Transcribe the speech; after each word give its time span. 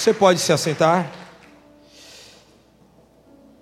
Você 0.00 0.14
pode 0.14 0.40
se 0.40 0.50
assentar? 0.50 1.12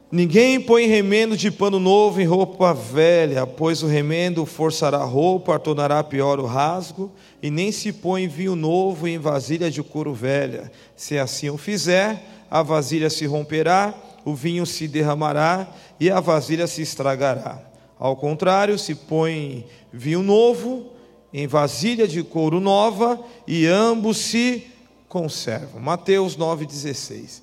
Ninguém 0.08 0.60
põe 0.60 0.86
remendo 0.86 1.36
de 1.36 1.50
pano 1.50 1.80
novo 1.80 2.20
em 2.20 2.24
roupa 2.24 2.72
velha, 2.72 3.44
pois 3.44 3.82
o 3.82 3.88
remendo 3.88 4.46
forçará 4.46 4.98
a 4.98 5.04
roupa, 5.04 5.58
tornará 5.58 6.00
pior 6.04 6.38
o 6.38 6.46
rasgo, 6.46 7.10
e 7.42 7.50
nem 7.50 7.72
se 7.72 7.92
põe 7.92 8.28
vinho 8.28 8.54
novo 8.54 9.08
em 9.08 9.18
vasilha 9.18 9.68
de 9.68 9.82
couro 9.82 10.14
velha. 10.14 10.70
Se 10.94 11.18
assim 11.18 11.50
o 11.50 11.58
fizer, 11.58 12.22
a 12.48 12.62
vasilha 12.62 13.10
se 13.10 13.26
romperá, 13.26 13.92
o 14.24 14.32
vinho 14.32 14.64
se 14.64 14.86
derramará 14.86 15.66
e 15.98 16.08
a 16.08 16.20
vasilha 16.20 16.68
se 16.68 16.82
estragará. 16.82 17.60
Ao 17.98 18.14
contrário, 18.14 18.78
se 18.78 18.94
põe 18.94 19.66
vinho 19.92 20.22
novo 20.22 20.86
em 21.34 21.48
vasilha 21.48 22.06
de 22.06 22.22
couro 22.22 22.60
nova 22.60 23.18
e 23.44 23.66
ambos 23.66 24.18
se 24.18 24.77
conservam. 25.08 25.80
Mateus 25.80 26.36
9,16. 26.36 27.42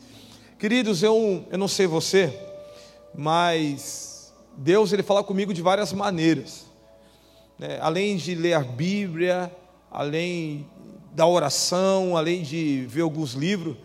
Queridos, 0.57 1.03
eu, 1.03 1.45
eu 1.51 1.57
não 1.57 1.67
sei 1.67 1.87
você 1.87 2.33
mas 3.17 4.33
Deus 4.57 4.91
ele 4.91 5.03
fala 5.03 5.23
comigo 5.23 5.53
de 5.53 5.61
várias 5.61 5.93
maneiras. 5.93 6.65
Né? 7.57 7.79
Além 7.81 8.17
de 8.17 8.35
ler 8.35 8.53
a 8.53 8.59
Bíblia, 8.59 9.51
além 9.89 10.67
da 11.13 11.25
oração, 11.25 12.17
além 12.17 12.43
de 12.43 12.85
ver 12.89 13.01
alguns 13.01 13.33
livros, 13.33 13.77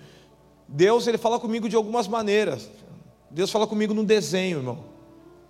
Deus 0.66 1.06
ele 1.06 1.18
fala 1.18 1.38
comigo 1.38 1.68
de 1.68 1.76
algumas 1.76 2.08
maneiras. 2.08 2.68
Deus 3.30 3.50
fala 3.50 3.66
comigo 3.66 3.94
no 3.94 4.04
desenho, 4.04 4.58
irmão. 4.58 4.84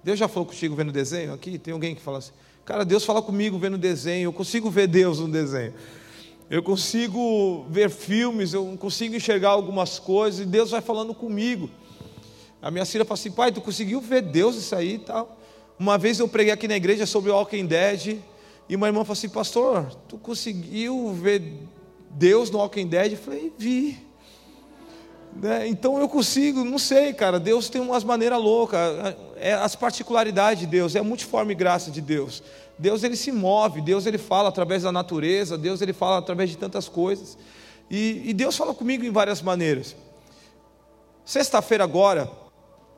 Deus 0.04 0.18
já 0.18 0.28
falou 0.28 0.46
contigo 0.46 0.74
vendo 0.74 0.92
desenho? 0.92 1.32
Aqui 1.32 1.58
tem 1.58 1.72
alguém 1.72 1.94
que 1.94 2.00
fala 2.00 2.18
assim, 2.18 2.32
cara, 2.64 2.84
Deus 2.84 3.04
fala 3.04 3.20
comigo 3.20 3.58
vendo 3.58 3.76
desenho, 3.76 4.28
eu 4.28 4.32
consigo 4.32 4.70
ver 4.70 4.86
Deus 4.86 5.18
no 5.18 5.28
desenho. 5.28 5.74
Eu 6.50 6.64
consigo 6.64 7.64
ver 7.70 7.88
filmes, 7.88 8.52
eu 8.52 8.76
consigo 8.76 9.14
enxergar 9.14 9.50
algumas 9.50 10.00
coisas 10.00 10.40
e 10.40 10.44
Deus 10.44 10.72
vai 10.72 10.80
falando 10.80 11.14
comigo. 11.14 11.70
A 12.60 12.72
minha 12.72 12.84
filha 12.84 13.04
falou 13.04 13.14
assim: 13.14 13.30
pai, 13.30 13.52
tu 13.52 13.60
conseguiu 13.60 14.00
ver 14.00 14.20
Deus 14.20 14.56
isso 14.56 14.74
aí 14.74 14.94
e 14.94 14.98
tal? 14.98 15.38
Uma 15.78 15.96
vez 15.96 16.18
eu 16.18 16.26
preguei 16.26 16.52
aqui 16.52 16.66
na 16.66 16.74
igreja 16.74 17.06
sobre 17.06 17.30
o 17.30 17.34
Walking 17.34 17.66
Dead, 17.66 18.18
e 18.68 18.74
uma 18.74 18.88
irmã 18.88 19.04
falou 19.04 19.12
assim: 19.12 19.28
Pastor, 19.28 19.94
tu 20.08 20.18
conseguiu 20.18 21.12
ver 21.12 21.40
Deus 22.10 22.50
no 22.50 22.58
Walking 22.58 22.88
Dead? 22.88 23.12
Eu 23.12 23.18
falei: 23.18 23.52
Vi. 23.56 23.96
Né? 25.36 25.68
Então 25.68 26.00
eu 26.00 26.08
consigo, 26.08 26.64
não 26.64 26.78
sei, 26.78 27.12
cara. 27.12 27.38
Deus 27.38 27.68
tem 27.68 27.80
umas 27.80 28.02
maneiras 28.02 28.42
loucas, 28.42 28.80
é 29.36 29.52
as 29.52 29.76
particularidades 29.76 30.58
de 30.58 30.66
Deus, 30.66 30.96
é 30.96 30.98
a 30.98 31.04
multiforme 31.04 31.54
graça 31.54 31.92
de 31.92 32.00
Deus. 32.00 32.42
Deus 32.80 33.02
ele 33.02 33.14
se 33.14 33.30
move, 33.30 33.82
Deus 33.82 34.06
ele 34.06 34.16
fala 34.16 34.48
através 34.48 34.84
da 34.84 34.90
natureza, 34.90 35.58
Deus 35.58 35.82
ele 35.82 35.92
fala 35.92 36.16
através 36.16 36.48
de 36.48 36.56
tantas 36.56 36.88
coisas. 36.88 37.36
E, 37.90 38.22
e 38.30 38.32
Deus 38.32 38.56
fala 38.56 38.72
comigo 38.72 39.04
em 39.04 39.10
várias 39.10 39.42
maneiras. 39.42 39.94
Sexta-feira 41.22 41.84
agora, 41.84 42.30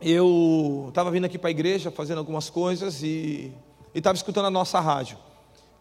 eu 0.01 0.87
estava 0.89 1.11
vindo 1.11 1.25
aqui 1.25 1.37
para 1.37 1.49
a 1.49 1.51
igreja 1.51 1.91
fazendo 1.91 2.19
algumas 2.19 2.49
coisas 2.49 3.03
e 3.03 3.53
estava 3.93 4.15
escutando 4.15 4.47
a 4.47 4.51
nossa 4.51 4.79
rádio, 4.79 5.19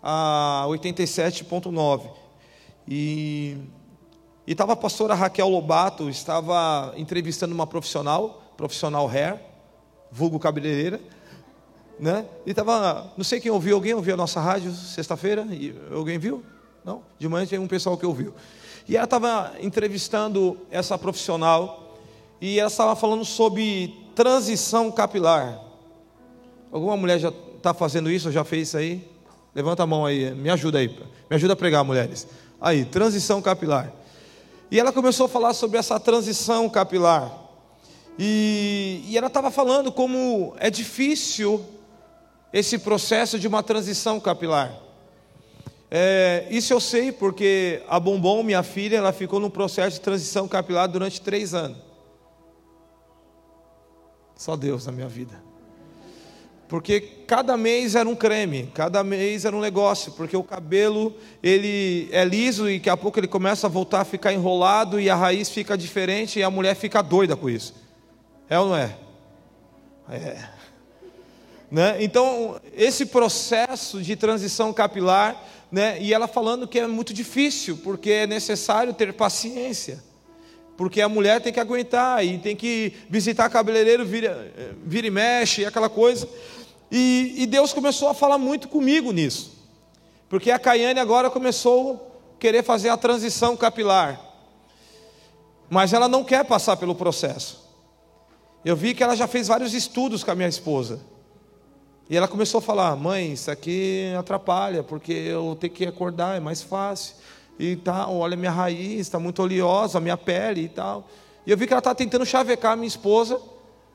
a 0.02 0.66
87.9. 0.68 2.10
E 2.88 3.56
estava 4.48 4.74
a 4.74 4.76
pastora 4.76 5.14
Raquel 5.14 5.48
Lobato, 5.48 6.10
estava 6.10 6.92
entrevistando 6.98 7.54
uma 7.54 7.68
profissional, 7.68 8.42
profissional 8.58 9.08
hair, 9.08 9.40
vulgo 10.12 10.40
cabeleireira, 10.40 11.00
né? 12.02 12.26
E 12.48 12.50
estava, 12.50 13.14
não 13.16 13.24
sei 13.24 13.40
quem 13.40 13.52
ouviu, 13.52 13.76
alguém 13.76 13.94
ouviu 13.94 14.16
a 14.16 14.18
nossa 14.18 14.42
rádio 14.42 14.74
sexta-feira? 14.74 15.48
Alguém 15.94 16.18
viu? 16.18 16.44
Não? 16.84 17.04
De 17.20 17.30
manhã 17.30 17.46
tem 17.46 17.60
um 17.60 17.68
pessoal 17.68 17.96
que 17.96 18.04
ouviu. 18.04 18.34
E 18.90 18.98
ela 18.98 19.04
estava 19.04 19.54
entrevistando 19.62 20.58
essa 20.72 20.98
profissional 20.98 22.00
e 22.42 22.60
ela 22.60 22.70
estava 22.70 22.96
falando 22.96 23.24
sobre 23.24 23.96
transição 24.16 24.92
capilar. 24.92 25.62
Alguma 26.72 26.98
mulher 26.98 27.20
já 27.20 27.32
está 27.56 27.72
fazendo 27.72 28.10
isso 28.10 28.32
já 28.32 28.44
fez 28.44 28.70
isso 28.70 28.78
aí? 28.78 29.08
Levanta 29.54 29.84
a 29.84 29.86
mão 29.86 30.04
aí, 30.04 30.34
me 30.34 30.50
ajuda 30.50 30.80
aí, 30.80 30.88
me 31.30 31.36
ajuda 31.36 31.54
a 31.54 31.56
pregar, 31.56 31.84
mulheres. 31.84 32.28
Aí, 32.60 32.84
transição 32.84 33.42
capilar. 33.44 33.94
E 34.72 34.80
ela 34.80 34.92
começou 34.92 35.28
a 35.28 35.30
falar 35.30 35.54
sobre 35.54 35.78
essa 35.78 36.00
transição 36.00 36.68
capilar. 36.68 37.32
E, 38.18 39.04
e 39.08 39.18
ela 39.18 39.28
estava 39.28 39.52
falando 39.52 39.92
como 39.92 40.56
é 40.58 40.70
difícil 40.70 41.64
esse 42.54 42.78
processo 42.78 43.40
de 43.40 43.48
uma 43.48 43.64
transição 43.64 44.20
capilar. 44.20 44.74
É, 45.90 46.48
isso 46.50 46.72
eu 46.72 46.80
sei 46.80 47.12
porque 47.12 47.84
a 47.88 48.00
Bombom, 48.00 48.44
minha 48.44 48.64
filha, 48.64 48.98
ela 48.98 49.12
ficou 49.12 49.40
no 49.40 49.50
processo 49.50 49.98
de 49.98 50.02
transição 50.02 50.48
capilar 50.48 50.88
durante 50.88 51.20
três 51.20 51.54
anos. 51.54 51.78
Só 54.36 54.56
Deus 54.56 54.86
na 54.86 54.92
minha 54.92 55.08
vida. 55.08 55.52
Porque 56.72 57.02
cada 57.28 57.58
mês 57.58 57.96
era 57.96 58.08
um 58.08 58.16
creme, 58.16 58.72
cada 58.74 59.04
mês 59.04 59.44
era 59.44 59.54
um 59.54 59.60
negócio, 59.60 60.14
porque 60.14 60.38
o 60.38 60.44
cabelo 60.44 61.14
ele 61.44 62.08
é 62.14 62.24
liso 62.24 62.70
e 62.70 62.78
daqui 62.78 62.90
a 62.90 62.96
pouco 62.96 63.20
ele 63.20 63.28
começa 63.28 63.68
a 63.68 63.70
voltar 63.70 64.00
a 64.00 64.06
ficar 64.06 64.32
enrolado 64.32 64.98
e 64.98 65.10
a 65.10 65.16
raiz 65.16 65.50
fica 65.50 65.78
diferente 65.78 66.40
e 66.40 66.44
a 66.44 66.50
mulher 66.50 66.76
fica 66.76 67.02
doida 67.02 67.36
com 67.36 67.50
isso. 67.50 67.76
É 68.50 68.58
ou 68.58 68.70
não 68.70 68.78
é? 68.78 68.96
É. 70.10 70.50
Né? 71.72 72.04
Então, 72.04 72.60
esse 72.76 73.06
processo 73.06 74.02
de 74.02 74.16
transição 74.16 74.74
capilar, 74.74 75.42
né? 75.72 75.98
e 76.02 76.14
ela 76.14 76.28
falando 76.28 76.68
que 76.68 76.78
é 76.78 76.86
muito 76.86 77.14
difícil, 77.14 77.78
porque 77.78 78.12
é 78.12 78.28
necessário 78.28 78.94
ter 78.94 79.14
paciência 79.14 80.04
porque 80.82 81.00
a 81.00 81.08
mulher 81.08 81.40
tem 81.40 81.54
que 81.54 81.60
aguentar 81.60 82.26
e 82.26 82.40
tem 82.40 82.56
que 82.56 82.92
visitar 83.08 83.48
cabeleireiro, 83.52 84.04
vira, 84.04 84.52
vira 84.84 85.06
e 85.06 85.12
mexe, 85.12 85.64
aquela 85.64 85.88
coisa. 85.88 86.28
E, 86.90 87.36
e, 87.38 87.46
Deus 87.46 87.72
começou 87.72 88.10
a 88.10 88.16
falar 88.16 88.40
muito 88.40 88.68
comigo 88.68 89.12
nisso, 89.12 89.52
porque 90.28 90.50
a 90.50 90.58
Caiane 90.58 91.00
agora 91.00 91.30
começou 91.30 92.34
a 92.36 92.40
querer 92.40 92.64
fazer 92.64 92.90
a 92.90 92.98
transição 92.98 93.56
capilar, 93.56 94.20
mas 95.70 95.94
ela 95.94 96.08
não 96.08 96.24
quer 96.24 96.46
passar 96.46 96.76
pelo 96.78 96.96
processo. 96.96 97.62
Eu 98.66 98.76
vi 98.76 98.96
que 98.96 99.04
ela 99.04 99.16
já 99.16 99.28
fez 99.28 99.50
vários 99.50 99.76
estudos 99.76 100.24
com 100.24 100.32
a 100.32 100.36
minha 100.36 100.50
esposa. 100.50 101.00
E 102.12 102.18
ela 102.18 102.28
começou 102.28 102.58
a 102.58 102.62
falar: 102.62 102.94
mãe, 102.98 103.32
isso 103.32 103.50
aqui 103.50 104.14
atrapalha, 104.20 104.84
porque 104.84 105.14
eu 105.14 105.56
tenho 105.58 105.72
que 105.72 105.86
acordar, 105.86 106.36
é 106.36 106.42
mais 106.42 106.62
fácil 106.62 107.16
e 107.58 107.78
tal, 107.78 108.18
olha 108.18 108.36
minha 108.36 108.52
raiz, 108.52 109.00
está 109.00 109.18
muito 109.18 109.42
oleosa, 109.42 109.98
minha 110.02 110.18
pele 110.18 110.64
e 110.64 110.68
tal. 110.68 111.08
E 111.48 111.52
eu 111.52 111.58
vi 111.58 111.66
que 111.66 111.72
ela 111.72 111.80
está 111.80 111.96
tentando 111.96 112.26
chavecar 112.26 112.74
a 112.74 112.76
minha 112.76 112.88
esposa, 112.90 113.40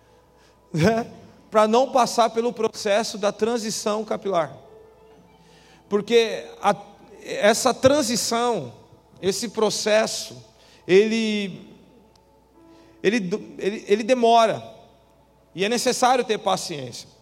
né, 0.72 1.06
para 1.50 1.69
não 1.69 1.93
passar 1.93 2.31
pelo 2.31 2.54
processo 2.54 3.19
da 3.19 3.31
transição 3.31 4.03
capilar. 4.03 4.56
Porque 5.87 6.43
a, 6.62 6.75
essa 7.22 7.75
transição, 7.75 8.72
esse 9.21 9.50
processo, 9.50 10.43
ele, 10.88 11.69
ele, 13.03 13.56
ele, 13.59 13.84
ele 13.87 14.03
demora, 14.03 14.62
e 15.54 15.66
é 15.66 15.69
necessário 15.69 16.25
ter 16.25 16.38
paciência. 16.38 17.16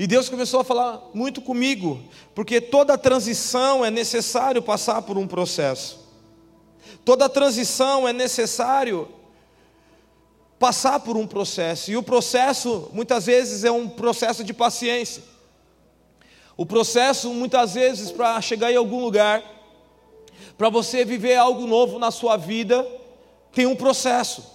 E 0.00 0.06
Deus 0.06 0.30
começou 0.30 0.60
a 0.60 0.64
falar 0.64 1.10
muito 1.12 1.42
comigo, 1.42 2.02
porque 2.34 2.58
toda 2.58 2.96
transição 2.96 3.84
é 3.84 3.90
necessário 3.90 4.62
passar 4.62 5.02
por 5.02 5.18
um 5.18 5.26
processo. 5.26 6.00
Toda 7.04 7.28
transição 7.28 8.08
é 8.08 8.12
necessário 8.14 9.06
passar 10.58 11.00
por 11.00 11.18
um 11.18 11.26
processo. 11.26 11.90
E 11.90 11.98
o 11.98 12.02
processo, 12.02 12.88
muitas 12.94 13.26
vezes, 13.26 13.62
é 13.62 13.70
um 13.70 13.90
processo 13.90 14.42
de 14.42 14.54
paciência. 14.54 15.22
O 16.56 16.64
processo, 16.64 17.28
muitas 17.34 17.74
vezes, 17.74 18.10
para 18.10 18.40
chegar 18.40 18.72
em 18.72 18.76
algum 18.76 19.04
lugar, 19.04 19.44
para 20.56 20.70
você 20.70 21.04
viver 21.04 21.36
algo 21.36 21.66
novo 21.66 21.98
na 21.98 22.10
sua 22.10 22.38
vida, 22.38 22.86
tem 23.52 23.66
um 23.66 23.76
processo. 23.76 24.46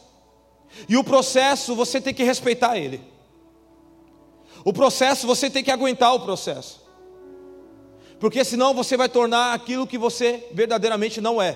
E 0.89 0.97
o 0.97 1.03
processo, 1.03 1.75
você 1.75 2.01
tem 2.01 2.15
que 2.15 2.23
respeitar 2.23 2.79
ele. 2.79 3.13
O 4.65 4.73
processo, 4.73 5.27
você 5.27 5.47
tem 5.47 5.63
que 5.63 5.69
aguentar 5.69 6.15
o 6.15 6.21
processo. 6.21 6.81
Porque 8.19 8.43
senão 8.43 8.73
você 8.73 8.97
vai 8.97 9.07
tornar 9.07 9.53
aquilo 9.53 9.85
que 9.85 9.95
você 9.95 10.47
verdadeiramente 10.51 11.21
não 11.21 11.39
é. 11.39 11.55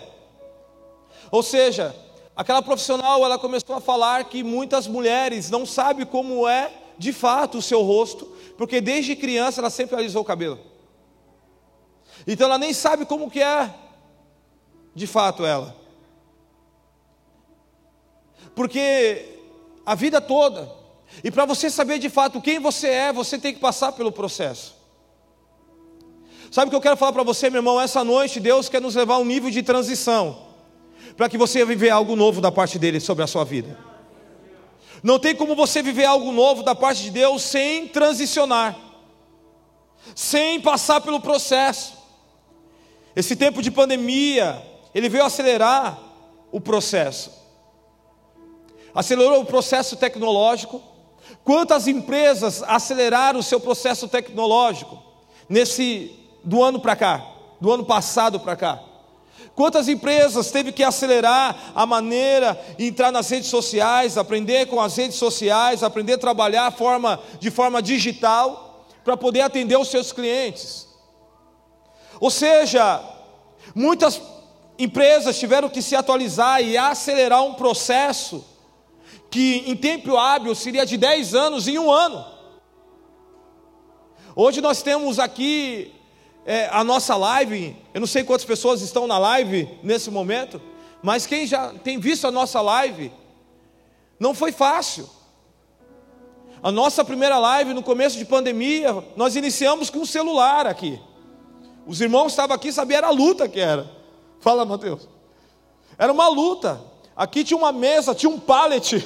Ou 1.31 1.41
seja, 1.41 1.95
aquela 2.35 2.61
profissional, 2.61 3.25
ela 3.25 3.39
começou 3.39 3.75
a 3.75 3.81
falar 3.81 4.25
que 4.25 4.43
muitas 4.43 4.85
mulheres 4.85 5.49
não 5.49 5.65
sabem 5.65 6.05
como 6.05 6.47
é 6.47 6.71
de 6.99 7.11
fato 7.11 7.57
o 7.57 7.61
seu 7.63 7.81
rosto, 7.81 8.27
porque 8.55 8.79
desde 8.79 9.15
criança 9.15 9.59
ela 9.59 9.71
sempre 9.71 9.95
alisou 9.95 10.21
o 10.21 10.25
cabelo. 10.25 10.59
Então 12.27 12.45
ela 12.45 12.59
nem 12.59 12.73
sabe 12.73 13.07
como 13.07 13.31
que 13.31 13.41
é 13.41 13.73
de 14.93 15.07
fato 15.07 15.43
ela. 15.43 15.75
Porque 18.53 19.39
a 19.83 19.95
vida 19.95 20.21
toda 20.21 20.78
e 21.23 21.31
para 21.31 21.45
você 21.45 21.69
saber 21.69 21.99
de 21.99 22.09
fato 22.09 22.41
quem 22.41 22.59
você 22.59 22.87
é, 22.87 23.13
você 23.13 23.37
tem 23.37 23.53
que 23.53 23.59
passar 23.59 23.91
pelo 23.91 24.11
processo. 24.11 24.75
Sabe 26.51 26.67
o 26.67 26.69
que 26.69 26.75
eu 26.75 26.81
quero 26.81 26.97
falar 26.97 27.13
para 27.13 27.23
você, 27.23 27.49
meu 27.49 27.59
irmão? 27.59 27.79
Essa 27.79 28.03
noite 28.03 28.39
Deus 28.39 28.69
quer 28.69 28.81
nos 28.81 28.95
levar 28.95 29.15
a 29.15 29.19
um 29.19 29.25
nível 29.25 29.49
de 29.49 29.61
transição. 29.61 30.47
para 31.15 31.27
que 31.27 31.37
você 31.37 31.65
viver 31.65 31.89
algo 31.89 32.15
novo 32.15 32.39
da 32.39 32.51
parte 32.51 32.79
dele 32.79 32.99
sobre 32.99 33.23
a 33.23 33.27
sua 33.27 33.43
vida. 33.43 33.77
Não 35.03 35.19
tem 35.19 35.35
como 35.35 35.55
você 35.55 35.81
viver 35.81 36.05
algo 36.05 36.31
novo 36.31 36.63
da 36.63 36.73
parte 36.75 37.03
de 37.03 37.11
Deus 37.11 37.41
sem 37.41 37.87
transicionar, 37.87 38.77
sem 40.15 40.59
passar 40.61 41.01
pelo 41.01 41.19
processo. 41.19 41.97
Esse 43.15 43.35
tempo 43.35 43.61
de 43.61 43.71
pandemia, 43.71 44.61
ele 44.93 45.09
veio 45.09 45.25
acelerar 45.25 45.99
o 46.51 46.61
processo. 46.61 47.31
Acelerou 48.93 49.41
o 49.41 49.45
processo 49.45 49.95
tecnológico. 49.95 50.81
Quantas 51.49 51.87
empresas 51.87 52.61
aceleraram 52.61 53.39
o 53.39 53.43
seu 53.43 53.59
processo 53.59 54.07
tecnológico 54.07 55.01
nesse 55.49 56.15
do 56.43 56.63
ano 56.63 56.79
para 56.79 56.95
cá, 56.95 57.25
do 57.59 57.71
ano 57.71 57.83
passado 57.83 58.39
para 58.39 58.55
cá? 58.55 58.79
Quantas 59.55 59.87
empresas 59.87 60.51
teve 60.51 60.71
que 60.71 60.83
acelerar 60.83 61.71
a 61.73 61.87
maneira 61.87 62.55
entrar 62.77 63.11
nas 63.11 63.27
redes 63.31 63.49
sociais, 63.49 64.15
aprender 64.15 64.67
com 64.67 64.79
as 64.79 64.95
redes 64.95 65.17
sociais, 65.17 65.81
aprender 65.81 66.13
a 66.13 66.17
trabalhar 66.19 66.71
forma, 66.71 67.19
de 67.39 67.49
forma 67.49 67.81
digital 67.81 68.85
para 69.03 69.17
poder 69.17 69.41
atender 69.41 69.75
os 69.75 69.87
seus 69.87 70.11
clientes? 70.11 70.87
Ou 72.19 72.29
seja, 72.29 73.01
muitas 73.73 74.21
empresas 74.77 75.39
tiveram 75.39 75.67
que 75.67 75.81
se 75.81 75.95
atualizar 75.95 76.61
e 76.61 76.77
acelerar 76.77 77.41
um 77.41 77.55
processo 77.55 78.45
que 79.29 79.63
em 79.67 79.75
tempo 79.75 80.17
hábil 80.17 80.53
seria 80.55 80.85
de 80.85 80.97
10 80.97 81.35
anos 81.35 81.67
em 81.67 81.77
um 81.77 81.91
ano. 81.91 82.25
Hoje 84.35 84.61
nós 84.61 84.81
temos 84.81 85.19
aqui 85.19 85.93
é, 86.45 86.67
a 86.71 86.83
nossa 86.83 87.15
live, 87.15 87.75
eu 87.93 87.99
não 87.99 88.07
sei 88.07 88.23
quantas 88.23 88.45
pessoas 88.45 88.81
estão 88.81 89.05
na 89.05 89.17
live 89.17 89.69
nesse 89.83 90.09
momento, 90.09 90.61
mas 91.01 91.25
quem 91.25 91.45
já 91.45 91.73
tem 91.73 91.99
visto 91.99 92.25
a 92.25 92.31
nossa 92.31 92.61
live, 92.61 93.11
não 94.19 94.33
foi 94.33 94.51
fácil. 94.51 95.09
A 96.61 96.71
nossa 96.71 97.05
primeira 97.05 97.37
live 97.37 97.73
no 97.73 97.81
começo 97.83 98.17
de 98.17 98.25
pandemia, 98.25 99.03
nós 99.15 99.35
iniciamos 99.35 99.89
com 99.89 99.99
um 99.99 100.05
celular 100.05 100.67
aqui. 100.67 100.99
Os 101.85 102.01
irmãos 102.01 102.33
estavam 102.33 102.55
aqui, 102.55 102.71
sabiam 102.71 102.97
era 102.97 103.07
a 103.07 103.11
luta 103.11 103.47
que 103.47 103.59
era. 103.59 103.89
Fala, 104.39 104.65
Mateus. 104.65 105.07
Era 105.97 106.11
uma 106.11 106.27
luta. 106.27 106.88
Aqui 107.19 107.43
tinha 107.43 107.57
uma 107.57 107.73
mesa, 107.73 108.15
tinha 108.15 108.29
um 108.29 108.39
pallet. 108.39 109.05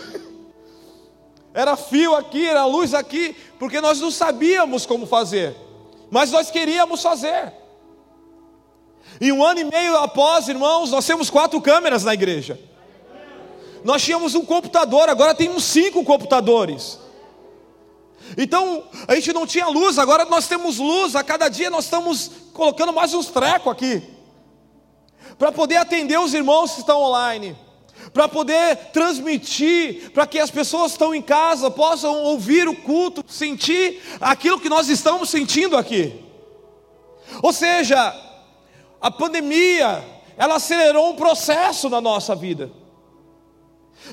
Era 1.52 1.76
fio 1.76 2.16
aqui, 2.16 2.48
era 2.48 2.66
luz 2.66 2.96
aqui, 2.96 3.36
porque 3.60 3.80
nós 3.80 4.00
não 4.00 4.10
sabíamos 4.10 4.88
como 4.88 5.06
fazer, 5.06 5.56
mas 6.10 6.32
nós 6.32 6.50
queríamos 6.50 7.04
fazer. 7.04 7.54
E 9.22 9.32
um 9.32 9.44
ano 9.44 9.60
e 9.60 9.64
meio 9.64 9.96
após, 9.98 10.48
irmãos, 10.48 10.90
nós 10.90 11.06
temos 11.06 11.30
quatro 11.30 11.62
câmeras 11.62 12.04
na 12.04 12.12
igreja. 12.12 12.60
Nós 13.84 14.02
tínhamos 14.02 14.34
um 14.34 14.44
computador, 14.44 15.10
agora 15.10 15.36
temos 15.36 15.64
cinco 15.64 16.04
computadores. 16.04 16.98
Então, 18.36 18.84
a 19.08 19.14
gente 19.14 19.32
não 19.32 19.46
tinha 19.46 19.68
luz, 19.68 20.00
agora 20.00 20.26
nós 20.26 20.48
temos 20.48 20.80
luz, 20.80 21.16
a 21.16 21.24
cada 21.24 21.50
dia 21.50 21.70
nós 21.70 21.86
estamos 21.86 22.32
colocando 22.52 22.92
mais 22.92 23.14
uns 23.14 23.28
trecos 23.28 23.72
aqui, 23.72 24.02
para 25.38 25.52
poder 25.52 25.78
atender 25.78 26.20
os 26.20 26.34
irmãos 26.34 26.72
que 26.72 26.80
estão 26.80 27.00
online 27.00 27.56
para 28.14 28.28
poder 28.28 28.76
transmitir, 28.94 30.12
para 30.12 30.28
que 30.28 30.40
as 30.40 30.52
pessoas 30.52 30.92
que 30.92 30.96
estão 30.96 31.16
em 31.16 31.22
casa 31.22 31.72
possam 31.72 32.16
ouvir 32.24 32.68
o 32.68 32.76
culto, 32.76 33.26
sentir 33.28 34.02
aquilo 34.22 34.60
que 34.60 34.70
nós 34.70 34.88
estamos 34.88 35.30
sentindo 35.30 35.76
aqui. 35.76 36.24
Ou 37.42 37.52
seja, 37.52 38.16
a 39.02 39.10
pandemia, 39.10 40.06
ela 40.38 40.56
acelerou 40.56 41.10
um 41.10 41.16
processo 41.16 41.90
na 41.90 42.00
nossa 42.00 42.36
vida, 42.36 42.72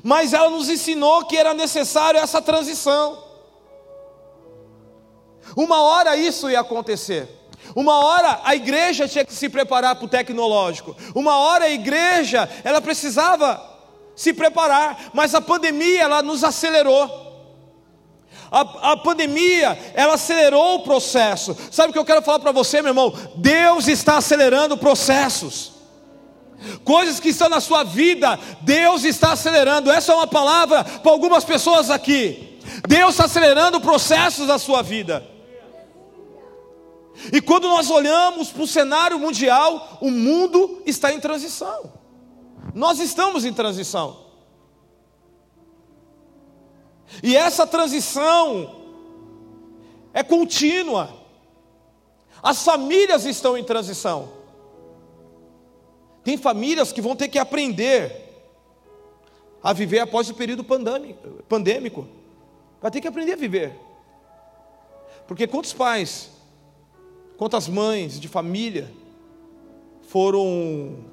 mas 0.03 0.33
ela 0.33 0.49
nos 0.49 0.71
ensinou 0.71 1.27
que 1.27 1.37
era 1.37 1.53
necessário 1.53 2.19
essa 2.19 2.41
transição. 2.41 3.23
Uma 5.55 5.83
hora 5.83 6.17
isso 6.17 6.49
ia 6.49 6.61
acontecer. 6.61 7.29
Uma 7.75 8.05
hora 8.05 8.41
a 8.45 8.55
igreja 8.55 9.07
tinha 9.07 9.25
que 9.25 9.33
se 9.33 9.49
preparar 9.49 9.95
para 9.97 10.05
o 10.05 10.09
tecnológico. 10.09 10.97
Uma 11.15 11.37
hora 11.39 11.67
a 11.67 11.71
igreja, 11.71 12.49
ela 12.65 12.81
precisava 12.81 13.70
se 14.21 14.35
preparar, 14.35 15.13
mas 15.15 15.35
a 15.35 15.41
pandemia 15.41 16.03
ela 16.03 16.23
nos 16.23 16.45
acelerou. 16.45 17.09
A, 18.51 18.93
a, 18.93 18.97
pandemia, 18.99 19.79
ela 19.95 20.13
acelerou 20.13 20.75
o 20.75 20.83
processo. 20.83 21.57
Sabe 21.71 21.89
o 21.89 21.93
que 21.95 21.99
eu 21.99 22.05
quero 22.05 22.21
falar 22.21 22.39
para 22.39 22.53
você, 22.53 22.83
meu 22.83 22.91
irmão? 22.91 23.15
Deus 23.37 23.89
está 23.89 24.19
acelerando 24.19 24.77
processos. 24.77 25.73
Coisas 26.85 27.19
que 27.19 27.31
estão 27.31 27.49
na 27.49 27.63
sua 27.63 27.83
vida, 27.83 28.39
Deus 28.61 29.05
está 29.05 29.33
acelerando. 29.33 29.91
Essa 29.91 30.13
é 30.13 30.15
uma 30.15 30.27
palavra 30.27 30.85
para 30.85 31.13
algumas 31.13 31.43
pessoas 31.43 31.89
aqui. 31.89 32.59
Deus 32.87 33.13
está 33.13 33.25
acelerando 33.25 33.81
processos 33.81 34.47
da 34.47 34.59
sua 34.59 34.83
vida. 34.83 35.27
E 37.33 37.41
quando 37.41 37.69
nós 37.69 37.89
olhamos 37.89 38.51
para 38.51 38.65
o 38.65 38.67
cenário 38.67 39.19
mundial, 39.19 39.97
o 40.03 40.11
mundo 40.11 40.83
está 40.85 41.11
em 41.11 41.21
transição. 41.21 42.00
Nós 42.75 42.99
estamos 42.99 43.45
em 43.45 43.53
transição. 43.53 44.31
E 47.23 47.37
essa 47.37 47.67
transição 47.67 48.77
é 50.13 50.23
contínua. 50.23 51.13
As 52.43 52.63
famílias 52.65 53.25
estão 53.25 53.57
em 53.59 53.65
transição. 53.65 54.29
Tem 56.23 56.37
famílias 56.37 56.93
que 56.93 57.01
vão 57.01 57.17
ter 57.17 57.29
que 57.29 57.39
aprender 57.39 58.29
a 59.63 59.73
viver 59.73 60.01
após 60.01 60.31
o 60.31 60.35
período 60.35 60.65
pandêmico. 60.65 62.09
Vai 62.81 62.91
ter 62.91 63.01
que 63.01 63.09
aprender 63.09 63.33
a 63.33 63.37
viver. 63.37 63.79
Porque 65.27 65.47
quantos 65.47 65.73
pais, 65.73 66.31
quantas 67.37 67.69
mães 67.69 68.19
de 68.19 68.29
família 68.29 68.91
foram 70.03 71.05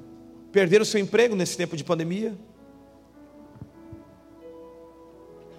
perderam 0.51 0.85
seu 0.85 0.99
emprego 0.99 1.35
nesse 1.35 1.57
tempo 1.57 1.75
de 1.75 1.83
pandemia? 1.83 2.37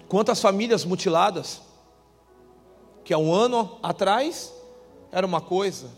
Quantas 0.07 0.41
famílias 0.41 0.83
mutiladas, 0.83 1.61
que 3.03 3.13
há 3.13 3.17
um 3.17 3.31
ano 3.31 3.77
atrás 3.83 4.51
era 5.11 5.25
uma 5.25 5.39
coisa, 5.39 5.89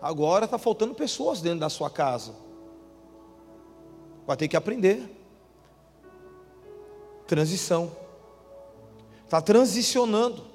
agora 0.00 0.44
está 0.44 0.56
faltando 0.56 0.94
pessoas 0.94 1.40
dentro 1.40 1.60
da 1.60 1.68
sua 1.68 1.90
casa. 1.90 2.32
Vai 4.26 4.36
ter 4.36 4.46
que 4.46 4.56
aprender. 4.56 5.10
Transição. 7.26 7.90
Está 9.24 9.40
transicionando. 9.40 10.46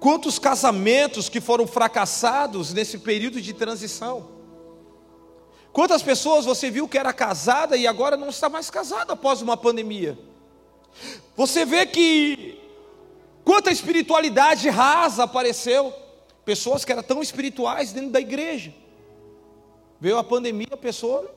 Quantos 0.00 0.38
casamentos 0.38 1.28
que 1.28 1.40
foram 1.40 1.66
fracassados 1.66 2.72
nesse 2.72 2.98
período 2.98 3.40
de 3.40 3.54
transição? 3.54 4.35
Quantas 5.76 6.02
pessoas 6.02 6.46
você 6.46 6.70
viu 6.70 6.88
que 6.88 6.96
era 6.96 7.12
casada 7.12 7.76
e 7.76 7.86
agora 7.86 8.16
não 8.16 8.30
está 8.30 8.48
mais 8.48 8.70
casada 8.70 9.12
após 9.12 9.42
uma 9.42 9.58
pandemia? 9.58 10.18
Você 11.36 11.66
vê 11.66 11.84
que 11.84 12.58
quanta 13.44 13.70
espiritualidade 13.70 14.70
rasa 14.70 15.24
apareceu, 15.24 15.92
pessoas 16.46 16.82
que 16.82 16.92
eram 16.92 17.02
tão 17.02 17.20
espirituais 17.20 17.92
dentro 17.92 18.08
da 18.08 18.18
igreja. 18.18 18.72
Veio 20.00 20.16
a 20.16 20.24
pandemia, 20.24 20.68
a 20.70 20.78
pessoa 20.78 21.30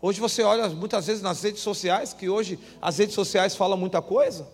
Hoje 0.00 0.18
você 0.18 0.42
olha 0.42 0.68
muitas 0.70 1.06
vezes 1.06 1.22
nas 1.22 1.40
redes 1.44 1.62
sociais, 1.62 2.12
que 2.12 2.28
hoje 2.28 2.58
as 2.80 2.98
redes 2.98 3.14
sociais 3.14 3.54
falam 3.54 3.78
muita 3.78 4.02
coisa. 4.02 4.48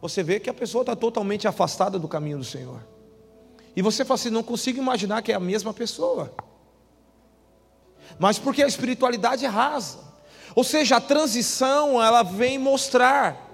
Você 0.00 0.22
vê 0.22 0.38
que 0.38 0.48
a 0.48 0.54
pessoa 0.54 0.82
está 0.82 0.94
totalmente 0.94 1.48
afastada 1.48 1.98
do 1.98 2.06
caminho 2.06 2.38
do 2.38 2.44
Senhor. 2.44 2.86
E 3.74 3.82
você 3.82 4.04
fala 4.04 4.14
assim: 4.14 4.30
não 4.30 4.44
consigo 4.44 4.78
imaginar 4.78 5.22
que 5.22 5.32
é 5.32 5.34
a 5.34 5.40
mesma 5.40 5.74
pessoa 5.74 6.32
mas 8.18 8.38
porque 8.38 8.62
a 8.62 8.66
espiritualidade 8.66 9.44
é 9.44 9.48
rasa. 9.48 9.98
Ou 10.54 10.62
seja, 10.62 10.96
a 10.96 11.00
transição 11.00 12.02
ela 12.02 12.22
vem 12.22 12.58
mostrar 12.58 13.50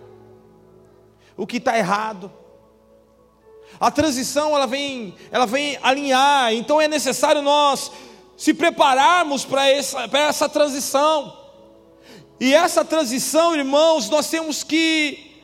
o 1.36 1.46
que 1.46 1.56
está 1.56 1.78
errado. 1.78 2.30
A 3.78 3.90
transição 3.90 4.54
ela 4.54 4.66
vem, 4.66 5.14
ela 5.30 5.46
vem 5.46 5.78
alinhar. 5.82 6.52
Então 6.52 6.80
é 6.80 6.86
necessário 6.86 7.40
nós 7.40 7.90
se 8.36 8.52
prepararmos 8.52 9.44
para 9.44 9.68
essa, 9.68 10.08
para 10.08 10.20
essa 10.20 10.48
transição. 10.48 11.38
E 12.38 12.54
essa 12.54 12.84
transição, 12.84 13.54
irmãos, 13.54 14.08
nós 14.08 14.28
temos 14.28 14.62
que 14.62 15.42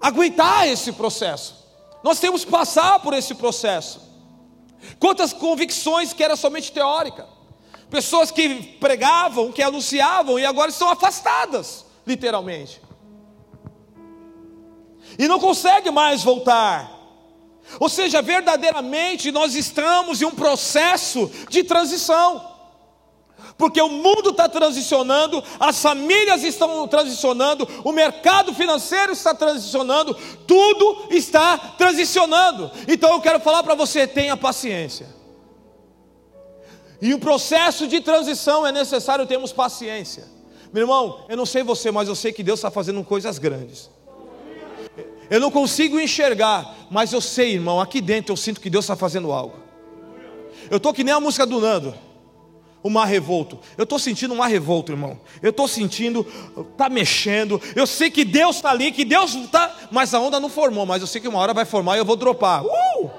aguentar 0.00 0.68
esse 0.68 0.92
processo. 0.92 1.66
Nós 2.02 2.18
temos 2.18 2.44
que 2.44 2.50
passar 2.50 3.00
por 3.00 3.12
esse 3.12 3.34
processo. 3.34 4.00
Quantas 4.98 5.32
convicções 5.32 6.12
que 6.12 6.22
era 6.22 6.36
somente 6.36 6.72
teórica? 6.72 7.28
Pessoas 7.90 8.30
que 8.30 8.62
pregavam, 8.78 9.50
que 9.50 9.62
anunciavam 9.62 10.38
e 10.38 10.46
agora 10.46 10.70
estão 10.70 10.88
afastadas, 10.88 11.84
literalmente. 12.06 12.80
E 15.18 15.26
não 15.26 15.40
conseguem 15.40 15.90
mais 15.90 16.22
voltar. 16.22 17.00
Ou 17.78 17.88
seja, 17.88 18.22
verdadeiramente 18.22 19.30
nós 19.30 19.54
estamos 19.54 20.22
em 20.22 20.24
um 20.24 20.30
processo 20.30 21.30
de 21.48 21.64
transição. 21.64 22.48
porque 23.58 23.80
o 23.82 23.90
mundo 23.90 24.30
está 24.30 24.48
transicionando, 24.48 25.44
as 25.58 25.82
famílias 25.82 26.42
estão 26.42 26.88
transicionando, 26.88 27.68
o 27.84 27.92
mercado 27.92 28.54
financeiro 28.54 29.12
está 29.12 29.34
transicionando, 29.34 30.16
tudo 30.46 31.08
está 31.10 31.58
transicionando. 31.76 32.70
Então 32.88 33.12
eu 33.12 33.20
quero 33.20 33.38
falar 33.40 33.62
para 33.62 33.74
você: 33.74 34.06
tenha 34.06 34.34
paciência. 34.34 35.19
E 37.00 37.14
o 37.14 37.18
processo 37.18 37.86
de 37.86 38.00
transição 38.00 38.66
é 38.66 38.72
necessário 38.72 39.26
termos 39.26 39.52
paciência. 39.52 40.24
Meu 40.72 40.82
irmão, 40.82 41.24
eu 41.28 41.36
não 41.36 41.46
sei 41.46 41.62
você, 41.62 41.90
mas 41.90 42.08
eu 42.08 42.14
sei 42.14 42.32
que 42.32 42.42
Deus 42.42 42.58
está 42.58 42.70
fazendo 42.70 43.02
coisas 43.02 43.38
grandes. 43.38 43.90
Eu 45.28 45.40
não 45.40 45.50
consigo 45.50 45.98
enxergar, 45.98 46.74
mas 46.90 47.12
eu 47.12 47.20
sei, 47.20 47.54
irmão, 47.54 47.80
aqui 47.80 48.00
dentro 48.00 48.32
eu 48.32 48.36
sinto 48.36 48.60
que 48.60 48.68
Deus 48.68 48.84
está 48.84 48.96
fazendo 48.96 49.32
algo. 49.32 49.56
Eu 50.70 50.76
estou 50.76 50.92
que 50.92 51.04
nem 51.04 51.14
a 51.14 51.20
música 51.20 51.46
do 51.46 51.60
Nando 51.60 51.94
o 52.82 52.90
mar 52.90 53.06
revolto. 53.06 53.58
Eu 53.76 53.84
estou 53.84 53.98
sentindo 53.98 54.34
um 54.34 54.38
mar 54.38 54.48
revolto, 54.48 54.92
irmão. 54.92 55.18
Eu 55.42 55.50
estou 55.50 55.68
sentindo, 55.68 56.26
está 56.72 56.88
mexendo. 56.88 57.60
Eu 57.76 57.86
sei 57.86 58.10
que 58.10 58.24
Deus 58.24 58.56
está 58.56 58.70
ali, 58.70 58.90
que 58.92 59.04
Deus 59.04 59.34
está. 59.34 59.74
Mas 59.90 60.14
a 60.14 60.20
onda 60.20 60.40
não 60.40 60.48
formou, 60.48 60.86
mas 60.86 61.00
eu 61.00 61.06
sei 61.06 61.20
que 61.20 61.28
uma 61.28 61.38
hora 61.38 61.52
vai 61.52 61.64
formar 61.64 61.96
e 61.96 61.98
eu 61.98 62.04
vou 62.04 62.16
dropar. 62.16 62.64
Uh! 62.64 63.10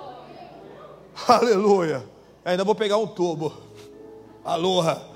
Aleluia. 1.27 2.03
Ainda 2.43 2.63
vou 2.63 2.73
pegar 2.73 2.97
um 2.97 3.07
tubo. 3.07 3.53
Aloha. 4.43 5.01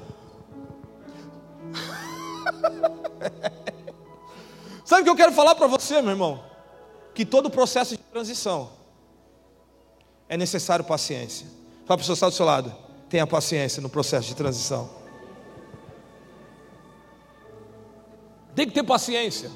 Sabe 4.86 5.02
o 5.02 5.04
que 5.04 5.10
eu 5.10 5.16
quero 5.16 5.32
falar 5.32 5.56
para 5.56 5.68
você, 5.68 6.02
meu 6.02 6.12
irmão? 6.12 6.44
Que 7.14 7.26
todo 7.26 7.50
processo 7.50 7.98
de 7.98 8.04
transição 8.04 8.70
é 10.30 10.38
necessário 10.38 10.86
paciência. 10.86 11.48
Fala 11.86 11.98
para 11.98 12.12
o 12.12 12.16
seu 12.16 12.30
do 12.30 12.36
seu 12.36 12.46
lado. 12.46 12.74
Tenha 13.10 13.26
paciência 13.26 13.82
no 13.82 13.90
processo 13.90 14.28
de 14.28 14.36
transição. 14.36 14.90
Tem 18.56 18.68
que 18.68 18.74
ter 18.74 18.84
paciência. 18.84 19.52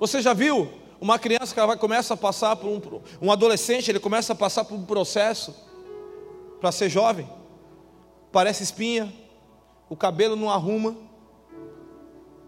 Você 0.00 0.20
já 0.20 0.34
viu 0.34 0.70
uma 1.00 1.18
criança 1.18 1.52
que 1.52 1.60
ela 1.60 1.68
vai, 1.68 1.76
começa 1.76 2.14
a 2.14 2.16
passar 2.16 2.56
por 2.56 2.68
um, 2.68 2.80
um 3.20 3.30
adolescente, 3.30 3.90
ele 3.90 4.00
começa 4.00 4.32
a 4.32 4.36
passar 4.36 4.64
por 4.64 4.74
um 4.74 4.84
processo 4.84 5.54
para 6.60 6.72
ser 6.72 6.88
jovem. 6.88 7.28
Parece 8.34 8.64
espinha, 8.64 9.14
o 9.88 9.94
cabelo 9.94 10.34
não 10.34 10.50
arruma. 10.50 10.96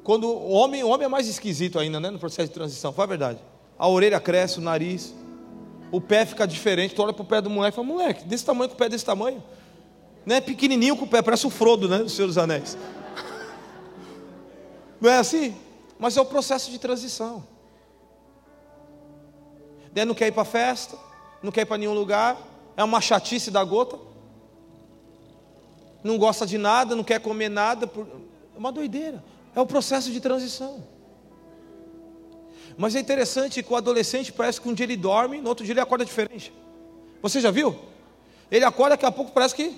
Quando 0.03 0.27
o 0.27 0.51
homem, 0.51 0.83
o 0.83 0.89
homem 0.89 1.05
é 1.05 1.09
mais 1.09 1.29
esquisito 1.29 1.79
ainda, 1.79 2.01
né, 2.01 2.11
no 2.11 2.19
processo 2.19 2.49
de 2.49 2.55
transição, 2.55 2.93
foi 2.93 3.05
a 3.05 3.07
verdade. 3.07 3.39
A 3.79 3.87
orelha 3.87 4.19
cresce, 4.19 4.59
o 4.59 4.61
nariz, 4.61 5.15
o 5.93 6.01
pé 6.01 6.27
fica 6.27 6.45
diferente. 6.45 6.93
Tu 6.93 7.01
olha 7.01 7.13
para 7.13 7.23
o 7.23 7.25
pé 7.25 7.41
do 7.41 7.49
moleque 7.49 7.75
e 7.75 7.77
fala, 7.77 7.87
moleque, 7.87 8.25
desse 8.25 8.45
tamanho 8.45 8.69
com 8.69 8.75
o 8.75 8.79
pé 8.79 8.89
desse 8.89 9.05
tamanho. 9.05 9.41
Não 10.25 10.35
é 10.35 10.41
pequenininho 10.41 10.97
com 10.97 11.05
o 11.05 11.09
pé, 11.09 11.23
parece 11.23 11.47
o 11.47 11.51
Frodo, 11.51 11.89
né? 11.89 11.99
Do 11.99 12.09
Senhor 12.09 12.27
dos 12.27 12.37
Anéis. 12.37 12.77
Não 15.01 15.09
é 15.09 15.19
assim? 15.19 15.55
Mas 16.01 16.17
é 16.17 16.21
o 16.21 16.27
processo 16.27 16.69
de 16.69 16.81
transição. 16.81 17.45
Não 19.95 20.15
quer 20.17 20.27
ir 20.27 20.33
para 20.33 20.45
festa, 20.45 20.99
não 21.41 21.53
quer 21.53 21.61
ir 21.61 21.67
para 21.67 21.79
nenhum 21.79 21.95
lugar, 21.95 22.37
é 22.77 22.83
uma 22.83 23.01
chatice 23.01 23.53
da 23.53 23.63
gota. 23.63 24.16
Não 26.07 26.17
gosta 26.17 26.47
de 26.47 26.57
nada, 26.57 26.95
não 26.95 27.03
quer 27.03 27.21
comer 27.21 27.49
nada. 27.49 27.91
É 28.55 28.59
uma 28.59 28.71
doideira. 28.71 29.23
É 29.55 29.61
o 29.61 29.67
processo 29.67 30.13
de 30.13 30.21
transição. 30.21 30.85
Mas 32.79 32.95
é 32.95 33.01
interessante 33.01 33.63
que 33.63 33.73
o 33.73 33.77
adolescente 33.77 34.33
parece 34.33 34.61
que 34.61 34.69
um 34.69 34.75
dia 34.75 34.85
ele 34.85 34.97
dorme, 34.97 35.41
no 35.41 35.49
outro 35.49 35.65
dia 35.65 35.73
ele 35.73 35.81
acorda 35.81 36.05
diferente. 36.05 36.53
Você 37.23 37.41
já 37.41 37.51
viu? 37.51 37.77
Ele 38.51 38.65
acorda, 38.65 38.91
daqui 38.91 39.07
a 39.07 39.11
pouco 39.11 39.33
parece 39.33 39.55
que 39.55 39.75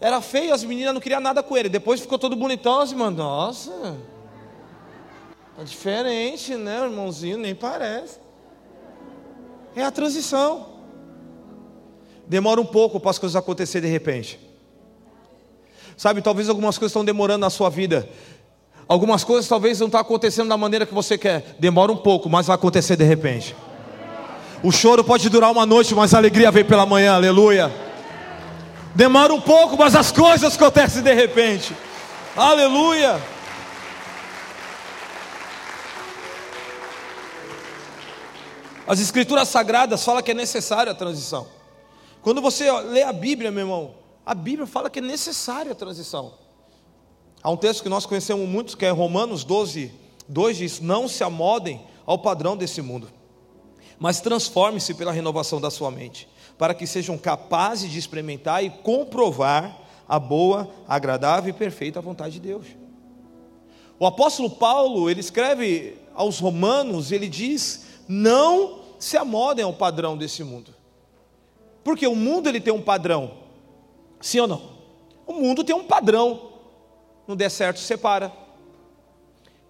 era 0.00 0.20
feio, 0.20 0.54
as 0.54 0.62
meninas 0.62 0.94
não 0.94 1.00
queriam 1.00 1.20
nada 1.20 1.42
com 1.42 1.56
ele. 1.56 1.68
Depois 1.68 2.00
ficou 2.00 2.18
todo 2.18 2.36
bonitão, 2.36 2.80
assim, 2.80 2.94
mano, 2.94 3.16
nossa. 3.16 3.96
É 5.58 5.64
diferente, 5.64 6.54
né, 6.54 6.84
irmãozinho? 6.84 7.38
Nem 7.38 7.54
parece. 7.54 8.20
É 9.74 9.82
a 9.82 9.90
transição. 9.90 10.66
Demora 12.26 12.60
um 12.60 12.66
pouco 12.66 13.00
para 13.00 13.10
as 13.10 13.18
coisas 13.18 13.34
acontecerem 13.34 13.88
de 13.88 13.92
repente. 13.92 14.49
Sabe, 16.00 16.22
talvez 16.22 16.48
algumas 16.48 16.78
coisas 16.78 16.92
estão 16.92 17.04
demorando 17.04 17.40
na 17.40 17.50
sua 17.50 17.68
vida. 17.68 18.08
Algumas 18.88 19.22
coisas 19.22 19.46
talvez 19.46 19.78
não 19.80 19.86
estão 19.86 20.00
acontecendo 20.00 20.48
da 20.48 20.56
maneira 20.56 20.86
que 20.86 20.94
você 20.94 21.18
quer. 21.18 21.56
Demora 21.58 21.92
um 21.92 21.96
pouco, 21.98 22.26
mas 22.26 22.46
vai 22.46 22.54
acontecer 22.54 22.96
de 22.96 23.04
repente. 23.04 23.54
O 24.62 24.72
choro 24.72 25.04
pode 25.04 25.28
durar 25.28 25.50
uma 25.52 25.66
noite, 25.66 25.94
mas 25.94 26.14
a 26.14 26.16
alegria 26.16 26.50
vem 26.50 26.64
pela 26.64 26.86
manhã, 26.86 27.12
aleluia. 27.12 27.70
Demora 28.94 29.30
um 29.34 29.42
pouco, 29.42 29.76
mas 29.76 29.94
as 29.94 30.10
coisas 30.10 30.56
acontecem 30.56 31.02
de 31.02 31.12
repente. 31.12 31.76
Aleluia. 32.34 33.20
As 38.88 39.00
escrituras 39.00 39.50
sagradas 39.50 40.02
falam 40.02 40.22
que 40.22 40.30
é 40.30 40.34
necessária 40.34 40.92
a 40.92 40.94
transição. 40.94 41.46
Quando 42.22 42.40
você 42.40 42.72
lê 42.84 43.02
a 43.02 43.12
Bíblia, 43.12 43.50
meu 43.50 43.64
irmão, 43.64 43.99
a 44.30 44.34
Bíblia 44.34 44.64
fala 44.64 44.88
que 44.88 45.00
é 45.00 45.02
necessária 45.02 45.72
a 45.72 45.74
transição. 45.74 46.34
Há 47.42 47.50
um 47.50 47.56
texto 47.56 47.82
que 47.82 47.88
nós 47.88 48.06
conhecemos 48.06 48.48
muito, 48.48 48.76
que 48.76 48.86
é 48.86 48.90
Romanos 48.90 49.42
12, 49.42 49.92
2 50.28 50.56
diz: 50.56 50.78
Não 50.78 51.08
se 51.08 51.24
amodem 51.24 51.84
ao 52.06 52.16
padrão 52.16 52.56
desse 52.56 52.80
mundo, 52.80 53.08
mas 53.98 54.20
transforme-se 54.20 54.94
pela 54.94 55.10
renovação 55.10 55.60
da 55.60 55.68
sua 55.68 55.90
mente 55.90 56.28
para 56.56 56.74
que 56.74 56.86
sejam 56.86 57.18
capazes 57.18 57.90
de 57.90 57.98
experimentar 57.98 58.62
e 58.62 58.70
comprovar 58.70 59.76
a 60.08 60.20
boa, 60.20 60.70
agradável 60.86 61.50
e 61.50 61.52
perfeita 61.52 62.00
vontade 62.00 62.34
de 62.34 62.40
Deus. 62.40 62.66
O 63.98 64.06
apóstolo 64.06 64.48
Paulo, 64.48 65.10
ele 65.10 65.18
escreve 65.18 65.98
aos 66.14 66.38
romanos, 66.38 67.10
ele 67.10 67.28
diz: 67.28 67.84
"Não 68.06 68.78
se 68.96 69.16
amodem 69.16 69.64
ao 69.64 69.72
padrão 69.72 70.16
desse 70.16 70.44
mundo". 70.44 70.72
Porque 71.82 72.06
o 72.06 72.14
mundo 72.14 72.48
ele 72.48 72.60
tem 72.60 72.72
um 72.72 72.80
padrão. 72.80 73.49
Sim 74.20 74.40
ou 74.40 74.46
não? 74.46 74.78
O 75.26 75.32
mundo 75.34 75.64
tem 75.64 75.74
um 75.74 75.84
padrão. 75.84 76.50
Não 77.26 77.36
der 77.36 77.50
certo, 77.50 77.78
separa. 77.78 78.32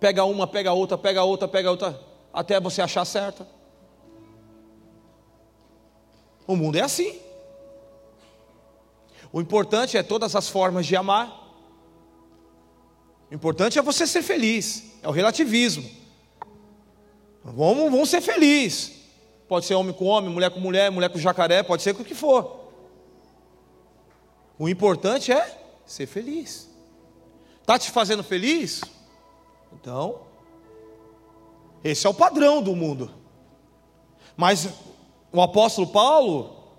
Pega 0.00 0.24
uma, 0.24 0.46
pega 0.46 0.72
outra, 0.72 0.96
pega 0.96 1.22
outra, 1.22 1.46
pega 1.46 1.70
outra, 1.70 2.00
até 2.32 2.58
você 2.58 2.80
achar 2.80 3.04
certa. 3.04 3.46
O 6.46 6.56
mundo 6.56 6.76
é 6.76 6.80
assim. 6.80 7.18
O 9.32 9.40
importante 9.40 9.96
é 9.96 10.02
todas 10.02 10.34
as 10.34 10.48
formas 10.48 10.86
de 10.86 10.96
amar. 10.96 11.38
O 13.30 13.34
importante 13.34 13.78
é 13.78 13.82
você 13.82 14.06
ser 14.06 14.22
feliz. 14.22 14.98
É 15.02 15.08
o 15.08 15.12
relativismo. 15.12 15.88
Vamos, 17.44 17.90
vamos 17.90 18.08
ser 18.08 18.20
felizes. 18.20 19.00
Pode 19.46 19.66
ser 19.66 19.74
homem 19.74 19.92
com 19.92 20.06
homem, 20.06 20.30
mulher 20.30 20.50
com 20.50 20.60
mulher, 20.60 20.90
mulher 20.90 21.10
com 21.10 21.18
jacaré, 21.18 21.62
pode 21.62 21.82
ser 21.82 21.94
com 21.94 22.02
o 22.02 22.04
que 22.04 22.14
for. 22.14 22.59
O 24.60 24.68
importante 24.68 25.32
é 25.32 25.58
ser 25.86 26.06
feliz. 26.06 26.68
Está 27.62 27.78
te 27.78 27.90
fazendo 27.90 28.22
feliz? 28.22 28.82
Então, 29.72 30.20
esse 31.82 32.06
é 32.06 32.10
o 32.10 32.12
padrão 32.12 32.62
do 32.62 32.76
mundo. 32.76 33.10
Mas 34.36 34.68
o 35.32 35.40
apóstolo 35.40 35.86
Paulo, 35.86 36.74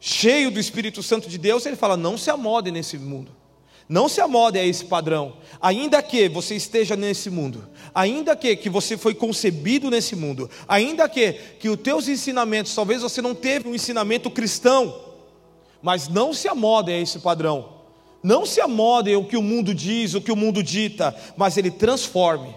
cheio 0.00 0.50
do 0.50 0.58
Espírito 0.58 1.02
Santo 1.02 1.28
de 1.28 1.36
Deus, 1.36 1.66
ele 1.66 1.76
fala: 1.76 1.98
não 1.98 2.16
se 2.16 2.30
amode 2.30 2.70
nesse 2.70 2.96
mundo. 2.96 3.30
Não 3.86 4.08
se 4.08 4.22
amode 4.22 4.58
a 4.58 4.64
esse 4.64 4.86
padrão, 4.86 5.36
ainda 5.60 6.02
que 6.02 6.26
você 6.30 6.54
esteja 6.54 6.96
nesse 6.96 7.28
mundo, 7.28 7.68
ainda 7.94 8.34
que, 8.34 8.56
que 8.56 8.70
você 8.70 8.96
foi 8.96 9.14
concebido 9.14 9.90
nesse 9.90 10.16
mundo, 10.16 10.48
ainda 10.66 11.06
que, 11.06 11.34
que 11.60 11.68
os 11.68 11.78
teus 11.78 12.08
ensinamentos, 12.08 12.74
talvez 12.74 13.02
você 13.02 13.20
não 13.20 13.34
teve 13.34 13.68
um 13.68 13.74
ensinamento 13.74 14.30
cristão, 14.30 15.03
mas 15.84 16.08
não 16.08 16.32
se 16.32 16.48
amode 16.48 16.90
a 16.90 16.98
esse 16.98 17.20
padrão, 17.20 17.74
não 18.20 18.44
se 18.44 18.60
amode 18.60 19.14
ao 19.14 19.24
que 19.24 19.36
o 19.36 19.42
mundo 19.42 19.72
diz, 19.72 20.14
o 20.14 20.20
que 20.20 20.32
o 20.32 20.36
mundo 20.36 20.64
dita, 20.64 21.14
mas 21.36 21.56
ele 21.56 21.70
transforme, 21.70 22.52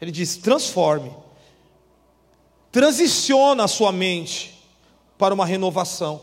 ele 0.00 0.12
diz: 0.12 0.36
transforme, 0.36 1.10
Transiciona 2.74 3.62
a 3.62 3.68
sua 3.68 3.92
mente 3.92 4.60
para 5.16 5.32
uma 5.32 5.46
renovação. 5.46 6.20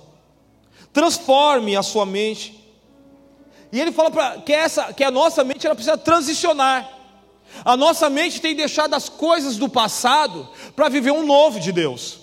Transforme 0.91 1.77
a 1.77 1.81
sua 1.81 2.05
mente. 2.05 2.61
E 3.71 3.79
ele 3.79 3.93
fala 3.93 4.11
pra, 4.11 4.37
que, 4.39 4.51
essa, 4.51 4.91
que 4.91 5.01
a 5.01 5.09
nossa 5.09 5.45
mente 5.45 5.65
ela 5.65 5.73
precisa 5.73 5.97
transicionar. 5.97 6.91
A 7.63 7.77
nossa 7.77 8.09
mente 8.09 8.41
tem 8.41 8.53
deixado 8.53 8.93
as 8.93 9.07
coisas 9.07 9.55
do 9.55 9.69
passado 9.69 10.49
para 10.75 10.89
viver 10.89 11.11
um 11.11 11.25
novo 11.25 11.57
de 11.57 11.71
Deus. 11.71 12.19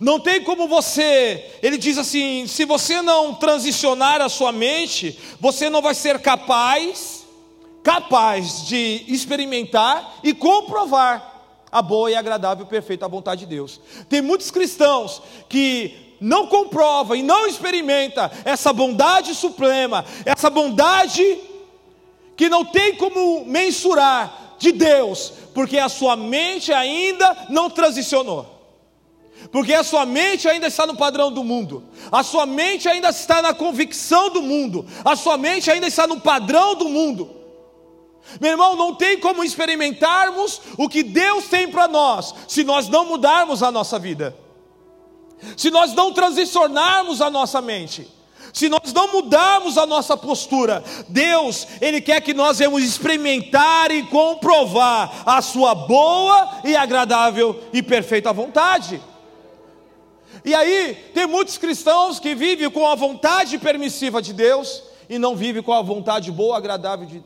Não 0.00 0.18
tem 0.18 0.42
como 0.42 0.66
você, 0.66 1.58
ele 1.62 1.78
diz 1.78 1.98
assim: 1.98 2.46
se 2.46 2.64
você 2.64 3.02
não 3.02 3.34
transicionar 3.34 4.20
a 4.20 4.28
sua 4.28 4.52
mente, 4.52 5.18
você 5.40 5.70
não 5.70 5.82
vai 5.82 5.94
ser 5.94 6.20
capaz, 6.20 7.24
capaz 7.82 8.66
de 8.66 9.04
experimentar 9.08 10.16
e 10.22 10.34
comprovar 10.34 11.32
a 11.70 11.82
boa 11.82 12.10
e 12.10 12.14
agradável 12.14 12.64
e 12.64 12.68
perfeita 12.68 13.08
vontade 13.08 13.40
de 13.40 13.46
Deus. 13.46 13.80
Tem 14.08 14.22
muitos 14.22 14.50
cristãos 14.50 15.20
que 15.48 16.16
não 16.20 16.46
comprova 16.46 17.16
e 17.16 17.22
não 17.22 17.46
experimenta 17.46 18.30
essa 18.44 18.72
bondade 18.72 19.34
suprema, 19.34 20.04
essa 20.24 20.48
bondade 20.48 21.38
que 22.36 22.48
não 22.48 22.64
tem 22.64 22.94
como 22.96 23.44
mensurar 23.44 24.56
de 24.58 24.72
Deus, 24.72 25.32
porque 25.52 25.78
a 25.78 25.88
sua 25.88 26.16
mente 26.16 26.72
ainda 26.72 27.46
não 27.50 27.68
transicionou. 27.68 28.53
Porque 29.50 29.74
a 29.74 29.84
sua 29.84 30.06
mente 30.06 30.48
ainda 30.48 30.66
está 30.66 30.86
no 30.86 30.96
padrão 30.96 31.30
do 31.30 31.44
mundo, 31.44 31.84
a 32.10 32.22
sua 32.22 32.46
mente 32.46 32.88
ainda 32.88 33.10
está 33.10 33.42
na 33.42 33.52
convicção 33.52 34.30
do 34.30 34.42
mundo, 34.42 34.86
a 35.04 35.14
sua 35.16 35.36
mente 35.36 35.70
ainda 35.70 35.86
está 35.86 36.06
no 36.06 36.20
padrão 36.20 36.74
do 36.74 36.88
mundo. 36.88 37.30
Meu 38.40 38.52
irmão, 38.52 38.74
não 38.74 38.94
tem 38.94 39.18
como 39.18 39.44
experimentarmos 39.44 40.60
o 40.78 40.88
que 40.88 41.02
Deus 41.02 41.44
tem 41.46 41.68
para 41.68 41.86
nós, 41.86 42.34
se 42.48 42.64
nós 42.64 42.88
não 42.88 43.04
mudarmos 43.04 43.62
a 43.62 43.70
nossa 43.70 43.98
vida, 43.98 44.34
se 45.56 45.70
nós 45.70 45.92
não 45.94 46.12
transicionarmos 46.12 47.20
a 47.20 47.30
nossa 47.30 47.60
mente. 47.60 48.08
Se 48.52 48.68
nós 48.68 48.92
não 48.92 49.10
mudarmos 49.10 49.76
a 49.76 49.84
nossa 49.84 50.16
postura, 50.16 50.84
Deus, 51.08 51.66
Ele 51.80 52.00
quer 52.00 52.20
que 52.20 52.32
nós 52.32 52.58
venhamos 52.58 52.84
experimentar 52.84 53.90
e 53.90 54.04
comprovar 54.04 55.24
a 55.26 55.42
Sua 55.42 55.74
boa 55.74 56.60
e 56.62 56.76
agradável 56.76 57.60
e 57.72 57.82
perfeita 57.82 58.32
vontade. 58.32 59.02
E 60.44 60.54
aí, 60.54 60.94
tem 61.14 61.26
muitos 61.26 61.56
cristãos 61.56 62.20
que 62.20 62.34
vivem 62.34 62.70
com 62.70 62.86
a 62.86 62.94
vontade 62.94 63.58
permissiva 63.58 64.20
de 64.20 64.32
Deus 64.32 64.82
e 65.08 65.18
não 65.18 65.34
vivem 65.34 65.62
com 65.62 65.72
a 65.72 65.80
vontade 65.80 66.30
boa, 66.30 66.56
agradável 66.56 67.06
de, 67.06 67.24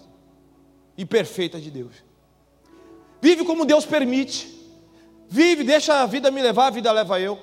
e 0.97 1.05
perfeita 1.05 1.61
de 1.61 1.71
Deus. 1.71 1.93
Vive 3.21 3.45
como 3.45 3.65
Deus 3.65 3.85
permite. 3.85 4.57
Vive, 5.29 5.65
deixa 5.65 6.01
a 6.01 6.07
vida 6.07 6.31
me 6.31 6.41
levar, 6.41 6.69
a 6.69 6.71
vida 6.71 6.93
leva 6.93 7.21
eu. 7.21 7.39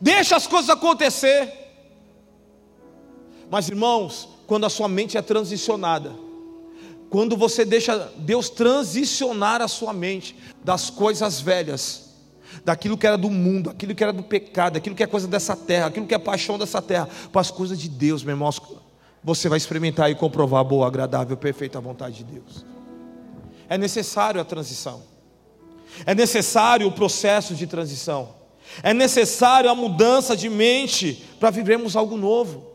Deixa 0.00 0.34
as 0.34 0.46
coisas 0.46 0.70
acontecer. 0.70 1.52
Mas 3.50 3.68
irmãos, 3.68 4.28
quando 4.46 4.64
a 4.64 4.70
sua 4.70 4.88
mente 4.88 5.18
é 5.18 5.22
transicionada, 5.22 6.14
quando 7.10 7.36
você 7.36 7.66
deixa 7.66 8.10
Deus 8.16 8.48
transicionar 8.48 9.60
a 9.60 9.68
sua 9.68 9.92
mente 9.92 10.34
das 10.64 10.88
coisas 10.88 11.38
velhas, 11.38 12.01
daquilo 12.64 12.96
que 12.96 13.06
era 13.06 13.18
do 13.18 13.28
mundo, 13.30 13.70
aquilo 13.70 13.94
que 13.94 14.02
era 14.02 14.12
do 14.12 14.22
pecado, 14.22 14.76
aquilo 14.76 14.94
que 14.94 15.02
é 15.02 15.06
coisa 15.06 15.26
dessa 15.26 15.56
terra, 15.56 15.86
aquilo 15.86 16.06
que 16.06 16.14
é 16.14 16.18
paixão 16.18 16.58
dessa 16.58 16.80
terra, 16.80 17.08
para 17.30 17.40
as 17.40 17.50
coisas 17.50 17.78
de 17.78 17.88
Deus, 17.88 18.22
meu 18.22 18.34
irmão, 18.34 18.50
você 19.22 19.48
vai 19.48 19.58
experimentar 19.58 20.10
e 20.10 20.14
comprovar 20.14 20.60
a 20.60 20.64
boa, 20.64 20.86
agradável, 20.86 21.36
perfeita 21.36 21.80
vontade 21.80 22.16
de 22.16 22.24
Deus. 22.24 22.64
É 23.68 23.76
necessário 23.76 24.40
a 24.40 24.44
transição, 24.44 25.02
é 26.06 26.14
necessário 26.14 26.86
o 26.86 26.92
processo 26.92 27.54
de 27.54 27.66
transição, 27.66 28.34
é 28.82 28.94
necessário 28.94 29.68
a 29.68 29.74
mudança 29.74 30.36
de 30.36 30.48
mente 30.48 31.26
para 31.40 31.50
vivermos 31.50 31.96
algo 31.96 32.16
novo. 32.16 32.72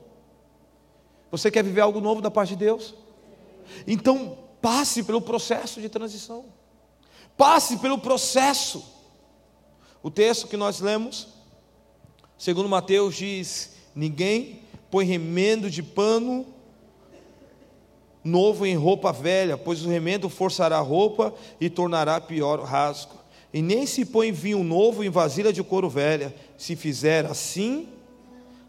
Você 1.32 1.50
quer 1.52 1.64
viver 1.64 1.82
algo 1.82 2.00
novo 2.00 2.22
da 2.22 2.32
parte 2.32 2.50
de 2.50 2.58
Deus? 2.58 2.94
Então, 3.86 4.38
passe 4.62 5.04
pelo 5.04 5.22
processo 5.22 5.82
de 5.82 5.90
transição. 5.90 6.46
Passe 7.36 7.78
pelo 7.78 7.98
processo. 7.98 8.97
O 10.02 10.12
texto 10.12 10.48
que 10.48 10.58
nós 10.58 10.80
lemos, 10.80 11.28
segundo 12.38 12.70
Mateus, 12.70 13.16
diz: 13.16 13.74
Ninguém 13.96 14.62
põe 14.90 15.06
remendo 15.06 15.70
de 15.70 15.82
pano 15.82 16.46
novo 18.24 18.66
em 18.66 18.76
roupa 18.76 19.12
velha, 19.12 19.58
pois 19.58 19.86
o 19.86 19.90
remendo 19.90 20.30
forçará 20.30 20.78
a 20.78 20.82
roupa 20.82 21.34
e 21.60 21.70
tornará 21.70 22.20
pior 22.20 22.60
o 22.60 22.64
rasgo. 22.64 23.16
E 23.54 23.62
nem 23.62 23.86
se 23.86 24.06
põe 24.06 24.32
vinho 24.32 24.64
novo 24.64 25.04
em 25.04 25.10
vasilha 25.10 25.54
de 25.54 25.64
couro 25.64 25.90
velha. 25.90 26.36
Se 26.58 26.76
fizer 26.76 27.26
assim, 27.26 27.88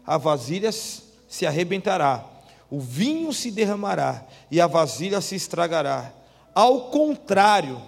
a 0.05 0.17
vasilha 0.17 0.71
se 0.71 1.45
arrebentará 1.45 2.39
o 2.69 2.79
vinho 2.79 3.33
se 3.33 3.49
derramará 3.49 4.23
e 4.51 4.61
a 4.61 4.67
vasilha 4.67 5.21
se 5.21 5.35
estragará. 5.35 6.13
Ao 6.53 6.89
contrário, 6.91 7.81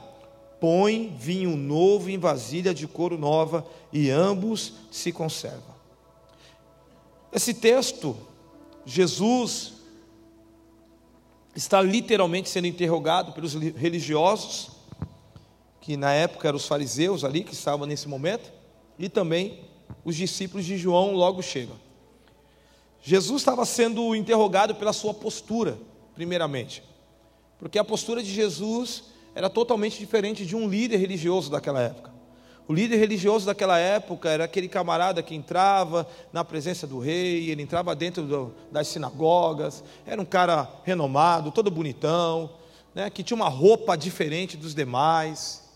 põe 0.61 1.13
vinho 1.19 1.57
novo 1.57 2.07
em 2.07 2.19
vasilha 2.19 2.71
de 2.71 2.87
couro 2.87 3.17
nova 3.17 3.65
e 3.91 4.11
ambos 4.11 4.73
se 4.91 5.11
conservam. 5.11 5.73
Esse 7.33 7.51
texto, 7.51 8.15
Jesus 8.85 9.73
está 11.55 11.81
literalmente 11.81 12.47
sendo 12.47 12.67
interrogado 12.67 13.31
pelos 13.33 13.55
religiosos, 13.55 14.69
que 15.81 15.97
na 15.97 16.13
época 16.13 16.47
eram 16.47 16.57
os 16.57 16.67
fariseus 16.67 17.23
ali 17.23 17.43
que 17.43 17.53
estavam 17.53 17.87
nesse 17.87 18.07
momento, 18.07 18.53
e 18.99 19.09
também 19.09 19.61
os 20.05 20.15
discípulos 20.15 20.63
de 20.63 20.77
João 20.77 21.15
logo 21.15 21.41
chegam. 21.41 21.75
Jesus 23.01 23.41
estava 23.41 23.65
sendo 23.65 24.15
interrogado 24.15 24.75
pela 24.75 24.93
sua 24.93 25.11
postura, 25.11 25.75
primeiramente, 26.13 26.83
porque 27.57 27.79
a 27.79 27.83
postura 27.83 28.21
de 28.21 28.31
Jesus 28.31 29.05
era 29.33 29.49
totalmente 29.49 29.97
diferente 29.97 30.45
de 30.45 30.55
um 30.55 30.67
líder 30.67 30.97
religioso 30.97 31.49
daquela 31.49 31.81
época. 31.81 32.11
O 32.67 32.73
líder 32.73 32.97
religioso 32.97 33.45
daquela 33.45 33.77
época 33.77 34.29
era 34.29 34.45
aquele 34.45 34.67
camarada 34.67 35.21
que 35.21 35.35
entrava 35.35 36.07
na 36.31 36.43
presença 36.43 36.87
do 36.87 36.99
rei, 36.99 37.49
ele 37.49 37.61
entrava 37.61 37.95
dentro 37.95 38.23
do, 38.23 38.53
das 38.71 38.87
sinagogas, 38.87 39.83
era 40.05 40.21
um 40.21 40.25
cara 40.25 40.69
renomado, 40.83 41.51
todo 41.51 41.71
bonitão, 41.71 42.51
né, 42.93 43.09
que 43.09 43.23
tinha 43.23 43.35
uma 43.35 43.49
roupa 43.49 43.97
diferente 43.97 44.55
dos 44.55 44.75
demais, 44.75 45.69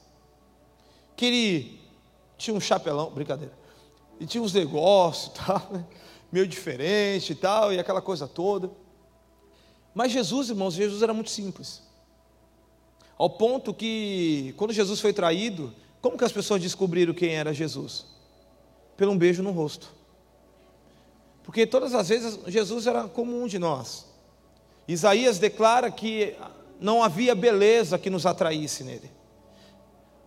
que 1.16 1.26
ele 1.26 1.80
tinha 2.38 2.56
um 2.56 2.62
chapelão, 2.62 3.10
brincadeira, 3.10 3.54
e 4.20 4.26
tinha 4.26 4.42
uns 4.42 4.54
negócios 4.54 5.34
tal, 5.36 5.68
né? 5.72 5.86
meio 6.32 6.48
diferente 6.48 7.32
e 7.32 7.36
tal, 7.36 7.74
e 7.74 7.80
aquela 7.80 8.02
coisa 8.02 8.28
toda. 8.28 8.70
Mas 9.94 10.12
Jesus, 10.12 10.50
irmãos, 10.50 10.74
Jesus 10.74 11.02
era 11.02 11.14
muito 11.14 11.30
simples. 11.30 11.85
Ao 13.18 13.30
ponto 13.30 13.74
que, 13.74 14.54
quando 14.58 14.74
Jesus 14.74 15.00
foi 15.00 15.14
traído, 15.14 15.74
como 16.02 16.18
que 16.18 16.24
as 16.24 16.32
pessoas 16.32 16.62
descobriram 16.62 17.14
quem 17.14 17.36
era 17.36 17.54
Jesus? 17.54 18.06
Pelo 18.98 19.12
um 19.12 19.18
beijo 19.18 19.42
no 19.42 19.52
rosto. 19.52 19.94
Porque 21.44 21.66
todas 21.66 21.94
as 21.94 22.10
vezes 22.10 22.40
Jesus 22.48 22.88
era 22.88 23.08
como 23.08 23.42
um 23.42 23.48
de 23.48 23.58
nós. 23.58 24.06
Isaías 24.88 25.40
declara 25.40 25.90
que 25.90 26.36
não 26.80 27.04
havia 27.04 27.34
beleza 27.34 27.98
que 27.98 28.10
nos 28.10 28.26
atraísse 28.26 28.84
nele. 28.84 29.10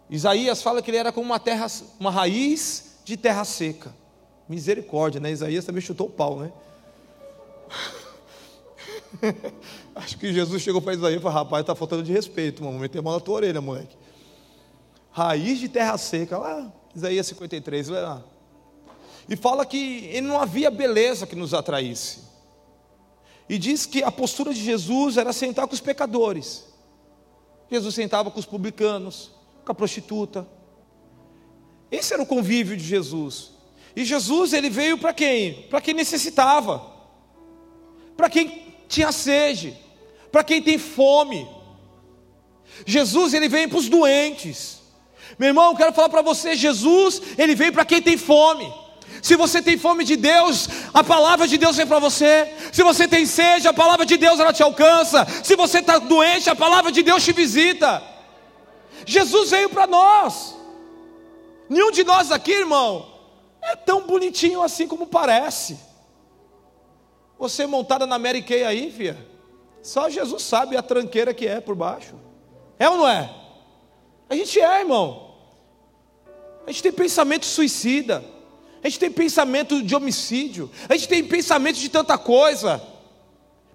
Isaías 0.09 0.62
fala 0.62 0.81
que 0.81 0.90
ele 0.90 0.96
era 0.96 1.12
como 1.12 1.27
uma 1.27 1.38
terra, 1.38 1.66
uma 2.01 2.11
raiz 2.11 2.98
de 3.05 3.16
terra 3.16 3.44
seca. 3.44 3.94
Misericórdia, 4.48 5.20
né? 5.20 5.31
Isaías 5.31 5.64
também 5.64 5.83
chutou 5.83 6.07
o 6.07 6.11
pau, 6.11 6.38
né? 6.38 6.53
Acho 9.98 10.16
que 10.16 10.32
Jesus 10.32 10.62
chegou 10.62 10.80
para 10.80 10.94
Isaías 10.94 11.18
e 11.18 11.22
falou: 11.22 11.38
rapaz, 11.38 11.62
está 11.62 11.74
faltando 11.74 12.04
de 12.04 12.12
respeito, 12.12 12.62
mano. 12.62 12.78
Meter 12.78 13.00
a 13.00 13.02
mão 13.02 13.14
na 13.14 13.20
tua 13.20 13.34
orelha, 13.34 13.61
moleque. 13.61 13.96
Raiz 15.11 15.58
de 15.58 15.68
terra 15.68 15.98
seca, 15.98 16.38
lá, 16.38 16.72
Isaías 16.94 17.26
53, 17.26 17.88
vai 17.88 18.02
lá. 18.02 18.22
E 19.28 19.34
fala 19.34 19.66
que 19.66 20.06
ele 20.06 20.28
não 20.28 20.40
havia 20.40 20.70
beleza 20.70 21.26
que 21.26 21.34
nos 21.34 21.52
atraísse. 21.52 22.20
E 23.48 23.58
diz 23.58 23.87
que 23.87 24.02
a 24.04 24.12
postura 24.12 24.54
de 24.54 24.62
Jesus 24.62 25.16
era 25.16 25.32
sentar 25.32 25.66
com 25.66 25.74
os 25.74 25.80
pecadores. 25.80 26.66
Jesus 27.68 27.94
sentava 27.94 28.30
com 28.30 28.38
os 28.38 28.46
publicanos, 28.46 29.32
com 29.64 29.72
a 29.72 29.74
prostituta. 29.74 30.46
Esse 31.90 32.14
era 32.14 32.22
o 32.22 32.26
convívio 32.26 32.76
de 32.76 32.84
Jesus. 32.84 33.50
E 33.96 34.04
Jesus, 34.04 34.52
ele 34.52 34.70
veio 34.70 34.96
para 34.96 35.12
quem? 35.12 35.62
Para 35.62 35.80
quem 35.80 35.94
necessitava, 35.94 36.87
para 38.16 38.30
quem 38.30 38.74
tinha 38.87 39.11
sede, 39.11 39.76
para 40.30 40.44
quem 40.44 40.62
tem 40.62 40.78
fome. 40.78 41.48
Jesus, 42.86 43.34
ele 43.34 43.48
veio 43.48 43.68
para 43.68 43.78
os 43.78 43.88
doentes. 43.88 44.78
Meu 45.38 45.48
irmão, 45.48 45.70
eu 45.70 45.76
quero 45.76 45.92
falar 45.92 46.08
para 46.08 46.22
você: 46.22 46.54
Jesus, 46.54 47.20
ele 47.36 47.54
veio 47.54 47.72
para 47.72 47.84
quem 47.84 48.00
tem 48.00 48.16
fome. 48.16 48.72
Se 49.22 49.34
você 49.36 49.60
tem 49.60 49.76
fome 49.76 50.04
de 50.04 50.16
Deus, 50.16 50.68
a 50.94 51.02
palavra 51.02 51.48
de 51.48 51.58
Deus 51.58 51.76
vem 51.76 51.86
para 51.86 51.98
você. 51.98 52.54
Se 52.72 52.82
você 52.82 53.08
tem 53.08 53.26
sede, 53.26 53.66
a 53.66 53.72
palavra 53.72 54.06
de 54.06 54.16
Deus 54.16 54.38
ela 54.38 54.52
te 54.52 54.62
alcança. 54.62 55.26
Se 55.42 55.56
você 55.56 55.78
está 55.78 55.98
doente, 55.98 56.48
a 56.48 56.54
palavra 56.54 56.92
de 56.92 57.02
Deus 57.02 57.24
te 57.24 57.32
visita. 57.32 58.02
Jesus 59.04 59.50
veio 59.50 59.70
para 59.70 59.86
nós. 59.86 60.56
Nenhum 61.68 61.90
de 61.90 62.04
nós 62.04 62.30
aqui, 62.30 62.52
irmão, 62.52 63.12
é 63.60 63.76
tão 63.76 64.02
bonitinho 64.02 64.62
assim 64.62 64.86
como 64.86 65.06
parece. 65.06 65.78
Você 67.38 67.66
montada 67.66 68.06
na 68.06 68.18
Mary 68.18 68.42
Kay 68.42 68.64
aí, 68.64 68.90
filha. 68.90 69.27
Só 69.88 70.11
Jesus 70.11 70.42
sabe 70.42 70.77
a 70.77 70.83
tranqueira 70.83 71.33
que 71.33 71.46
é 71.46 71.62
por 71.62 71.74
baixo. 71.74 72.14
É 72.79 72.90
ou 72.90 72.98
não 72.98 73.09
é? 73.09 73.35
A 74.29 74.35
gente 74.35 74.61
é, 74.61 74.81
irmão. 74.81 75.35
A 76.66 76.70
gente 76.70 76.83
tem 76.83 76.92
pensamento 76.92 77.46
suicida. 77.46 78.22
A 78.85 78.88
gente 78.88 79.01
tem 79.01 79.11
pensamento 79.11 79.83
de 79.83 79.96
homicídio. 79.96 80.70
A 80.90 80.94
gente 80.94 81.09
tem 81.09 81.24
pensamento 81.24 81.79
de 81.79 81.88
tanta 81.88 82.18
coisa. 82.18 82.83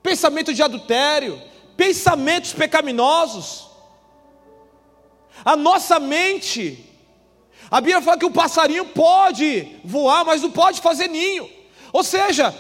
Pensamento 0.03 0.53
de 0.53 0.61
adultério. 0.61 1.41
Pensamentos 1.75 2.53
pecaminosos. 2.53 3.67
A 5.43 5.55
nossa 5.55 5.99
mente 5.99 6.91
a 7.71 7.81
Bíblia 7.81 8.03
fala 8.03 8.19
que 8.19 8.25
o 8.25 8.29
passarinho 8.29 8.85
pode 8.85 9.79
voar, 9.83 10.23
mas 10.23 10.43
não 10.43 10.51
pode 10.51 10.79
fazer 10.79 11.07
ninho. 11.07 11.49
Ou 11.91 12.03
seja, 12.03 12.53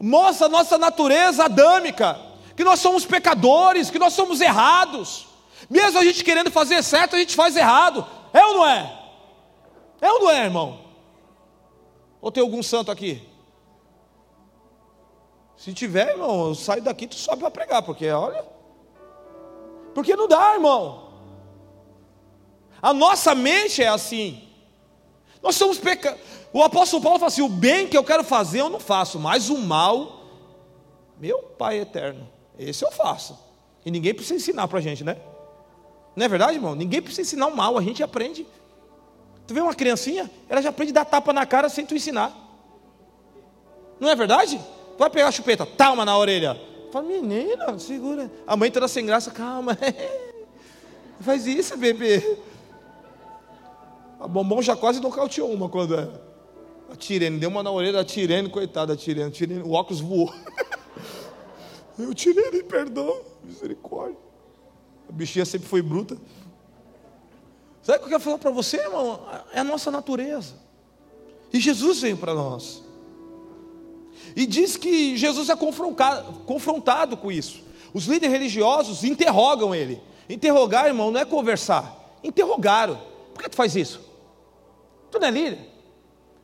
mostra 0.00 0.46
a 0.46 0.48
nossa 0.48 0.78
natureza 0.78 1.44
adâmica, 1.44 2.27
que 2.58 2.64
nós 2.64 2.80
somos 2.80 3.06
pecadores, 3.06 3.88
que 3.88 4.00
nós 4.00 4.14
somos 4.14 4.40
errados. 4.40 5.28
Mesmo 5.70 5.96
a 5.96 6.02
gente 6.02 6.24
querendo 6.24 6.50
fazer 6.50 6.82
certo, 6.82 7.14
a 7.14 7.18
gente 7.20 7.36
faz 7.36 7.54
errado. 7.54 8.04
É 8.32 8.44
ou 8.44 8.54
não 8.54 8.66
é? 8.66 9.00
É 10.00 10.10
ou 10.10 10.18
não 10.18 10.30
é, 10.30 10.44
irmão? 10.44 10.80
Ou 12.20 12.32
tem 12.32 12.42
algum 12.42 12.60
santo 12.60 12.90
aqui? 12.90 13.22
Se 15.56 15.72
tiver, 15.72 16.08
irmão, 16.08 16.48
eu 16.48 16.54
saio 16.56 16.82
daqui 16.82 17.04
e 17.04 17.06
tu 17.06 17.14
sobe 17.14 17.42
para 17.42 17.50
pregar, 17.52 17.82
porque 17.82 18.10
olha. 18.10 18.44
Porque 19.94 20.16
não 20.16 20.26
dá, 20.26 20.54
irmão. 20.54 21.12
A 22.82 22.92
nossa 22.92 23.36
mente 23.36 23.84
é 23.84 23.88
assim. 23.88 24.48
Nós 25.40 25.54
somos 25.54 25.78
pecadores. 25.78 26.24
O 26.52 26.60
apóstolo 26.64 27.04
Paulo 27.04 27.20
fala 27.20 27.28
assim: 27.28 27.42
o 27.42 27.48
bem 27.48 27.86
que 27.86 27.96
eu 27.96 28.02
quero 28.02 28.24
fazer 28.24 28.62
eu 28.62 28.68
não 28.68 28.80
faço, 28.80 29.16
mas 29.16 29.48
o 29.48 29.58
mal, 29.58 30.24
meu 31.20 31.40
Pai 31.40 31.78
eterno, 31.78 32.28
esse 32.58 32.84
eu 32.84 32.90
faço. 32.90 33.38
E 33.84 33.90
ninguém 33.90 34.12
precisa 34.12 34.34
ensinar 34.34 34.66
para 34.68 34.78
a 34.78 34.82
gente, 34.82 35.04
né? 35.04 35.16
Não 36.16 36.24
é 36.24 36.28
verdade, 36.28 36.54
irmão? 36.54 36.74
Ninguém 36.74 37.00
precisa 37.00 37.22
ensinar 37.22 37.46
o 37.46 37.56
mal, 37.56 37.78
a 37.78 37.82
gente 37.82 38.02
aprende. 38.02 38.46
Tu 39.46 39.54
vê 39.54 39.60
uma 39.60 39.74
criancinha, 39.74 40.30
ela 40.48 40.60
já 40.60 40.70
aprende 40.70 40.90
a 40.90 40.94
dar 40.94 41.04
tapa 41.04 41.32
na 41.32 41.46
cara 41.46 41.68
sem 41.68 41.86
tu 41.86 41.94
ensinar. 41.94 42.36
Não 44.00 44.08
é 44.08 44.14
verdade? 44.14 44.60
Vai 44.98 45.08
pegar 45.08 45.28
a 45.28 45.32
chupeta, 45.32 45.64
talma 45.64 46.04
na 46.04 46.18
orelha. 46.18 46.60
Fala, 46.92 47.06
menina, 47.06 47.78
segura. 47.78 48.30
A 48.46 48.56
mãe 48.56 48.70
toda 48.70 48.88
sem 48.88 49.06
graça, 49.06 49.30
calma. 49.30 49.78
Faz 51.20 51.46
isso, 51.46 51.76
bebê. 51.76 52.38
A 54.20 54.26
bombom 54.26 54.60
já 54.60 54.74
quase 54.74 55.00
nocauteou 55.00 55.52
uma 55.52 55.68
quando 55.68 55.94
é. 55.94 56.08
A 56.90 56.96
Tirene, 56.96 57.38
deu 57.38 57.50
uma 57.50 57.62
na 57.62 57.70
orelha 57.70 57.92
da 57.92 58.04
Tirene, 58.04 58.48
coitada 58.48 58.94
da 58.94 58.96
Tirene. 58.96 59.30
Tirene, 59.30 59.62
o 59.62 59.72
óculos 59.72 60.00
voou. 60.00 60.32
Eu, 61.98 62.14
Tirene, 62.14 62.62
perdão, 62.62 63.20
misericórdia. 63.42 64.16
A 65.08 65.12
bichinha 65.12 65.44
sempre 65.44 65.68
foi 65.68 65.82
bruta. 65.82 66.16
Sabe 67.82 67.98
o 67.98 68.00
que 68.00 68.04
eu 68.06 68.10
quero 68.10 68.22
falar 68.22 68.38
para 68.38 68.50
você, 68.50 68.76
irmão? 68.76 69.26
É 69.52 69.60
a 69.60 69.64
nossa 69.64 69.90
natureza. 69.90 70.54
E 71.52 71.58
Jesus 71.58 72.00
veio 72.00 72.16
para 72.16 72.34
nós. 72.34 72.82
E 74.36 74.46
diz 74.46 74.76
que 74.76 75.16
Jesus 75.16 75.48
é 75.48 75.56
confrontado, 75.56 76.40
confrontado 76.40 77.16
com 77.16 77.32
isso. 77.32 77.64
Os 77.94 78.04
líderes 78.04 78.30
religiosos 78.30 79.02
interrogam 79.04 79.74
ele. 79.74 80.00
Interrogar, 80.28 80.86
irmão, 80.86 81.10
não 81.10 81.20
é 81.20 81.24
conversar. 81.24 82.18
Interrogaram. 82.22 83.00
Por 83.32 83.42
que 83.42 83.48
tu 83.48 83.56
faz 83.56 83.74
isso? 83.74 84.00
Tu 85.10 85.18
não 85.18 85.26
é 85.26 85.30
líder? 85.30 85.58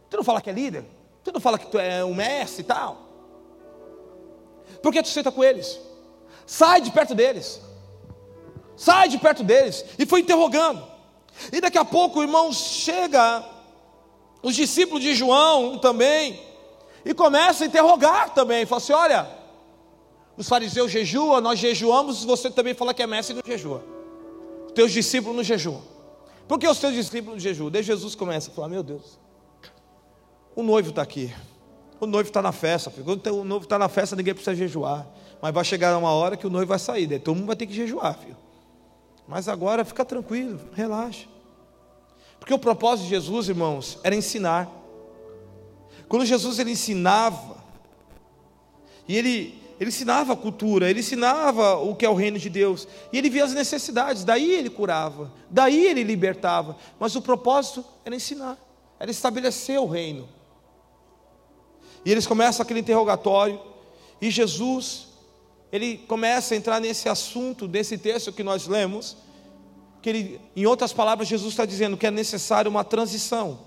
Tu 0.08 0.16
não 0.16 0.24
fala 0.24 0.40
que 0.40 0.48
é 0.48 0.52
líder? 0.52 0.84
Tu 1.22 1.32
não 1.32 1.40
fala 1.40 1.58
que 1.58 1.66
tu 1.66 1.78
é 1.78 2.04
um 2.04 2.14
mestre 2.14 2.62
e 2.62 2.64
tal? 2.64 3.03
Por 4.84 4.92
que 4.92 5.02
tu 5.02 5.08
senta 5.08 5.32
com 5.32 5.42
eles? 5.42 5.80
Sai 6.44 6.82
de 6.82 6.90
perto 6.90 7.14
deles. 7.14 7.58
Sai 8.76 9.08
de 9.08 9.16
perto 9.16 9.42
deles. 9.42 9.82
E 9.98 10.04
foi 10.04 10.20
interrogando. 10.20 10.86
E 11.50 11.58
daqui 11.58 11.78
a 11.78 11.86
pouco, 11.86 12.20
irmãos, 12.20 12.54
chega 12.54 13.42
os 14.42 14.54
discípulos 14.54 15.02
de 15.02 15.14
João 15.14 15.78
também. 15.78 16.38
E 17.02 17.14
começa 17.14 17.64
a 17.64 17.66
interrogar 17.66 18.34
também. 18.34 18.66
Fala 18.66 18.82
assim: 18.82 18.92
olha, 18.92 19.26
os 20.36 20.46
fariseus 20.46 20.92
jejuam, 20.92 21.40
nós 21.40 21.58
jejuamos, 21.58 22.22
você 22.22 22.50
também 22.50 22.74
fala 22.74 22.92
que 22.92 23.02
é 23.02 23.06
mestre 23.06 23.34
e 23.34 23.36
não 23.36 23.42
jejua. 23.42 23.82
Os 24.66 24.72
teus 24.72 24.92
discípulos 24.92 25.34
não 25.34 25.42
jejuam. 25.42 25.80
Por 26.46 26.58
que 26.58 26.68
os 26.68 26.78
teus 26.78 26.92
discípulos 26.92 27.36
não 27.36 27.40
jejuam? 27.40 27.70
Daí 27.70 27.82
Jesus 27.82 28.14
começa 28.14 28.50
a 28.50 28.54
falar: 28.54 28.68
meu 28.68 28.82
Deus, 28.82 29.18
o 30.54 30.62
noivo 30.62 30.90
está 30.90 31.00
aqui. 31.00 31.32
O 32.04 32.06
noivo 32.06 32.28
está 32.28 32.42
na 32.42 32.52
festa. 32.52 32.90
Quando 32.90 33.26
o 33.26 33.44
noivo 33.44 33.64
está 33.64 33.78
na 33.78 33.88
festa, 33.88 34.14
ninguém 34.14 34.34
precisa 34.34 34.54
jejuar. 34.54 35.06
Mas 35.40 35.54
vai 35.54 35.64
chegar 35.64 35.96
uma 35.96 36.10
hora 36.10 36.36
que 36.36 36.46
o 36.46 36.50
noivo 36.50 36.68
vai 36.68 36.78
sair. 36.78 37.06
Daí 37.06 37.18
todo 37.18 37.34
mundo 37.34 37.46
vai 37.46 37.56
ter 37.56 37.66
que 37.66 37.72
jejuar, 37.72 38.18
filho. 38.18 38.36
Mas 39.26 39.48
agora 39.48 39.84
fica 39.84 40.04
tranquilo, 40.04 40.60
relaxa. 40.74 41.26
Porque 42.38 42.52
o 42.52 42.58
propósito 42.58 43.04
de 43.04 43.10
Jesus, 43.10 43.48
irmãos, 43.48 43.98
era 44.04 44.14
ensinar. 44.14 44.70
Quando 46.08 46.26
Jesus 46.26 46.58
ele 46.58 46.72
ensinava, 46.72 47.56
e 49.08 49.16
ele, 49.16 49.58
ele 49.80 49.88
ensinava 49.88 50.34
a 50.34 50.36
cultura, 50.36 50.90
ele 50.90 51.00
ensinava 51.00 51.76
o 51.76 51.96
que 51.96 52.04
é 52.04 52.08
o 52.08 52.14
reino 52.14 52.38
de 52.38 52.50
Deus, 52.50 52.86
e 53.10 53.16
ele 53.16 53.30
via 53.30 53.44
as 53.44 53.54
necessidades, 53.54 54.24
daí 54.24 54.52
ele 54.52 54.68
curava, 54.68 55.32
daí 55.48 55.86
ele 55.86 56.02
libertava, 56.02 56.76
mas 57.00 57.16
o 57.16 57.22
propósito 57.22 57.82
era 58.04 58.14
ensinar, 58.14 58.58
era 59.00 59.10
estabelecer 59.10 59.80
o 59.80 59.86
reino. 59.86 60.28
E 62.04 62.10
eles 62.10 62.26
começam 62.26 62.62
aquele 62.62 62.80
interrogatório, 62.80 63.60
e 64.20 64.30
Jesus 64.30 65.08
ele 65.72 65.98
começa 65.98 66.54
a 66.54 66.56
entrar 66.56 66.80
nesse 66.80 67.08
assunto, 67.08 67.66
desse 67.66 67.98
texto 67.98 68.32
que 68.32 68.44
nós 68.44 68.68
lemos, 68.68 69.16
que 70.00 70.08
ele, 70.08 70.40
em 70.54 70.66
outras 70.66 70.92
palavras, 70.92 71.26
Jesus 71.26 71.52
está 71.52 71.64
dizendo 71.64 71.96
que 71.96 72.06
é 72.06 72.12
necessário 72.12 72.70
uma 72.70 72.84
transição 72.84 73.58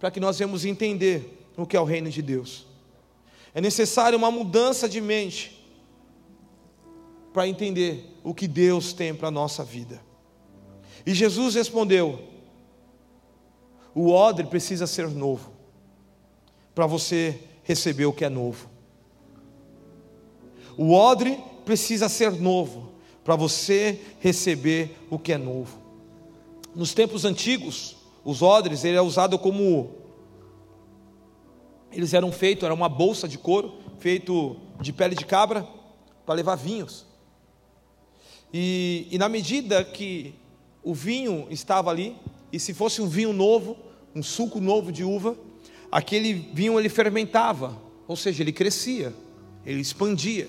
para 0.00 0.10
que 0.10 0.18
nós 0.18 0.38
venhamos 0.38 0.64
entender 0.64 1.46
o 1.56 1.64
que 1.64 1.76
é 1.76 1.80
o 1.80 1.84
reino 1.84 2.10
de 2.10 2.22
Deus. 2.22 2.66
É 3.54 3.60
necessário 3.60 4.18
uma 4.18 4.30
mudança 4.30 4.88
de 4.88 5.00
mente 5.00 5.64
para 7.32 7.46
entender 7.46 8.18
o 8.24 8.34
que 8.34 8.48
Deus 8.48 8.92
tem 8.92 9.14
para 9.14 9.28
a 9.28 9.30
nossa 9.30 9.62
vida. 9.62 10.02
E 11.06 11.14
Jesus 11.14 11.54
respondeu: 11.54 12.20
o 13.94 14.10
odre 14.10 14.46
precisa 14.46 14.86
ser 14.86 15.08
novo, 15.08 15.52
para 16.74 16.86
você 16.86 17.47
receber 17.68 18.06
o 18.06 18.12
que 18.14 18.24
é 18.24 18.30
novo. 18.30 18.66
O 20.74 20.94
odre 20.94 21.38
precisa 21.66 22.08
ser 22.08 22.32
novo 22.32 22.92
para 23.22 23.36
você 23.36 24.00
receber 24.20 24.96
o 25.10 25.18
que 25.18 25.34
é 25.34 25.38
novo. 25.38 25.78
Nos 26.74 26.94
tempos 26.94 27.26
antigos, 27.26 27.96
os 28.24 28.40
odres 28.40 28.84
ele 28.84 28.96
é 28.96 29.02
usado 29.02 29.38
como 29.38 29.90
eles 31.92 32.14
eram 32.14 32.32
feitos, 32.32 32.64
era 32.64 32.72
uma 32.72 32.88
bolsa 32.88 33.28
de 33.28 33.36
couro 33.36 33.74
feito 33.98 34.56
de 34.80 34.90
pele 34.90 35.14
de 35.14 35.26
cabra 35.26 35.68
para 36.24 36.34
levar 36.34 36.56
vinhos. 36.56 37.04
E, 38.52 39.06
e 39.10 39.18
na 39.18 39.28
medida 39.28 39.84
que 39.84 40.34
o 40.82 40.94
vinho 40.94 41.46
estava 41.50 41.90
ali, 41.90 42.16
e 42.50 42.58
se 42.58 42.72
fosse 42.72 43.02
um 43.02 43.08
vinho 43.08 43.34
novo, 43.34 43.76
um 44.14 44.22
suco 44.22 44.58
novo 44.58 44.90
de 44.90 45.04
uva, 45.04 45.36
aquele 45.90 46.32
vinho 46.32 46.78
ele 46.78 46.88
fermentava, 46.88 47.76
ou 48.06 48.16
seja, 48.16 48.42
ele 48.42 48.52
crescia, 48.52 49.14
ele 49.64 49.80
expandia. 49.80 50.48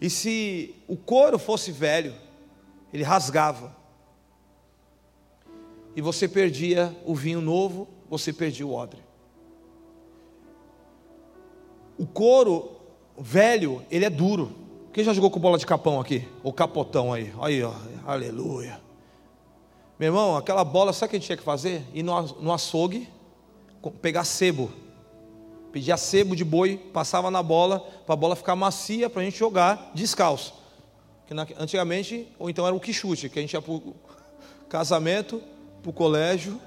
E 0.00 0.10
se 0.10 0.74
o 0.86 0.96
couro 0.96 1.38
fosse 1.38 1.70
velho, 1.70 2.14
ele 2.92 3.02
rasgava. 3.02 3.74
E 5.96 6.00
você 6.00 6.28
perdia 6.28 6.94
o 7.04 7.14
vinho 7.14 7.40
novo, 7.40 7.88
você 8.08 8.32
perdia 8.32 8.66
o 8.66 8.72
odre. 8.72 9.00
O 11.96 12.06
couro 12.06 12.72
velho, 13.16 13.82
ele 13.90 14.04
é 14.04 14.10
duro. 14.10 14.52
Quem 14.92 15.04
já 15.04 15.12
jogou 15.12 15.30
com 15.30 15.40
bola 15.40 15.58
de 15.58 15.66
capão 15.66 16.00
aqui? 16.00 16.26
Ou 16.42 16.52
capotão 16.52 17.12
aí? 17.12 17.32
Aí, 17.40 17.62
ó, 17.62 17.72
aleluia. 18.04 18.80
Meu 19.98 20.08
irmão, 20.08 20.36
aquela 20.36 20.64
bola, 20.64 20.92
sabe 20.92 21.06
o 21.06 21.10
que 21.10 21.16
a 21.16 21.18
gente 21.20 21.26
tinha 21.26 21.36
que 21.36 21.42
fazer? 21.44 21.84
Ir 21.94 22.02
no 22.02 22.52
açougue, 22.52 23.08
pegar 23.90 24.24
sebo 24.24 24.84
pedia 25.74 25.96
sebo 25.96 26.36
de 26.36 26.44
boi, 26.44 26.76
passava 26.92 27.32
na 27.32 27.42
bola, 27.42 27.80
para 28.06 28.12
a 28.12 28.16
bola 28.16 28.36
ficar 28.36 28.54
macia 28.54 29.10
para 29.10 29.22
a 29.22 29.24
gente 29.24 29.36
jogar 29.36 29.90
descalço. 29.92 30.54
Que 31.26 31.34
antigamente, 31.58 32.28
ou 32.38 32.48
então 32.48 32.64
era 32.64 32.76
o 32.76 32.78
quichute, 32.78 33.28
que 33.28 33.40
a 33.40 33.42
gente 33.42 33.54
ia 33.54 33.60
para 33.60 33.72
o 33.72 33.92
casamento, 34.68 35.42
para 35.82 35.90
o 35.90 35.92
colégio, 35.92 36.60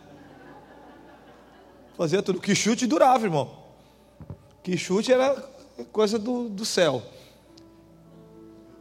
fazia 1.95 2.21
tudo. 2.21 2.41
Quichute 2.41 2.86
durava, 2.86 3.25
irmão. 3.25 3.49
Quichute 4.62 5.13
era 5.13 5.41
coisa 5.93 6.19
do, 6.19 6.49
do 6.49 6.65
céu. 6.65 7.01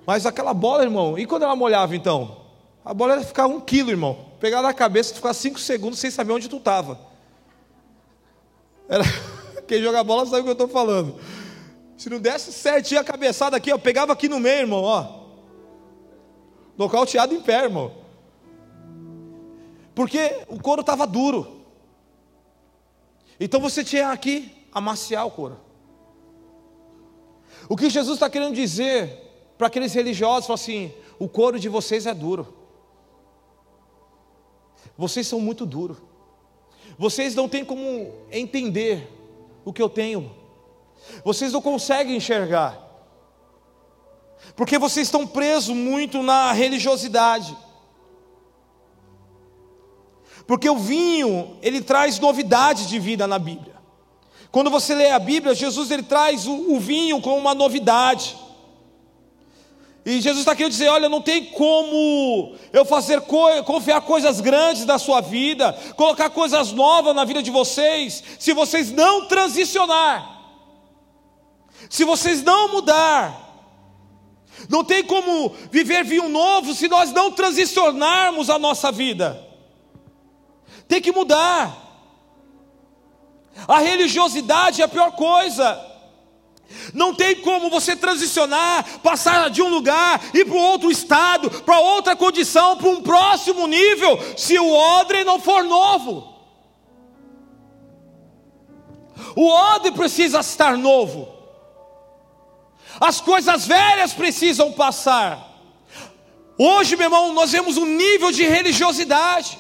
Mas 0.05 0.27
aquela 0.27 0.53
bola, 0.53 0.83
irmão, 0.83 1.17
e 1.17 1.25
quando 1.25 1.45
ela 1.45 1.55
molhava 1.55 1.95
então? 1.95 2.47
A 2.85 2.93
bola 2.93 3.15
ia 3.15 3.23
ficar 3.23 3.47
um 3.47 3.61
quilo, 3.61 3.91
irmão. 3.91 4.27
Pegar 4.41 4.61
na 4.61 4.75
cabeça 4.75 5.15
ficar 5.15 5.35
cinco 5.35 5.61
segundos 5.61 6.01
sem 6.01 6.11
saber 6.11 6.33
onde 6.33 6.49
tu 6.49 6.57
estava. 6.57 6.99
Era. 8.89 9.05
Quem 9.67 9.83
joga 9.83 10.05
bola 10.05 10.25
sabe 10.27 10.41
o 10.41 10.45
que 10.45 10.51
eu 10.51 10.53
estou 10.53 10.69
falando. 10.69 11.19
Se 11.97 12.11
não 12.11 12.21
desse 12.21 12.53
certinho 12.53 13.01
a 13.01 13.05
cabeçada 13.05 13.57
aqui, 13.57 13.71
eu 13.71 13.79
pegava 13.79 14.13
aqui 14.13 14.29
no 14.29 14.39
meio, 14.39 14.61
irmão, 14.61 14.83
ó. 14.83 15.27
Nocauteado 16.77 17.35
em 17.35 17.41
pé, 17.41 17.65
irmão. 17.65 17.93
Porque 19.95 20.45
o 20.49 20.61
couro 20.61 20.83
estava 20.83 21.07
duro. 21.07 21.63
Então 23.41 23.61
você 23.61 23.83
tinha 23.83 24.11
aqui 24.11 24.53
amaciar 24.73 25.27
o 25.27 25.31
couro. 25.31 25.59
O 27.69 27.77
que 27.77 27.89
Jesus 27.89 28.17
está 28.17 28.29
querendo 28.29 28.55
dizer 28.55 29.23
para 29.57 29.69
aqueles 29.69 29.95
religiosos, 29.95 30.51
assim: 30.51 30.93
o 31.19 31.29
couro 31.29 31.59
de 31.59 31.69
vocês 31.69 32.07
é 32.07 32.15
duro. 32.15 32.55
Vocês 34.97 35.27
são 35.27 35.41
muito 35.41 35.65
duros. 35.65 35.99
Vocês 36.99 37.35
não 37.35 37.49
têm 37.49 37.65
como 37.65 38.13
entender 38.31 39.13
o 39.65 39.73
que 39.73 39.83
eu 39.83 39.89
tenho. 39.89 40.35
vocês 41.25 41.53
não 41.53 41.61
conseguem 41.61 42.17
enxergar, 42.17 42.83
porque 44.55 44.79
vocês 44.79 45.07
estão 45.07 45.27
presos 45.27 45.75
muito 45.75 46.23
na 46.23 46.53
religiosidade. 46.53 47.57
Porque 50.47 50.71
o 50.71 50.79
vinho, 50.79 51.57
ele 51.61 51.81
traz 51.81 52.21
novidade 52.21 52.87
de 52.87 52.99
vida 52.99 53.27
na 53.27 53.39
Bíblia. 53.39 53.75
Quando 54.53 54.71
você 54.71 54.95
lê 54.95 55.11
a 55.11 55.19
Bíblia, 55.19 55.55
Jesus 55.55 55.91
ele 55.91 56.05
traz 56.05 56.47
o, 56.47 56.75
o 56.75 56.81
vinho 56.81 57.21
como 57.21 57.37
uma 57.37 57.55
novidade. 57.55 58.37
E 60.07 60.21
Jesus 60.21 60.39
está 60.39 60.55
querendo 60.55 60.71
dizer: 60.71 60.89
olha, 60.89 61.09
não 61.09 61.21
tem 61.21 61.47
como 61.47 62.55
eu 62.73 62.85
fazer 62.85 63.21
co 63.23 63.65
confiar 63.65 64.01
coisas 64.03 64.41
grandes 64.41 64.85
na 64.85 65.01
sua 65.01 65.21
vida, 65.21 65.73
colocar 65.97 66.31
coisas 66.31 66.71
novas 66.71 67.13
na 67.13 67.25
vida 67.25 67.43
de 67.43 67.51
vocês, 67.51 68.23
se 68.39 68.53
vocês 68.53 68.93
não 68.93 69.27
transicionar, 69.27 70.45
se 71.91 72.05
vocês 72.05 72.41
não 72.45 72.69
mudar. 72.69 73.43
Não 74.71 74.83
tem 74.83 75.05
como 75.05 75.55
viver 75.71 76.03
vinho 76.03 76.29
novo 76.29 76.73
se 76.73 76.89
nós 76.89 77.13
não 77.13 77.31
transicionarmos 77.31 78.49
a 78.49 78.59
nossa 78.59 78.91
vida. 78.91 79.45
Tem 80.89 81.01
que 81.01 81.13
mudar. 81.13 81.77
A 83.69 83.81
religiosidade 83.81 84.81
é 84.81 84.85
a 84.85 84.89
pior 84.89 85.13
coisa. 85.13 85.86
Não 86.93 87.15
tem 87.15 87.37
como 87.37 87.71
você 87.71 87.97
transicionar, 87.97 89.01
passar 89.01 89.51
de 89.51 89.63
um 89.63 89.69
lugar 89.69 90.21
e 90.35 90.45
para 90.45 90.57
outro 90.57 90.91
estado, 90.91 91.51
para 91.63 91.79
outra 91.81 92.17
condição, 92.17 92.77
para 92.77 92.89
um 92.89 93.03
próximo 93.03 93.67
nível, 93.67 94.19
se 94.37 94.59
o 94.59 94.73
odre 94.73 95.25
não 95.25 95.41
for 95.41 95.65
novo. 95.65 96.35
O 99.35 99.49
odre 99.49 99.93
precisa 99.93 100.41
estar 100.41 100.77
novo. 100.77 101.29
As 103.01 103.21
coisas 103.21 103.67
velhas 103.67 104.13
precisam 104.13 104.73
passar. 104.73 105.55
Hoje, 106.59 106.97
meu 106.97 107.07
irmão, 107.07 107.33
nós 107.33 107.53
vemos 107.53 107.77
um 107.77 107.85
nível 107.85 108.33
de 108.33 108.45
religiosidade. 108.45 109.59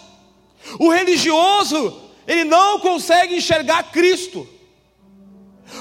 O 0.79 0.90
religioso, 0.90 2.01
ele 2.27 2.45
não 2.45 2.81
consegue 2.81 3.37
enxergar 3.37 3.90
Cristo. 3.92 4.49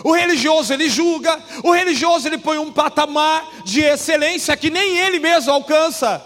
O 0.03 0.13
religioso 0.13 0.73
ele 0.73 0.89
julga, 0.89 1.37
o 1.63 1.71
religioso 1.71 2.27
ele 2.27 2.37
põe 2.37 2.57
um 2.57 2.71
patamar 2.71 3.47
de 3.63 3.81
excelência 3.81 4.57
que 4.57 4.69
nem 4.69 4.97
ele 4.97 5.19
mesmo 5.19 5.51
alcança. 5.51 6.21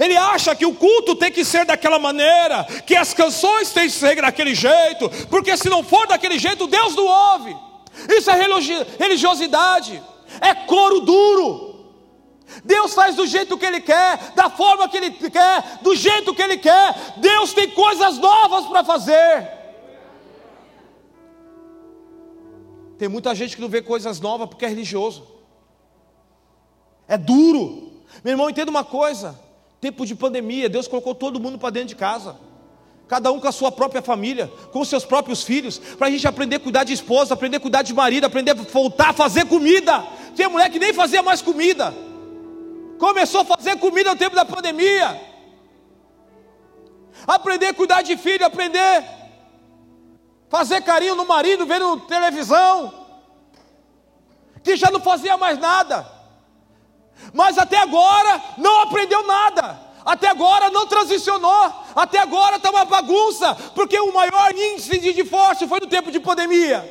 Ele 0.00 0.16
acha 0.16 0.54
que 0.54 0.64
o 0.64 0.74
culto 0.74 1.14
tem 1.14 1.30
que 1.30 1.44
ser 1.44 1.66
daquela 1.66 1.98
maneira, 1.98 2.64
que 2.86 2.96
as 2.96 3.12
canções 3.12 3.70
têm 3.72 3.84
que 3.84 3.94
ser 3.94 4.20
daquele 4.20 4.54
jeito, 4.54 5.10
porque 5.28 5.56
se 5.56 5.68
não 5.68 5.82
for 5.82 6.06
daquele 6.06 6.38
jeito, 6.38 6.66
Deus 6.66 6.94
não 6.94 7.04
ouve. 7.04 7.56
Isso 8.08 8.30
é 8.30 8.36
religiosidade, 8.98 10.02
é 10.40 10.54
coro 10.54 11.00
duro. 11.00 11.72
Deus 12.64 12.94
faz 12.94 13.14
do 13.16 13.26
jeito 13.26 13.56
que 13.56 13.64
Ele 13.64 13.80
quer, 13.80 14.32
da 14.34 14.50
forma 14.50 14.88
que 14.88 14.96
Ele 14.96 15.10
quer, 15.10 15.78
do 15.82 15.94
jeito 15.94 16.34
que 16.34 16.42
Ele 16.42 16.58
quer. 16.58 16.94
Deus 17.16 17.52
tem 17.52 17.70
coisas 17.70 18.18
novas 18.18 18.66
para 18.66 18.84
fazer. 18.84 19.61
Tem 23.02 23.08
muita 23.08 23.34
gente 23.34 23.56
que 23.56 23.60
não 23.60 23.68
vê 23.68 23.82
coisas 23.82 24.20
novas 24.20 24.48
porque 24.48 24.64
é 24.64 24.68
religioso. 24.68 25.26
É 27.08 27.18
duro. 27.18 27.94
Meu 28.22 28.34
irmão, 28.34 28.48
entenda 28.48 28.70
uma 28.70 28.84
coisa: 28.84 29.36
tempo 29.80 30.06
de 30.06 30.14
pandemia, 30.14 30.68
Deus 30.68 30.86
colocou 30.86 31.12
todo 31.12 31.40
mundo 31.40 31.58
para 31.58 31.70
dentro 31.70 31.88
de 31.88 31.96
casa. 31.96 32.36
Cada 33.08 33.32
um 33.32 33.40
com 33.40 33.48
a 33.48 33.50
sua 33.50 33.72
própria 33.72 34.02
família, 34.02 34.46
com 34.70 34.84
seus 34.84 35.04
próprios 35.04 35.42
filhos, 35.42 35.78
para 35.98 36.06
a 36.06 36.10
gente 36.12 36.28
aprender 36.28 36.54
a 36.54 36.60
cuidar 36.60 36.84
de 36.84 36.92
esposa, 36.92 37.34
aprender 37.34 37.56
a 37.56 37.60
cuidar 37.60 37.82
de 37.82 37.92
marido, 37.92 38.24
aprender 38.24 38.52
a 38.52 38.54
voltar 38.54 39.08
a 39.08 39.12
fazer 39.12 39.46
comida. 39.46 40.06
Tem 40.36 40.46
mulher 40.46 40.70
que 40.70 40.78
nem 40.78 40.92
fazia 40.92 41.24
mais 41.24 41.42
comida 41.42 41.92
começou 43.00 43.40
a 43.40 43.44
fazer 43.44 43.76
comida 43.80 44.10
no 44.10 44.16
tempo 44.16 44.36
da 44.36 44.44
pandemia, 44.44 45.20
aprender 47.26 47.66
a 47.66 47.74
cuidar 47.74 48.00
de 48.02 48.16
filho, 48.16 48.46
aprender 48.46 49.21
fazer 50.52 50.82
carinho 50.82 51.14
no 51.14 51.24
marido, 51.24 51.64
vendo 51.64 51.98
televisão, 52.00 52.92
que 54.62 54.76
já 54.76 54.90
não 54.90 55.00
fazia 55.00 55.34
mais 55.38 55.58
nada, 55.58 56.06
mas 57.32 57.56
até 57.56 57.78
agora 57.78 58.38
não 58.58 58.82
aprendeu 58.82 59.26
nada, 59.26 59.80
até 60.04 60.28
agora 60.28 60.68
não 60.68 60.86
transicionou, 60.86 61.72
até 61.96 62.18
agora 62.18 62.56
está 62.56 62.68
uma 62.68 62.84
bagunça, 62.84 63.54
porque 63.74 63.98
o 63.98 64.12
maior 64.12 64.54
índice 64.54 64.98
de 64.98 65.14
divórcio 65.14 65.66
foi 65.66 65.80
no 65.80 65.86
tempo 65.86 66.12
de 66.12 66.20
pandemia, 66.20 66.84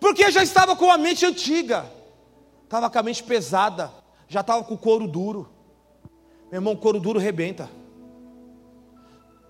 porque 0.00 0.30
já 0.30 0.42
estava 0.42 0.74
com 0.74 0.90
a 0.90 0.96
mente 0.96 1.26
antiga, 1.26 1.84
estava 2.64 2.88
com 2.88 2.98
a 2.98 3.02
mente 3.02 3.22
pesada, 3.22 3.92
já 4.26 4.40
estava 4.40 4.64
com 4.64 4.72
o 4.72 4.78
couro 4.78 5.06
duro. 5.06 5.52
Meu 6.50 6.60
irmão, 6.60 6.74
couro 6.74 6.98
duro 6.98 7.18
rebenta. 7.18 7.68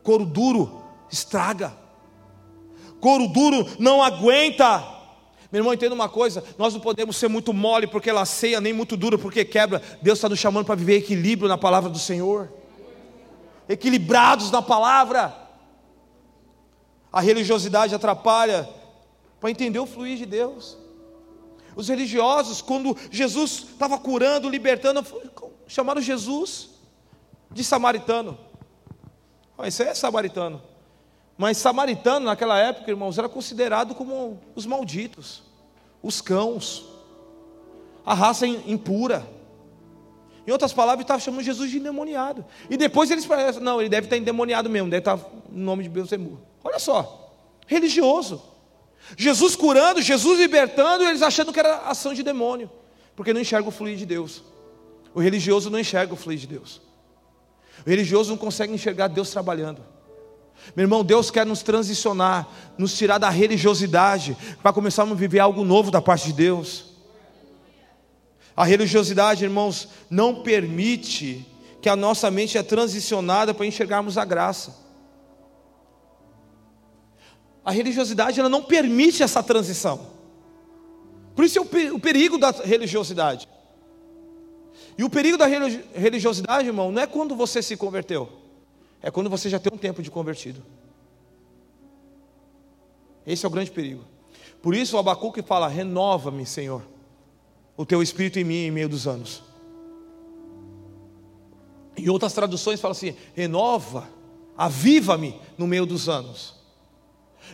Couro 0.02 0.26
duro 0.26 0.82
estraga. 1.08 1.86
Couro 3.00 3.28
duro 3.28 3.66
não 3.78 4.02
aguenta. 4.02 4.98
Meu 5.50 5.60
irmão, 5.60 5.72
entenda 5.72 5.94
uma 5.94 6.08
coisa: 6.08 6.44
nós 6.58 6.74
não 6.74 6.80
podemos 6.80 7.16
ser 7.16 7.28
muito 7.28 7.52
mole 7.52 7.86
porque 7.86 8.10
ela 8.10 8.24
ceia, 8.24 8.60
nem 8.60 8.72
muito 8.72 8.96
duro 8.96 9.18
porque 9.18 9.44
quebra. 9.44 9.82
Deus 10.02 10.18
está 10.18 10.28
nos 10.28 10.38
chamando 10.38 10.66
para 10.66 10.74
viver 10.74 10.96
equilíbrio 10.96 11.48
na 11.48 11.58
palavra 11.58 11.88
do 11.88 11.98
Senhor, 11.98 12.52
equilibrados 13.68 14.50
na 14.50 14.62
palavra. 14.62 15.46
A 17.10 17.20
religiosidade 17.20 17.94
atrapalha 17.94 18.68
para 19.40 19.50
entender 19.50 19.78
o 19.78 19.86
fluir 19.86 20.18
de 20.18 20.26
Deus. 20.26 20.76
Os 21.74 21.88
religiosos, 21.88 22.60
quando 22.60 22.96
Jesus 23.10 23.66
estava 23.70 23.96
curando, 23.98 24.48
libertando, 24.48 25.04
chamaram 25.66 26.02
Jesus 26.02 26.70
de 27.50 27.64
samaritano. 27.64 28.36
Isso 29.64 29.82
é 29.82 29.94
samaritano. 29.94 30.60
Mas 31.38 31.56
samaritano, 31.56 32.26
naquela 32.26 32.58
época, 32.58 32.90
irmãos, 32.90 33.16
era 33.16 33.28
considerado 33.28 33.94
como 33.94 34.40
os 34.56 34.66
malditos, 34.66 35.44
os 36.02 36.20
cãos, 36.20 36.84
a 38.04 38.12
raça 38.12 38.44
impura. 38.44 39.24
Em 40.44 40.50
outras 40.50 40.72
palavras, 40.72 41.04
estava 41.04 41.20
chamando 41.20 41.44
Jesus 41.44 41.70
de 41.70 41.78
endemoniado. 41.78 42.44
E 42.68 42.76
depois 42.76 43.08
eles 43.12 43.24
parecem, 43.24 43.62
não, 43.62 43.80
ele 43.80 43.88
deve 43.88 44.06
estar 44.06 44.16
endemoniado 44.16 44.68
mesmo, 44.68 44.90
deve 44.90 45.00
estar 45.00 45.16
no 45.48 45.64
nome 45.64 45.84
de 45.84 45.88
Beelzebub. 45.88 46.40
Olha 46.64 46.80
só, 46.80 47.32
religioso. 47.68 48.42
Jesus 49.16 49.54
curando, 49.54 50.02
Jesus 50.02 50.40
libertando, 50.40 51.04
eles 51.04 51.22
achando 51.22 51.52
que 51.52 51.60
era 51.60 51.82
ação 51.82 52.14
de 52.14 52.24
demônio, 52.24 52.68
porque 53.14 53.32
não 53.32 53.40
enxerga 53.40 53.68
o 53.68 53.70
fluir 53.70 53.96
de 53.96 54.04
Deus. 54.04 54.42
O 55.14 55.20
religioso 55.20 55.70
não 55.70 55.78
enxerga 55.78 56.12
o 56.12 56.16
fluir 56.16 56.38
de 56.40 56.48
Deus. 56.48 56.80
O 57.86 57.88
religioso 57.88 58.30
não 58.30 58.36
consegue 58.36 58.72
enxergar 58.72 59.06
Deus 59.06 59.30
trabalhando. 59.30 59.97
Meu 60.76 60.84
irmão, 60.84 61.04
Deus 61.04 61.30
quer 61.30 61.46
nos 61.46 61.62
transicionar, 61.62 62.48
nos 62.76 62.96
tirar 62.96 63.18
da 63.18 63.30
religiosidade, 63.30 64.36
para 64.62 64.72
começarmos 64.72 65.16
a 65.16 65.20
viver 65.20 65.40
algo 65.40 65.64
novo 65.64 65.90
da 65.90 66.00
parte 66.00 66.26
de 66.26 66.32
Deus. 66.32 66.86
A 68.56 68.64
religiosidade, 68.64 69.44
irmãos, 69.44 69.88
não 70.10 70.42
permite 70.42 71.46
que 71.80 71.88
a 71.88 71.96
nossa 71.96 72.30
mente 72.30 72.58
é 72.58 72.62
transicionada 72.62 73.54
para 73.54 73.66
enxergarmos 73.66 74.18
a 74.18 74.24
graça. 74.24 74.76
A 77.64 77.70
religiosidade 77.70 78.40
ela 78.40 78.48
não 78.48 78.62
permite 78.62 79.22
essa 79.22 79.42
transição. 79.42 80.18
Por 81.36 81.44
isso 81.44 81.58
é 81.58 81.62
o 81.92 82.00
perigo 82.00 82.36
da 82.36 82.50
religiosidade. 82.50 83.48
E 84.96 85.04
o 85.04 85.10
perigo 85.10 85.38
da 85.38 85.46
religiosidade, 85.46 86.66
irmão, 86.66 86.90
não 86.90 87.00
é 87.00 87.06
quando 87.06 87.36
você 87.36 87.62
se 87.62 87.76
converteu, 87.76 88.28
é 89.02 89.10
quando 89.10 89.30
você 89.30 89.48
já 89.48 89.58
tem 89.58 89.72
um 89.72 89.78
tempo 89.78 90.02
de 90.02 90.10
convertido. 90.10 90.62
Esse 93.26 93.44
é 93.44 93.48
o 93.48 93.50
grande 93.50 93.70
perigo. 93.70 94.04
Por 94.62 94.74
isso 94.74 94.96
o 94.96 94.98
Abacuque 94.98 95.42
fala: 95.42 95.68
renova-me, 95.68 96.44
Senhor, 96.44 96.82
o 97.76 97.84
teu 97.84 98.02
espírito 98.02 98.38
em 98.38 98.44
mim 98.44 98.66
em 98.66 98.70
meio 98.70 98.88
dos 98.88 99.06
anos. 99.06 99.42
Em 101.96 102.08
outras 102.08 102.32
traduções 102.32 102.80
fala 102.80 102.92
assim: 102.92 103.14
renova, 103.34 104.08
aviva-me 104.56 105.40
no 105.56 105.66
meio 105.66 105.86
dos 105.86 106.08
anos. 106.08 106.56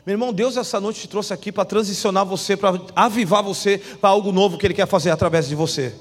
Meu 0.04 0.14
irmão, 0.14 0.32
Deus 0.32 0.56
essa 0.56 0.80
noite 0.80 1.02
te 1.02 1.08
trouxe 1.08 1.32
aqui 1.32 1.52
para 1.52 1.64
transicionar 1.64 2.24
você, 2.24 2.56
para 2.56 2.80
avivar 2.96 3.42
você 3.42 3.78
para 3.78 4.10
algo 4.10 4.32
novo 4.32 4.58
que 4.58 4.66
Ele 4.66 4.74
quer 4.74 4.86
fazer 4.86 5.10
através 5.10 5.48
de 5.48 5.54
você. 5.54 5.94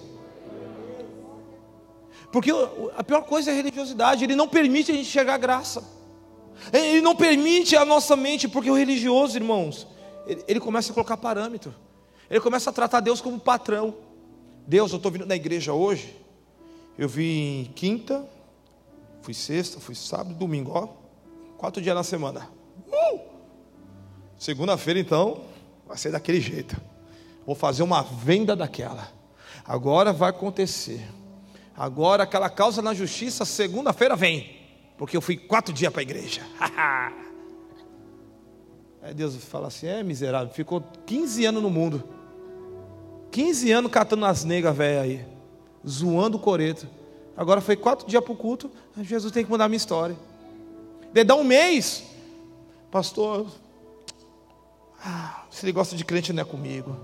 Porque 2.33 2.49
a 2.97 3.03
pior 3.03 3.21
coisa 3.21 3.51
é 3.51 3.53
a 3.53 3.55
religiosidade, 3.55 4.23
ele 4.23 4.35
não 4.35 4.47
permite 4.47 4.91
a 4.91 4.95
gente 4.95 5.05
enxergar 5.05 5.37
graça, 5.37 5.83
ele 6.73 6.99
não 6.99 7.15
permite 7.15 7.75
a 7.75 7.85
nossa 7.85 8.15
mente, 8.15 8.47
porque 8.47 8.71
o 8.71 8.75
religioso, 8.75 9.37
irmãos, 9.37 9.85
ele, 10.25 10.43
ele 10.47 10.59
começa 10.59 10.91
a 10.91 10.95
colocar 10.95 11.15
parâmetro, 11.15 11.75
ele 12.27 12.39
começa 12.39 12.71
a 12.71 12.73
tratar 12.73 13.01
Deus 13.01 13.21
como 13.21 13.39
patrão. 13.39 13.93
Deus, 14.65 14.91
eu 14.91 14.97
estou 14.97 15.11
vindo 15.11 15.27
na 15.27 15.35
igreja 15.35 15.73
hoje, 15.73 16.19
eu 16.97 17.07
vim 17.07 17.71
quinta, 17.75 18.27
fui 19.21 19.35
sexta, 19.35 19.79
fui 19.79 19.93
sábado, 19.93 20.33
domingo, 20.33 20.71
ó, 20.73 20.87
quatro 21.59 21.83
dias 21.83 21.95
na 21.95 22.03
semana. 22.03 22.49
Uh! 22.87 23.19
Segunda-feira, 24.39 24.99
então, 24.99 25.41
vai 25.85 25.97
ser 25.97 26.11
daquele 26.11 26.41
jeito. 26.41 26.81
Vou 27.45 27.53
fazer 27.53 27.83
uma 27.83 28.01
venda 28.01 28.55
daquela. 28.55 29.07
Agora 29.63 30.11
vai 30.11 30.31
acontecer. 30.31 31.07
Agora 31.75 32.23
aquela 32.23 32.49
causa 32.49 32.81
na 32.81 32.93
justiça, 32.93 33.45
segunda-feira 33.45 34.15
vem. 34.15 34.57
Porque 34.97 35.17
eu 35.17 35.21
fui 35.21 35.35
quatro 35.37 35.73
dias 35.73 35.91
para 35.91 36.01
a 36.01 36.03
igreja. 36.03 36.41
Aí 39.01 39.13
Deus 39.13 39.35
fala 39.35 39.67
assim: 39.67 39.87
é 39.87 40.01
miserável, 40.03 40.53
ficou 40.53 40.81
15 41.05 41.45
anos 41.45 41.61
no 41.61 41.69
mundo. 41.69 42.03
15 43.31 43.71
anos 43.71 43.91
catando 43.91 44.25
as 44.25 44.43
negas 44.43 44.77
velhas 44.77 45.03
aí, 45.03 45.25
zoando 45.87 46.37
o 46.37 46.39
coreto. 46.39 46.87
Agora 47.35 47.59
foi 47.61 47.75
quatro 47.75 48.07
dias 48.07 48.23
para 48.23 48.31
o 48.31 48.35
culto, 48.37 48.69
Jesus 48.95 49.33
tem 49.33 49.43
que 49.43 49.49
mudar 49.49 49.67
minha 49.67 49.77
história. 49.77 50.15
De 51.11 51.23
dar 51.23 51.35
um 51.35 51.43
mês, 51.43 52.03
pastor, 52.91 53.47
se 55.49 55.65
ele 55.65 55.71
gosta 55.71 55.95
de 55.95 56.05
crente 56.05 56.31
não 56.31 56.43
é 56.43 56.45
comigo. 56.45 56.95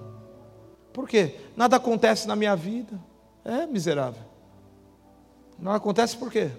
Por 0.93 1.09
quê? 1.09 1.35
Nada 1.57 1.77
acontece 1.77 2.27
na 2.27 2.35
minha 2.35 2.55
vida. 2.55 2.99
É 3.43 3.65
miserável. 3.65 4.28
Não 5.61 5.71
acontece 5.71 6.15
por 6.15 6.31
quê? 6.31 6.51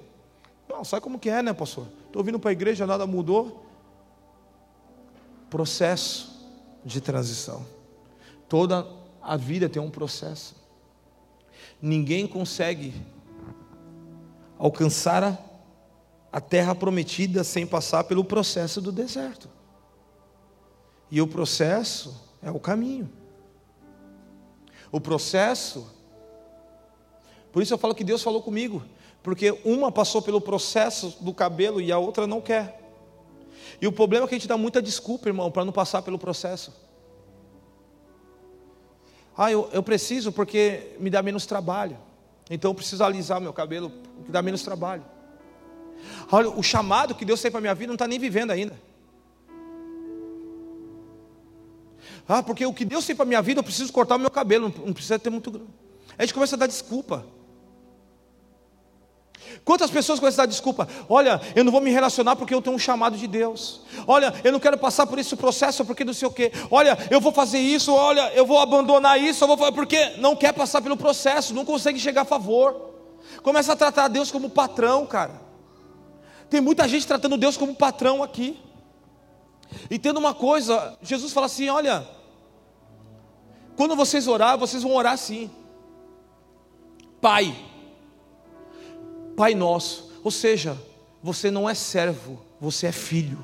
Não, 0.69 0.85
sabe 0.85 1.03
como 1.03 1.19
que 1.19 1.31
é, 1.31 1.43
né, 1.43 1.53
pastor? 1.53 1.87
Estou 2.07 2.23
vindo 2.23 2.39
para 2.39 2.51
a 2.51 2.53
igreja, 2.53 2.87
nada 2.87 3.07
mudou. 3.07 3.67
Processo 5.49 6.49
de 6.85 7.01
transição. 7.01 7.65
Toda 8.49 8.87
a 9.23 9.37
vida 9.37 9.69
tem 9.69 9.81
um 9.81 9.91
processo. 9.91 10.55
Ninguém 11.81 12.27
consegue 12.27 12.95
alcançar 14.59 15.25
a, 15.25 15.39
a 16.33 16.41
terra 16.41 16.75
prometida 16.75 17.43
sem 17.43 17.67
passar 17.67 18.05
pelo 18.05 18.25
processo 18.25 18.81
do 18.81 18.93
deserto. 18.93 19.49
E 21.11 21.21
o 21.21 21.27
processo 21.27 22.15
é 22.43 22.51
o 22.51 22.61
caminho. 22.61 23.11
O 24.93 25.01
processo. 25.01 25.99
Por 27.53 27.63
isso 27.63 27.75
eu 27.75 27.79
falo 27.79 27.95
que 27.95 28.05
Deus 28.05 28.23
falou 28.23 28.43
comigo, 28.43 28.83
porque 29.23 29.59
uma 29.65 29.91
passou 29.91 30.23
pelo 30.23 30.41
processo 30.41 31.17
do 31.21 31.35
cabelo 31.35 31.81
e 31.81 31.91
a 31.91 31.99
outra 31.99 32.27
não 32.27 32.41
quer. 32.41 32.81
E 33.81 33.87
o 33.87 33.93
problema 33.93 34.27
é 34.27 34.29
que 34.29 34.35
a 34.35 34.39
gente 34.39 34.49
dá 34.49 34.57
muita 34.57 34.81
desculpa, 34.81 35.29
irmão, 35.29 35.51
para 35.51 35.65
não 35.65 35.73
passar 35.73 36.03
pelo 36.03 36.19
processo. 36.19 36.73
Ah, 39.37 39.51
eu, 39.51 39.69
eu 39.73 39.83
preciso 39.83 40.31
porque 40.33 40.97
me 40.99 41.09
dá 41.09 41.23
menos 41.23 41.47
trabalho. 41.47 41.97
Então 42.51 42.73
eu 42.73 42.75
preciso 42.75 43.03
alisar 43.03 43.41
meu 43.41 43.53
cabelo, 43.53 43.91
que 44.25 44.31
dá 44.31 44.43
menos 44.43 44.63
trabalho. 44.63 45.05
Olha, 46.31 46.51
o 46.51 46.63
chamado 46.63 47.15
que 47.15 47.25
Deus 47.25 47.41
tem 47.41 47.51
para 47.51 47.61
minha 47.61 47.75
vida 47.75 47.89
não 47.89 47.95
está 47.95 48.07
nem 48.07 48.19
vivendo 48.19 48.51
ainda. 48.51 48.77
Ah, 52.29 52.43
porque 52.43 52.65
o 52.67 52.73
que 52.73 52.85
Deus 52.85 53.07
tem 53.07 53.17
para 53.17 53.25
minha 53.25 53.43
vida, 53.43 53.61
eu 53.61 53.65
preciso 53.65 53.93
cortar 53.93 54.17
o 54.17 54.19
meu 54.19 54.31
cabelo, 54.31 54.73
não 54.85 54.93
precisa 54.93 55.19
ter 55.19 55.31
muito. 55.31 55.69
A 56.19 56.23
gente 56.23 56.35
começa 56.35 56.55
a 56.55 56.59
dar 56.59 56.67
desculpa. 56.67 57.25
Quantas 59.65 59.91
pessoas 59.91 60.19
começam 60.19 60.43
a 60.43 60.47
dar 60.47 60.51
desculpa? 60.51 60.89
Olha, 61.09 61.41
eu 61.55 61.63
não 61.63 61.71
vou 61.71 61.81
me 61.81 61.91
relacionar 61.91 62.35
porque 62.35 62.55
eu 62.55 62.63
tenho 62.63 62.75
um 62.75 62.79
chamado 62.79 63.17
de 63.17 63.27
Deus. 63.27 63.83
Olha, 64.07 64.33
eu 64.43 64.53
não 64.53 64.59
quero 64.59 64.79
passar 64.79 65.07
por 65.07 65.19
esse 65.19 65.37
processo 65.37 65.85
porque 65.85 66.05
não 66.05 66.15
sei 66.15 66.27
o 66.27 66.31
quê. 66.31 66.51
Olha, 66.71 66.99
eu 67.11 67.21
vou 67.21 67.33
fazer 67.33 67.59
isso. 67.59 67.93
Olha, 67.93 68.33
eu 68.35 68.47
vou 68.47 68.59
abandonar 68.59 69.21
isso. 69.21 69.45
Eu 69.45 69.57
vou 69.57 69.73
porque 69.73 70.17
não 70.19 70.35
quer 70.35 70.53
passar 70.53 70.81
pelo 70.83 70.97
processo, 70.97 71.55
não 71.55 71.65
consegue 71.65 71.99
chegar 71.99 72.23
a 72.23 72.25
favor. 72.25 72.91
Começa 73.43 73.73
a 73.73 73.77
tratar 73.77 74.09
Deus 74.09 74.31
como 74.31 74.51
patrão, 74.51 75.07
cara. 75.07 75.41
Tem 76.49 76.61
muita 76.61 76.89
gente 76.89 77.07
tratando 77.07 77.37
Deus 77.37 77.57
como 77.57 77.75
patrão 77.75 78.23
aqui. 78.23 78.59
E 79.89 79.99
tendo 79.99 80.19
uma 80.19 80.35
coisa, 80.35 80.99
Jesus 81.01 81.33
fala 81.33 81.47
assim: 81.47 81.69
olha, 81.69 82.07
quando 83.77 83.95
vocês 83.95 84.27
orar, 84.27 84.59
vocês 84.59 84.83
vão 84.83 84.95
orar 84.95 85.13
assim. 85.13 85.51
Pai, 87.21 87.55
Pai 89.41 89.55
nosso, 89.55 90.13
ou 90.23 90.31
seja, 90.31 90.77
você 91.23 91.51
não 91.51 91.67
é 91.67 91.73
servo, 91.73 92.43
você 92.61 92.89
é 92.89 92.93
filho. 92.93 93.43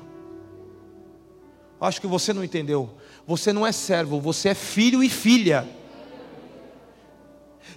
Acho 1.81 1.99
que 1.99 2.05
você 2.05 2.31
não 2.33 2.43
entendeu. 2.43 2.91
Você 3.25 3.51
não 3.51 3.65
é 3.65 3.71
servo, 3.71 4.21
você 4.21 4.49
é 4.49 4.53
filho 4.53 5.03
e 5.03 5.09
filha. 5.09 5.67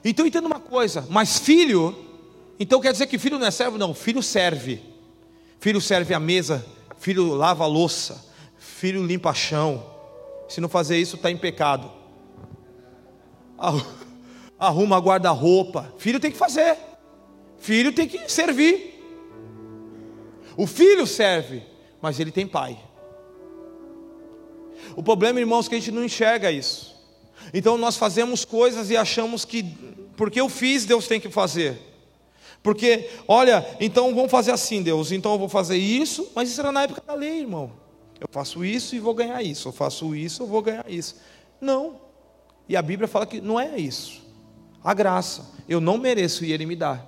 Então 0.04 0.26
entenda 0.26 0.46
uma 0.46 0.60
coisa, 0.60 1.06
mas 1.08 1.38
filho, 1.38 1.96
então 2.58 2.78
quer 2.78 2.92
dizer 2.92 3.06
que 3.06 3.18
filho 3.18 3.38
não 3.38 3.46
é 3.46 3.50
servo? 3.50 3.78
Não, 3.78 3.94
filho 3.94 4.22
serve. 4.22 4.82
Filho 5.58 5.80
serve 5.80 6.12
a 6.12 6.20
mesa, 6.20 6.62
filho 6.98 7.32
lava 7.32 7.64
a 7.64 7.66
louça, 7.66 8.22
filho 8.58 9.02
limpa 9.02 9.32
chão. 9.32 9.82
Se 10.46 10.60
não 10.60 10.68
fazer 10.68 10.98
isso, 10.98 11.16
está 11.16 11.30
em 11.30 11.38
pecado 11.38 11.90
arruma 14.58 14.98
guarda-roupa. 14.98 15.94
Filho 15.96 16.20
tem 16.20 16.30
que 16.30 16.36
fazer. 16.36 16.89
Filho 17.60 17.92
tem 17.92 18.08
que 18.08 18.28
servir. 18.30 19.00
O 20.56 20.66
filho 20.66 21.06
serve, 21.06 21.62
mas 22.02 22.18
ele 22.18 22.32
tem 22.32 22.46
pai. 22.46 22.78
O 24.96 25.02
problema, 25.02 25.38
irmãos, 25.38 25.66
é 25.66 25.68
que 25.68 25.74
a 25.76 25.78
gente 25.78 25.92
não 25.92 26.04
enxerga 26.04 26.50
isso. 26.50 26.98
Então 27.54 27.78
nós 27.78 27.96
fazemos 27.96 28.44
coisas 28.44 28.90
e 28.90 28.96
achamos 28.96 29.44
que 29.44 29.62
porque 30.16 30.38
eu 30.38 30.50
fiz, 30.50 30.84
Deus 30.84 31.06
tem 31.06 31.18
que 31.18 31.30
fazer. 31.30 31.78
Porque, 32.62 33.08
olha, 33.26 33.66
então 33.80 34.14
vamos 34.14 34.30
fazer 34.30 34.50
assim, 34.50 34.82
Deus. 34.82 35.12
Então 35.12 35.32
eu 35.32 35.38
vou 35.38 35.48
fazer 35.48 35.78
isso, 35.78 36.30
mas 36.34 36.50
isso 36.50 36.60
era 36.60 36.70
na 36.70 36.82
época 36.82 37.02
da 37.06 37.14
lei, 37.14 37.40
irmão. 37.40 37.72
Eu 38.20 38.28
faço 38.30 38.62
isso 38.62 38.94
e 38.94 38.98
vou 38.98 39.14
ganhar 39.14 39.42
isso. 39.42 39.68
Eu 39.68 39.72
faço 39.72 40.14
isso, 40.14 40.42
eu 40.42 40.46
vou 40.46 40.60
ganhar 40.60 40.84
isso. 40.90 41.16
Não. 41.58 41.98
E 42.68 42.76
a 42.76 42.82
Bíblia 42.82 43.08
fala 43.08 43.24
que 43.24 43.40
não 43.40 43.58
é 43.58 43.78
isso. 43.78 44.20
A 44.84 44.92
graça, 44.92 45.50
eu 45.66 45.80
não 45.80 45.96
mereço 45.96 46.44
e 46.44 46.52
Ele 46.52 46.66
me 46.66 46.76
dá. 46.76 47.02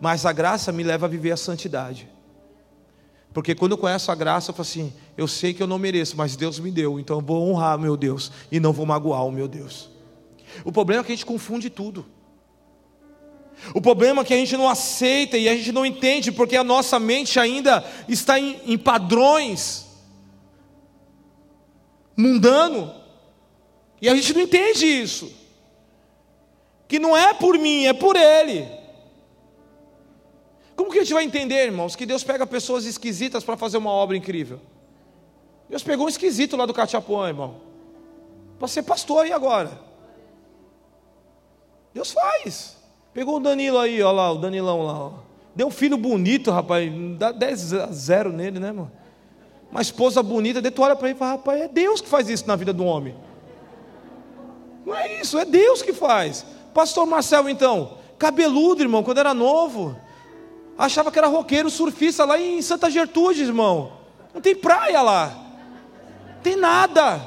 Mas 0.00 0.24
a 0.24 0.32
graça 0.32 0.72
me 0.72 0.82
leva 0.82 1.06
a 1.06 1.08
viver 1.08 1.32
a 1.32 1.36
santidade. 1.36 2.08
Porque 3.32 3.54
quando 3.54 3.72
eu 3.72 3.78
conheço 3.78 4.10
a 4.10 4.14
graça, 4.14 4.50
eu 4.50 4.54
falo 4.54 4.62
assim: 4.62 4.92
eu 5.16 5.28
sei 5.28 5.54
que 5.54 5.62
eu 5.62 5.66
não 5.66 5.78
mereço, 5.78 6.16
mas 6.16 6.34
Deus 6.34 6.58
me 6.58 6.70
deu, 6.70 6.98
então 6.98 7.18
eu 7.18 7.22
vou 7.22 7.48
honrar 7.48 7.78
meu 7.78 7.96
Deus 7.96 8.32
e 8.50 8.58
não 8.58 8.72
vou 8.72 8.86
magoar 8.86 9.24
o 9.26 9.30
meu 9.30 9.46
Deus. 9.46 9.90
O 10.64 10.72
problema 10.72 11.02
é 11.02 11.04
que 11.04 11.12
a 11.12 11.14
gente 11.14 11.26
confunde 11.26 11.70
tudo. 11.70 12.06
O 13.74 13.80
problema 13.80 14.22
é 14.22 14.24
que 14.24 14.32
a 14.32 14.36
gente 14.36 14.56
não 14.56 14.68
aceita 14.68 15.36
e 15.36 15.48
a 15.48 15.54
gente 15.54 15.70
não 15.70 15.84
entende, 15.84 16.32
porque 16.32 16.56
a 16.56 16.64
nossa 16.64 16.98
mente 16.98 17.38
ainda 17.38 17.84
está 18.08 18.40
em, 18.40 18.58
em 18.64 18.78
padrões 18.78 19.86
mundano. 22.16 22.94
E 24.00 24.08
a 24.08 24.14
gente 24.14 24.32
não 24.32 24.40
entende 24.40 24.86
isso. 24.86 25.30
Que 26.88 26.98
não 26.98 27.16
é 27.16 27.34
por 27.34 27.58
mim, 27.58 27.84
é 27.84 27.92
por 27.92 28.16
Ele. 28.16 28.79
Como 30.80 30.90
que 30.90 30.98
a 30.98 31.02
gente 31.02 31.12
vai 31.12 31.24
entender, 31.24 31.66
irmãos, 31.66 31.94
que 31.94 32.06
Deus 32.06 32.24
pega 32.24 32.46
pessoas 32.46 32.86
esquisitas 32.86 33.44
para 33.44 33.54
fazer 33.54 33.76
uma 33.76 33.90
obra 33.90 34.16
incrível? 34.16 34.58
Deus 35.68 35.82
pegou 35.82 36.06
um 36.06 36.08
esquisito 36.08 36.56
lá 36.56 36.64
do 36.64 36.72
Cachapuã, 36.72 37.28
irmão, 37.28 37.56
para 38.58 38.66
ser 38.66 38.84
pastor 38.84 39.24
aí 39.24 39.30
agora. 39.30 39.78
Deus 41.92 42.12
faz. 42.12 42.78
Pegou 43.12 43.36
o 43.36 43.40
Danilo 43.40 43.78
aí, 43.78 44.02
ó 44.02 44.10
lá, 44.10 44.32
o 44.32 44.38
Danilão 44.38 44.86
lá. 44.86 44.98
Ó. 44.98 45.12
Deu 45.54 45.66
um 45.66 45.70
filho 45.70 45.98
bonito, 45.98 46.50
rapaz. 46.50 46.90
Dá 47.18 47.30
10 47.30 47.74
a 47.74 47.86
0 47.92 48.32
nele, 48.32 48.58
né, 48.58 48.72
mano? 48.72 48.90
Uma 49.70 49.82
esposa 49.82 50.22
bonita, 50.22 50.62
daí 50.62 50.70
tu 50.70 50.80
olha 50.80 50.96
para 50.96 51.08
ele 51.08 51.14
e 51.14 51.18
fala, 51.18 51.32
rapaz, 51.32 51.60
é 51.60 51.68
Deus 51.68 52.00
que 52.00 52.08
faz 52.08 52.26
isso 52.30 52.46
na 52.46 52.56
vida 52.56 52.72
do 52.72 52.86
homem. 52.86 53.14
Não 54.86 54.94
é 54.94 55.20
isso, 55.20 55.38
é 55.38 55.44
Deus 55.44 55.82
que 55.82 55.92
faz. 55.92 56.46
Pastor 56.72 57.04
Marcel, 57.04 57.50
então, 57.50 57.98
cabeludo, 58.18 58.82
irmão, 58.82 59.02
quando 59.02 59.18
era 59.18 59.34
novo, 59.34 59.94
achava 60.80 61.12
que 61.12 61.18
era 61.18 61.28
roqueiro, 61.28 61.68
surfista 61.68 62.24
lá 62.24 62.40
em 62.40 62.62
Santa 62.62 62.90
Gertrude, 62.90 63.42
irmão. 63.42 63.92
Não 64.32 64.40
tem 64.40 64.56
praia 64.56 65.02
lá, 65.02 65.36
não 66.34 66.42
tem 66.42 66.56
nada. 66.56 67.20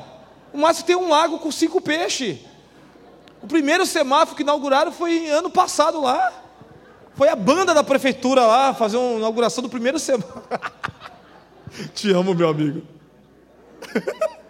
O 0.52 0.58
máximo 0.58 0.88
tem 0.88 0.96
um 0.96 1.10
lago 1.10 1.38
com 1.40 1.52
cinco 1.52 1.80
peixes. 1.80 2.40
O 3.42 3.48
primeiro 3.48 3.86
semáforo 3.86 4.36
que 4.36 4.42
inauguraram 4.42 4.92
foi 4.92 5.30
ano 5.30 5.50
passado 5.50 6.02
lá. 6.02 6.32
Foi 7.16 7.30
a 7.30 7.36
banda 7.36 7.74
da 7.74 7.84
prefeitura 7.84 8.46
lá 8.46 8.74
fazer 8.74 8.98
uma 8.98 9.18
inauguração 9.18 9.62
do 9.62 9.70
primeiro 9.70 10.00
semáforo. 10.00 10.44
Te 11.94 12.12
amo, 12.12 12.34
meu 12.34 12.50
amigo. 12.50 12.82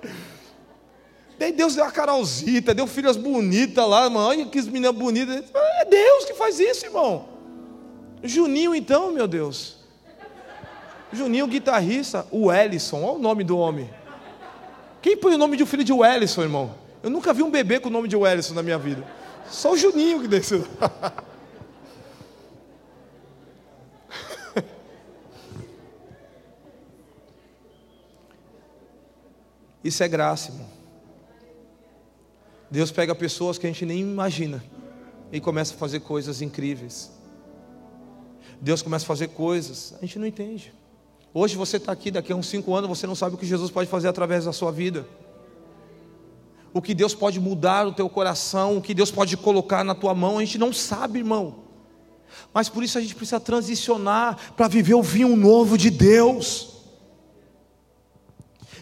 Daí 1.39 1.51
Deus 1.51 1.75
deu 1.75 1.84
a 1.84 1.91
Carolzita, 1.91 2.73
deu 2.73 2.88
filhas 2.88 3.17
bonitas 3.17 3.86
lá, 3.86 4.09
mano. 4.09 4.27
Olha 4.27 4.45
que 4.45 4.61
meninas 4.63 4.95
bonitas. 4.95 5.43
É 5.53 5.86
Deus 5.86 6.25
que 6.25 6.34
faz 6.36 6.59
isso, 6.59 6.86
irmão. 6.86 7.32
Juninho, 8.24 8.74
então, 8.74 9.11
meu 9.11 9.28
Deus. 9.28 9.78
Juninho, 11.11 11.45
guitarrista, 11.45 12.26
o 12.32 12.51
Ellison, 12.51 13.03
olha 13.03 13.17
o 13.17 13.19
nome 13.19 13.43
do 13.43 13.57
homem. 13.57 13.89
Quem 15.01 15.17
põe 15.17 15.36
o 15.36 15.38
nome 15.38 15.57
de 15.57 15.63
um 15.63 15.65
filho 15.65 15.84
de 15.84 15.91
Wellison, 15.91 16.41
irmão? 16.41 16.74
Eu 17.03 17.09
nunca 17.09 17.34
vi 17.34 17.43
um 17.43 17.51
bebê 17.51 17.78
com 17.80 17.89
o 17.89 17.91
nome 17.91 18.07
de 18.07 18.15
Wellison 18.15 18.53
na 18.53 18.63
minha 18.63 18.78
vida. 18.78 19.05
Só 19.49 19.74
o 19.74 19.78
Juninho 19.78 20.21
que 20.21 20.28
desceu. 20.30 20.65
Isso 29.84 30.01
é 30.01 30.07
graça, 30.07 30.49
irmão. 30.51 30.71
Deus 32.71 32.89
pega 32.89 33.13
pessoas 33.13 33.59
que 33.59 33.67
a 33.67 33.69
gente 33.69 33.86
nem 33.86 33.99
imagina 33.99 34.63
e 35.32 35.39
começa 35.41 35.76
a 35.76 35.78
fazer 35.78 35.99
coisas 35.99 36.41
incríveis. 36.41 37.12
Deus 38.64 38.82
começa 38.82 39.03
a 39.03 39.07
fazer 39.07 39.28
coisas, 39.28 39.93
a 39.97 40.05
gente 40.05 40.18
não 40.18 40.26
entende. 40.26 40.74
Hoje 41.34 41.57
você 41.57 41.76
está 41.76 41.91
aqui, 41.91 42.09
daqui 42.09 42.32
a 42.32 42.36
uns 42.36 42.47
cinco 42.47 42.74
anos 42.74 42.88
você 42.88 43.05
não 43.05 43.14
sabe 43.14 43.36
o 43.36 43.38
que 43.38 43.45
Jesus 43.45 43.70
pode 43.70 43.89
fazer 43.89 44.07
através 44.07 44.45
da 44.45 44.53
sua 44.53 44.72
vida. 44.72 45.05
O 46.74 46.82
que 46.82 46.93
Deus 46.93 47.14
pode 47.14 47.41
mudar 47.41 47.84
no 47.84 47.91
teu 47.91 48.07
coração, 48.07 48.78
o 48.78 48.82
que 48.82 48.93
Deus 48.93 49.11
pode 49.11 49.36
colocar 49.36 49.84
na 49.84 49.93
tua 49.93 50.16
mão, 50.16 50.38
a 50.38 50.45
gente 50.45 50.57
não 50.57 50.72
sabe, 50.72 51.20
irmão. 51.20 51.55
Mas 52.53 52.70
por 52.70 52.86
isso 52.86 52.97
a 52.97 53.01
gente 53.01 53.14
precisa 53.16 53.38
transicionar 53.38 54.53
para 54.55 54.70
viver 54.70 54.93
o 54.93 55.03
vinho 55.03 55.36
novo 55.36 55.78
de 55.78 55.89
Deus 55.89 56.72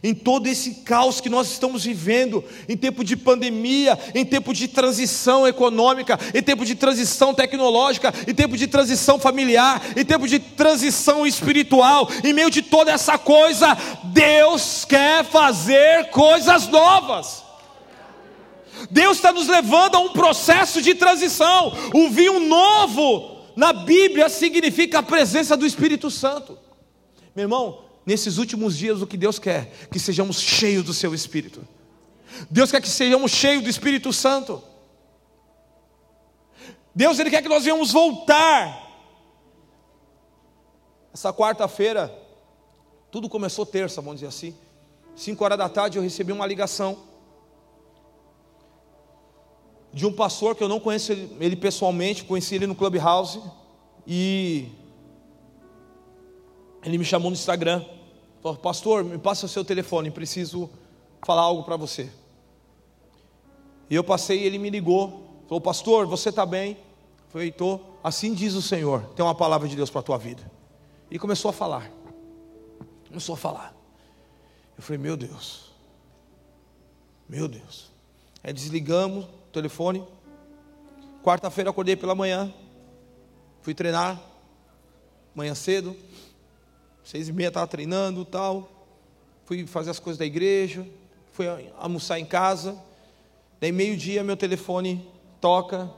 em 0.03 0.13
todo 0.13 0.47
esse 0.47 0.75
caos 0.83 1.21
que 1.21 1.29
nós 1.29 1.51
estamos 1.51 1.83
vivendo, 1.83 2.43
em 2.67 2.75
tempo 2.75 3.03
de 3.03 3.15
pandemia, 3.15 3.97
em 4.15 4.25
tempo 4.25 4.53
de 4.53 4.67
transição 4.67 5.47
econômica, 5.47 6.19
em 6.33 6.41
tempo 6.41 6.65
de 6.65 6.75
transição 6.75 7.33
tecnológica, 7.33 8.13
em 8.27 8.33
tempo 8.33 8.57
de 8.57 8.67
transição 8.67 9.19
familiar, 9.19 9.81
em 9.95 10.03
tempo 10.03 10.27
de 10.27 10.39
transição 10.39 11.25
espiritual, 11.25 12.09
em 12.23 12.33
meio 12.33 12.49
de 12.49 12.61
toda 12.61 12.91
essa 12.91 13.17
coisa, 13.17 13.77
Deus 14.05 14.85
quer 14.85 15.23
fazer 15.23 16.09
coisas 16.09 16.67
novas. 16.67 17.43
Deus 18.89 19.17
está 19.17 19.31
nos 19.31 19.47
levando 19.47 19.95
a 19.95 19.99
um 19.99 20.09
processo 20.09 20.81
de 20.81 20.95
transição. 20.95 21.73
O 21.93 22.09
vinho 22.09 22.39
novo 22.39 23.37
na 23.55 23.71
Bíblia 23.71 24.29
significa 24.29 24.99
a 24.99 25.03
presença 25.03 25.55
do 25.55 25.65
Espírito 25.65 26.09
Santo. 26.09 26.57
Meu 27.35 27.43
irmão, 27.43 27.90
nesses 28.05 28.37
últimos 28.37 28.77
dias, 28.77 29.01
o 29.01 29.07
que 29.07 29.17
Deus 29.17 29.39
quer? 29.39 29.71
Que 29.91 29.99
sejamos 29.99 30.39
cheios 30.39 30.83
do 30.83 30.93
Seu 30.93 31.13
Espírito. 31.13 31.65
Deus 32.49 32.71
quer 32.71 32.81
que 32.81 32.89
sejamos 32.89 33.31
cheios 33.31 33.63
do 33.63 33.69
Espírito 33.69 34.11
Santo. 34.11 34.61
Deus 36.93 37.19
ele 37.19 37.29
quer 37.29 37.41
que 37.41 37.49
nós 37.49 37.63
venhamos 37.63 37.91
voltar. 37.91 38.89
Essa 41.13 41.33
quarta-feira, 41.33 42.13
tudo 43.11 43.29
começou 43.29 43.65
terça, 43.65 44.01
vamos 44.01 44.21
dizer 44.21 44.27
assim. 44.27 44.55
Cinco 45.15 45.43
horas 45.43 45.57
da 45.57 45.67
tarde 45.67 45.97
eu 45.97 46.03
recebi 46.03 46.31
uma 46.31 46.45
ligação 46.45 46.97
de 49.93 50.05
um 50.05 50.13
pastor 50.13 50.55
que 50.55 50.63
eu 50.63 50.69
não 50.69 50.79
conheço 50.79 51.11
ele 51.11 51.55
pessoalmente, 51.55 52.23
conheci 52.23 52.55
ele 52.55 52.65
no 52.65 52.75
Clubhouse 52.75 53.41
e 54.07 54.69
ele 56.83 56.97
me 56.97 57.05
chamou 57.05 57.29
no 57.29 57.35
Instagram. 57.35 57.83
Falou, 58.41 58.57
pastor, 58.57 59.03
me 59.03 59.17
passa 59.17 59.45
o 59.45 59.49
seu 59.49 59.63
telefone, 59.63 60.09
preciso 60.09 60.69
falar 61.25 61.41
algo 61.41 61.63
para 61.63 61.77
você. 61.77 62.09
E 63.89 63.95
eu 63.95 64.03
passei 64.03 64.41
e 64.41 64.45
ele 64.45 64.57
me 64.57 64.69
ligou. 64.69 65.43
Falou, 65.47 65.61
pastor, 65.61 66.07
você 66.07 66.29
está 66.29 66.45
bem? 66.45 66.71
Eu 66.71 67.29
falei, 67.29 67.49
estou. 67.49 67.99
Assim 68.03 68.33
diz 68.33 68.55
o 68.55 68.61
Senhor, 68.61 69.03
tem 69.15 69.23
uma 69.23 69.35
palavra 69.35 69.67
de 69.67 69.75
Deus 69.75 69.89
para 69.89 69.99
a 69.99 70.03
tua 70.03 70.17
vida. 70.17 70.49
E 71.09 71.19
começou 71.19 71.49
a 71.49 71.53
falar. 71.53 71.91
Começou 73.07 73.35
a 73.35 73.37
falar. 73.37 73.75
Eu 74.77 74.81
falei, 74.81 74.97
meu 74.97 75.17
Deus. 75.17 75.71
Meu 77.27 77.47
Deus. 77.47 77.91
Aí 78.43 78.53
desligamos 78.53 79.25
o 79.25 79.51
telefone. 79.51 80.03
Quarta-feira 81.21 81.69
acordei 81.69 81.95
pela 81.95 82.15
manhã. 82.15 82.51
Fui 83.61 83.73
treinar. 83.73 84.19
Manhã 85.35 85.53
cedo. 85.53 85.95
Seis 87.11 87.27
e 87.27 87.33
meia 87.33 87.49
estava 87.49 87.67
treinando 87.67 88.23
tal. 88.23 88.71
Fui 89.43 89.67
fazer 89.67 89.89
as 89.89 89.99
coisas 89.99 90.17
da 90.17 90.25
igreja. 90.25 90.87
Fui 91.33 91.45
almoçar 91.77 92.17
em 92.17 92.23
casa. 92.23 92.81
Daí 93.59 93.69
meio-dia 93.69 94.23
meu 94.23 94.37
telefone 94.37 95.05
toca. 95.41 95.91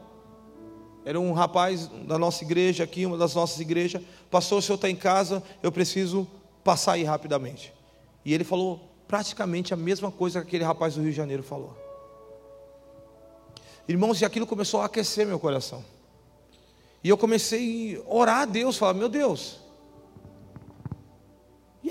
Era 1.06 1.20
um 1.20 1.32
rapaz 1.32 1.88
da 2.08 2.18
nossa 2.18 2.44
igreja 2.44 2.84
aqui, 2.84 3.06
uma 3.06 3.16
das 3.16 3.36
nossas 3.36 3.60
igrejas. 3.60 4.02
Pastor, 4.32 4.58
o 4.58 4.62
senhor 4.64 4.74
está 4.74 4.90
em 4.90 4.96
casa, 4.96 5.44
eu 5.62 5.72
preciso 5.72 6.28
passar 6.64 6.94
aí 6.94 7.04
rapidamente. 7.04 7.72
E 8.26 8.34
ele 8.34 8.44
falou 8.44 8.82
praticamente 9.08 9.72
a 9.72 9.78
mesma 9.78 10.12
coisa 10.12 10.42
que 10.42 10.48
aquele 10.48 10.64
rapaz 10.64 10.96
do 10.96 11.02
Rio 11.04 11.12
de 11.12 11.18
Janeiro 11.18 11.44
falou. 11.44 11.78
Irmãos, 13.88 14.20
e 14.20 14.26
aquilo 14.26 14.48
começou 14.48 14.82
a 14.82 14.86
aquecer 14.86 15.28
meu 15.28 15.38
coração. 15.38 15.86
E 17.04 17.10
eu 17.10 17.20
comecei 17.20 18.04
a 18.04 18.12
orar 18.12 18.40
a 18.40 18.46
Deus, 18.46 18.78
falar: 18.78 18.96
Meu 18.96 19.10
Deus, 19.10 19.62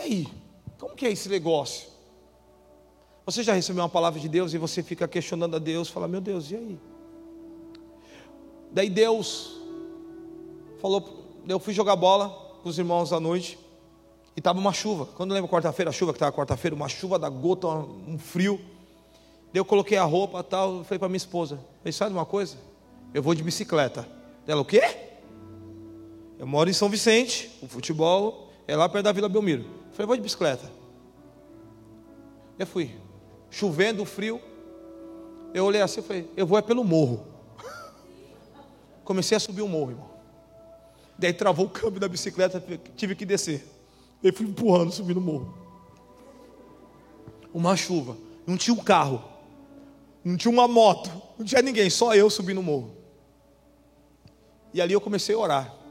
aí? 0.03 0.29
Como 0.79 0.95
que 0.95 1.07
é 1.07 1.11
esse 1.11 1.29
negócio? 1.29 1.89
Você 3.25 3.43
já 3.43 3.53
recebeu 3.53 3.83
uma 3.83 3.89
palavra 3.89 4.19
de 4.19 4.29
Deus 4.29 4.53
e 4.53 4.59
você 4.59 4.83
fica 4.83 5.07
questionando 5.07 5.55
a 5.55 5.59
Deus, 5.59 5.89
fala, 5.89 6.09
meu 6.09 6.21
Deus, 6.21 6.51
e 6.51 6.57
aí? 6.57 6.79
Daí 8.73 8.91
Deus 8.91 9.61
falou, 10.81 11.43
eu 11.47 11.61
fui 11.61 11.73
jogar 11.73 11.95
bola 11.95 12.31
com 12.63 12.69
os 12.69 12.79
irmãos 12.79 13.13
à 13.13 13.21
noite 13.21 13.59
e 14.35 14.41
estava 14.41 14.59
uma 14.59 14.73
chuva. 14.73 15.07
Quando 15.07 15.33
lembra 15.33 15.49
quarta-feira, 15.49 15.91
a 15.91 15.93
chuva 15.93 16.13
que 16.13 16.17
estava 16.17 16.33
quarta-feira, 16.33 16.75
uma 16.75 16.89
chuva 16.89 17.19
da 17.19 17.29
gota, 17.29 17.69
um 17.69 18.19
frio. 18.19 18.61
Daí 19.53 19.61
eu 19.61 19.65
coloquei 19.65 19.99
a 19.99 20.05
roupa 20.05 20.43
tal, 20.43 20.83
falei 20.83 20.99
para 20.99 21.09
minha 21.09 21.17
esposa, 21.17 21.61
falei, 21.79 21.93
sabe 21.93 22.13
uma 22.13 22.27
coisa? 22.27 22.57
Eu 23.15 23.23
vou 23.23 23.35
de 23.35 23.43
bicicleta. 23.43 24.09
Ela, 24.47 24.63
o 24.63 24.65
quê? 24.65 24.83
Eu 26.39 26.47
moro 26.47 26.69
em 26.69 26.73
São 26.73 26.89
Vicente, 26.89 27.51
o 27.63 27.69
futebol 27.69 28.42
é 28.67 28.77
lá 28.77 28.89
perto 28.89 29.05
da 29.05 29.13
Vila 29.13 29.29
Belmiro. 29.29 29.65
Falei, 29.93 30.07
vou 30.07 30.17
de 30.17 30.23
bicicleta. 30.23 30.71
Eu 32.59 32.67
fui. 32.67 32.95
Chovendo, 33.51 34.05
frio. 34.05 34.41
Eu 35.53 35.65
olhei 35.65 35.83
assim 35.83 36.01
e 36.01 36.03
falei, 36.03 36.31
eu 36.37 36.47
vou 36.47 36.59
é 36.59 36.63
pelo 36.63 36.85
morro. 36.85 37.27
Comecei 39.05 39.37
a 39.37 39.41
subir 39.41 39.63
o 39.63 39.69
morro, 39.69 39.91
irmão. 39.91 40.11
Daí 41.19 41.33
travou 41.33 41.67
o 41.67 41.71
câmbio 41.71 42.01
da 42.01 42.09
bicicleta, 42.09 42.63
tive 42.97 43.15
que 43.15 43.25
descer. 43.25 43.67
Eu 44.23 44.33
fui 44.33 44.47
empurrando, 44.47 44.91
subindo 44.93 45.19
o 45.19 45.21
morro. 45.21 45.55
Uma 47.53 47.77
chuva. 47.77 48.17
Não 48.47 48.57
tinha 48.57 48.75
um 48.75 48.83
carro. 48.83 49.23
Não 50.25 50.37
tinha 50.37 50.51
uma 50.51 50.67
moto. 50.67 51.11
Não 51.39 51.45
tinha 51.45 51.61
ninguém, 51.61 51.91
só 51.91 52.15
eu 52.15 52.31
subindo 52.31 52.59
o 52.59 52.63
morro. 52.63 52.97
E 54.73 54.81
ali 54.81 54.95
eu 54.95 55.01
comecei 55.01 55.35
a 55.35 55.39
orar. 55.39 55.82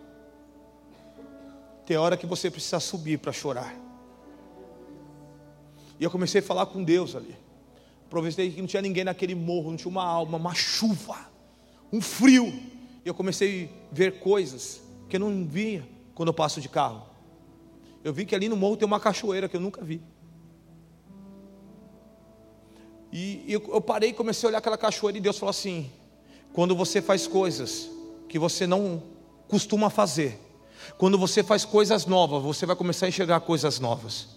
Tem 1.91 1.97
hora 1.97 2.15
que 2.15 2.25
você 2.25 2.49
precisa 2.49 2.79
subir 2.79 3.19
para 3.19 3.33
chorar. 3.33 3.75
E 5.99 6.03
eu 6.05 6.09
comecei 6.09 6.39
a 6.39 6.41
falar 6.41 6.65
com 6.67 6.81
Deus 6.81 7.17
ali. 7.17 7.35
Aproveitei 8.05 8.49
que 8.49 8.61
não 8.61 8.65
tinha 8.65 8.81
ninguém 8.81 9.03
naquele 9.03 9.35
morro, 9.35 9.71
não 9.71 9.75
tinha 9.75 9.91
uma 9.91 10.05
alma, 10.05 10.37
uma 10.37 10.55
chuva, 10.55 11.17
um 11.91 11.99
frio. 11.99 12.47
E 13.03 13.09
eu 13.09 13.13
comecei 13.13 13.69
a 13.91 13.93
ver 13.93 14.21
coisas 14.21 14.81
que 15.09 15.17
eu 15.17 15.19
não 15.19 15.45
via 15.45 15.85
quando 16.15 16.29
eu 16.29 16.33
passo 16.33 16.61
de 16.61 16.69
carro. 16.69 17.05
Eu 18.05 18.13
vi 18.13 18.25
que 18.25 18.33
ali 18.33 18.47
no 18.47 18.55
morro 18.55 18.77
tem 18.77 18.85
uma 18.85 18.97
cachoeira 18.97 19.49
que 19.49 19.57
eu 19.57 19.61
nunca 19.61 19.83
vi. 19.83 20.01
E 23.11 23.43
eu 23.51 23.81
parei 23.81 24.11
e 24.11 24.13
comecei 24.13 24.47
a 24.47 24.49
olhar 24.49 24.59
aquela 24.59 24.77
cachoeira 24.77 25.17
e 25.17 25.21
Deus 25.21 25.37
falou 25.37 25.49
assim: 25.49 25.91
quando 26.53 26.73
você 26.73 27.01
faz 27.01 27.27
coisas 27.27 27.89
que 28.29 28.39
você 28.39 28.65
não 28.65 29.03
costuma 29.49 29.89
fazer, 29.89 30.39
quando 30.97 31.17
você 31.17 31.43
faz 31.43 31.65
coisas 31.65 32.05
novas, 32.05 32.43
você 32.43 32.65
vai 32.65 32.75
começar 32.75 33.05
a 33.05 33.09
enxergar 33.09 33.39
coisas 33.41 33.79
novas. 33.79 34.27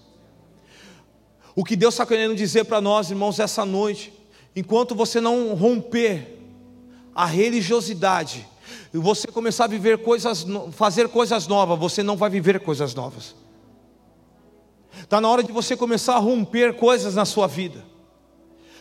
O 1.55 1.64
que 1.64 1.76
Deus 1.76 1.94
está 1.94 2.05
querendo 2.05 2.34
dizer 2.34 2.64
para 2.64 2.80
nós, 2.80 3.11
irmãos, 3.11 3.38
essa 3.38 3.64
noite, 3.64 4.12
enquanto 4.57 4.94
você 4.94 5.20
não 5.20 5.55
romper 5.55 6.38
a 7.14 7.26
religiosidade, 7.26 8.46
e 8.92 8.98
você 8.98 9.26
começar 9.26 9.64
a 9.64 9.68
viver 9.68 9.98
coisas, 9.98 10.46
fazer 10.72 11.09
coisas 11.09 11.48
novas, 11.48 11.78
você 11.78 12.02
não 12.02 12.16
vai 12.16 12.30
viver 12.30 12.61
coisas 12.61 12.94
novas. 12.94 13.34
Está 15.00 15.20
na 15.20 15.28
hora 15.28 15.42
de 15.42 15.52
você 15.52 15.76
começar 15.76 16.14
a 16.14 16.18
romper 16.18 16.76
coisas 16.76 17.16
na 17.16 17.24
sua 17.24 17.48
vida. 17.48 17.84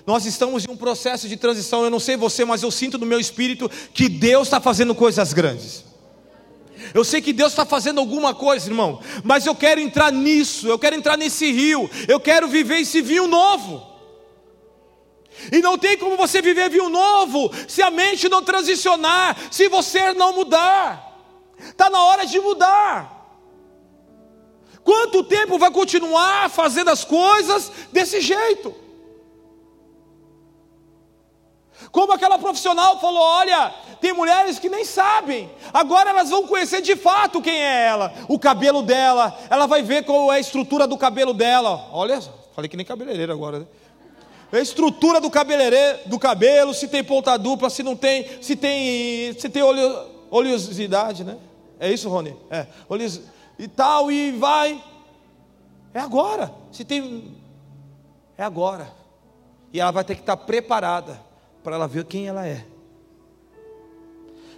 Nós 0.05 0.25
estamos 0.25 0.65
em 0.65 0.71
um 0.71 0.77
processo 0.77 1.27
de 1.27 1.35
transição. 1.35 1.83
Eu 1.83 1.89
não 1.89 1.99
sei 1.99 2.15
você, 2.15 2.45
mas 2.45 2.61
eu 2.61 2.69
sinto 2.69 2.97
no 2.97 3.05
meu 3.05 3.19
espírito 3.19 3.69
que 3.93 4.07
Deus 4.07 4.47
está 4.47 4.61
fazendo 4.61 4.93
coisas 4.93 5.33
grandes. 5.33 5.83
Eu 6.93 7.03
sei 7.03 7.21
que 7.21 7.33
Deus 7.33 7.51
está 7.51 7.65
fazendo 7.65 7.99
alguma 7.99 8.33
coisa, 8.33 8.67
irmão, 8.69 8.99
mas 9.23 9.45
eu 9.45 9.55
quero 9.55 9.79
entrar 9.79 10.11
nisso, 10.11 10.67
eu 10.67 10.79
quero 10.79 10.95
entrar 10.95 11.17
nesse 11.17 11.51
rio, 11.51 11.89
eu 12.07 12.19
quero 12.19 12.47
viver 12.47 12.79
esse 12.79 13.01
vinho 13.01 13.27
novo. 13.27 13.93
E 15.51 15.61
não 15.61 15.77
tem 15.77 15.97
como 15.97 16.15
você 16.15 16.41
viver 16.41 16.69
vinho 16.69 16.89
novo 16.89 17.51
se 17.67 17.81
a 17.81 17.89
mente 17.89 18.29
não 18.29 18.43
transicionar, 18.43 19.37
se 19.51 19.67
você 19.67 20.13
não 20.13 20.33
mudar. 20.33 21.11
Está 21.59 21.89
na 21.89 22.01
hora 22.03 22.25
de 22.25 22.39
mudar. 22.39 23.13
Quanto 24.83 25.23
tempo 25.23 25.57
vai 25.57 25.71
continuar 25.71 26.49
fazendo 26.49 26.89
as 26.89 27.05
coisas 27.05 27.71
desse 27.91 28.19
jeito? 28.19 28.82
Como 31.91 32.13
aquela 32.13 32.37
profissional 32.37 32.99
falou: 32.99 33.21
olha, 33.21 33.73
tem 33.99 34.13
mulheres 34.13 34.59
que 34.59 34.69
nem 34.69 34.83
sabem, 34.85 35.49
agora 35.73 36.09
elas 36.09 36.29
vão 36.29 36.47
conhecer 36.47 36.81
de 36.81 36.95
fato 36.95 37.41
quem 37.41 37.55
é 37.55 37.87
ela, 37.87 38.13
o 38.27 38.37
cabelo 38.37 38.81
dela, 38.81 39.37
ela 39.49 39.65
vai 39.65 39.81
ver 39.81 40.03
qual 40.03 40.31
é 40.31 40.37
a 40.37 40.39
estrutura 40.39 40.87
do 40.87 40.97
cabelo 40.97 41.33
dela. 41.33 41.89
Olha, 41.91 42.21
falei 42.55 42.69
que 42.69 42.77
nem 42.77 42.85
cabeleireiro 42.85 43.31
agora, 43.31 43.59
né? 43.59 43.65
a 44.51 44.59
estrutura 44.59 45.19
do 45.19 45.31
cabeleireiro, 45.31 45.99
do 46.05 46.19
cabelo, 46.19 46.73
se 46.73 46.87
tem 46.87 47.03
ponta 47.03 47.37
dupla, 47.37 47.69
se 47.69 47.81
não 47.81 47.95
tem, 47.95 48.41
se 48.41 48.55
tem, 48.55 49.33
se 49.39 49.49
tem 49.49 49.63
oleo, 49.63 50.05
oleosidade, 50.29 51.23
né? 51.23 51.37
É 51.79 51.91
isso, 51.91 52.07
Rony? 52.07 52.35
É, 52.51 52.67
oleos, 52.87 53.21
e 53.57 53.67
tal, 53.67 54.11
e 54.11 54.31
vai. 54.31 54.81
É 55.93 55.99
agora. 55.99 56.53
Se 56.71 56.85
tem, 56.85 57.35
é 58.37 58.43
agora. 58.43 58.91
E 59.71 59.79
ela 59.79 59.91
vai 59.91 60.03
ter 60.03 60.15
que 60.15 60.21
estar 60.21 60.37
preparada 60.37 61.19
para 61.63 61.75
ela 61.75 61.87
ver 61.87 62.05
quem 62.05 62.27
ela 62.27 62.45
é. 62.45 62.65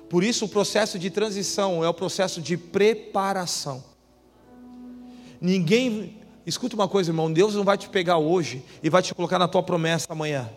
Por 0.10 0.24
isso, 0.24 0.46
o 0.46 0.50
processo 0.50 0.98
de 0.98 1.10
transição 1.10 1.84
é 1.84 1.90
o 1.90 1.94
processo 1.94 2.42
de 2.42 2.58
preparação. 2.58 3.84
Ninguém 5.40 6.26
Escuta 6.46 6.76
uma 6.76 6.88
coisa, 6.88 7.10
irmão: 7.10 7.32
Deus 7.32 7.56
não 7.56 7.64
vai 7.64 7.78
te 7.78 7.90
pegar 7.90 8.18
hoje 8.18 8.64
e 8.84 8.90
vai 8.90 9.02
te 9.02 9.14
colocar 9.16 9.40
na 9.40 9.48
tua 9.48 9.64
promessa 9.64 10.08
amanhã. 10.10 10.50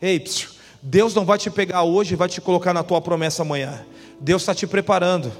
Ei, 0.00 0.20
psiu, 0.20 0.50
Deus 0.80 1.14
não 1.14 1.24
vai 1.24 1.36
te 1.36 1.50
pegar 1.50 1.82
hoje 1.82 2.14
e 2.14 2.16
vai 2.16 2.28
te 2.28 2.40
colocar 2.40 2.72
na 2.72 2.82
tua 2.82 3.00
promessa 3.00 3.42
amanhã. 3.42 3.84
Deus 4.20 4.42
está 4.42 4.54
te 4.54 4.66
preparando. 4.66 5.32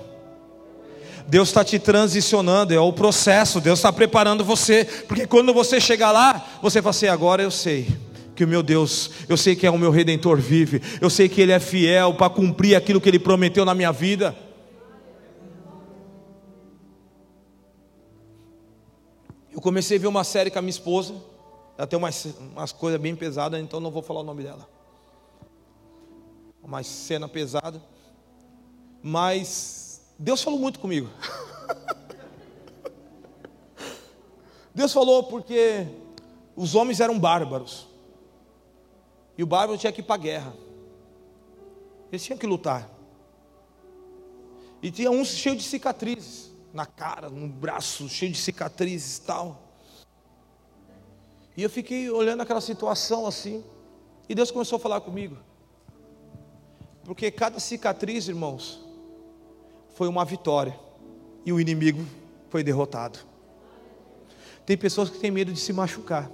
Deus 1.26 1.48
está 1.48 1.64
te 1.64 1.78
transicionando, 1.78 2.74
é 2.74 2.80
o 2.80 2.92
processo. 2.92 3.60
Deus 3.60 3.78
está 3.78 3.92
preparando 3.92 4.44
você, 4.44 4.84
porque 5.06 5.26
quando 5.26 5.54
você 5.54 5.80
chegar 5.80 6.10
lá, 6.10 6.44
você 6.60 6.80
vai 6.80 6.90
assim: 6.90 7.06
agora 7.06 7.42
eu 7.42 7.50
sei 7.50 7.86
que 8.34 8.44
o 8.44 8.48
meu 8.48 8.62
Deus, 8.62 9.10
eu 9.28 9.36
sei 9.36 9.54
que 9.54 9.66
é 9.66 9.70
o 9.70 9.78
meu 9.78 9.90
redentor 9.90 10.38
vive, 10.38 10.82
eu 11.00 11.08
sei 11.08 11.28
que 11.28 11.40
Ele 11.40 11.52
é 11.52 11.60
fiel 11.60 12.14
para 12.14 12.28
cumprir 12.28 12.74
aquilo 12.74 13.00
que 13.00 13.08
Ele 13.08 13.18
prometeu 13.18 13.64
na 13.64 13.74
minha 13.74 13.92
vida. 13.92 14.36
Eu 19.52 19.60
comecei 19.60 19.98
a 19.98 20.00
ver 20.00 20.08
uma 20.08 20.24
série 20.24 20.50
com 20.50 20.58
a 20.58 20.62
minha 20.62 20.70
esposa. 20.70 21.14
Ela 21.78 21.86
tem 21.86 21.96
umas, 21.96 22.26
umas 22.52 22.72
coisas 22.72 23.00
bem 23.00 23.14
pesadas, 23.14 23.60
então 23.60 23.78
não 23.78 23.90
vou 23.90 24.02
falar 24.02 24.20
o 24.20 24.24
nome 24.24 24.42
dela. 24.42 24.68
Uma 26.62 26.82
cena 26.82 27.28
pesada. 27.28 27.80
Mas 29.00 30.02
Deus 30.18 30.42
falou 30.42 30.58
muito 30.58 30.80
comigo. 30.80 31.08
Deus 34.74 34.92
falou 34.92 35.22
porque 35.24 35.86
os 36.56 36.74
homens 36.74 36.98
eram 36.98 37.18
bárbaros. 37.18 37.93
E 39.36 39.42
o 39.42 39.46
bárbaro 39.46 39.78
tinha 39.78 39.92
que 39.92 40.00
ir 40.00 40.04
para 40.04 40.14
a 40.14 40.18
guerra. 40.18 40.54
Eles 42.10 42.24
tinham 42.24 42.38
que 42.38 42.46
lutar. 42.46 42.90
E 44.82 44.90
tinha 44.90 45.10
uns 45.10 45.28
cheios 45.28 45.58
de 45.58 45.64
cicatrizes 45.64 46.52
na 46.72 46.84
cara, 46.84 47.30
no 47.30 47.48
braço, 47.48 48.08
cheio 48.08 48.32
de 48.32 48.38
cicatrizes 48.38 49.18
e 49.18 49.22
tal. 49.22 49.62
E 51.56 51.62
eu 51.62 51.70
fiquei 51.70 52.10
olhando 52.10 52.40
aquela 52.40 52.60
situação 52.60 53.26
assim, 53.26 53.64
e 54.28 54.34
Deus 54.34 54.50
começou 54.50 54.76
a 54.76 54.80
falar 54.80 55.00
comigo. 55.00 55.36
Porque 57.04 57.30
cada 57.30 57.60
cicatriz, 57.60 58.28
irmãos, 58.28 58.84
foi 59.94 60.08
uma 60.08 60.24
vitória, 60.24 60.78
e 61.46 61.52
o 61.52 61.60
inimigo 61.60 62.04
foi 62.50 62.64
derrotado. 62.64 63.20
Tem 64.66 64.76
pessoas 64.76 65.10
que 65.10 65.18
têm 65.18 65.30
medo 65.30 65.52
de 65.52 65.60
se 65.60 65.72
machucar, 65.72 66.30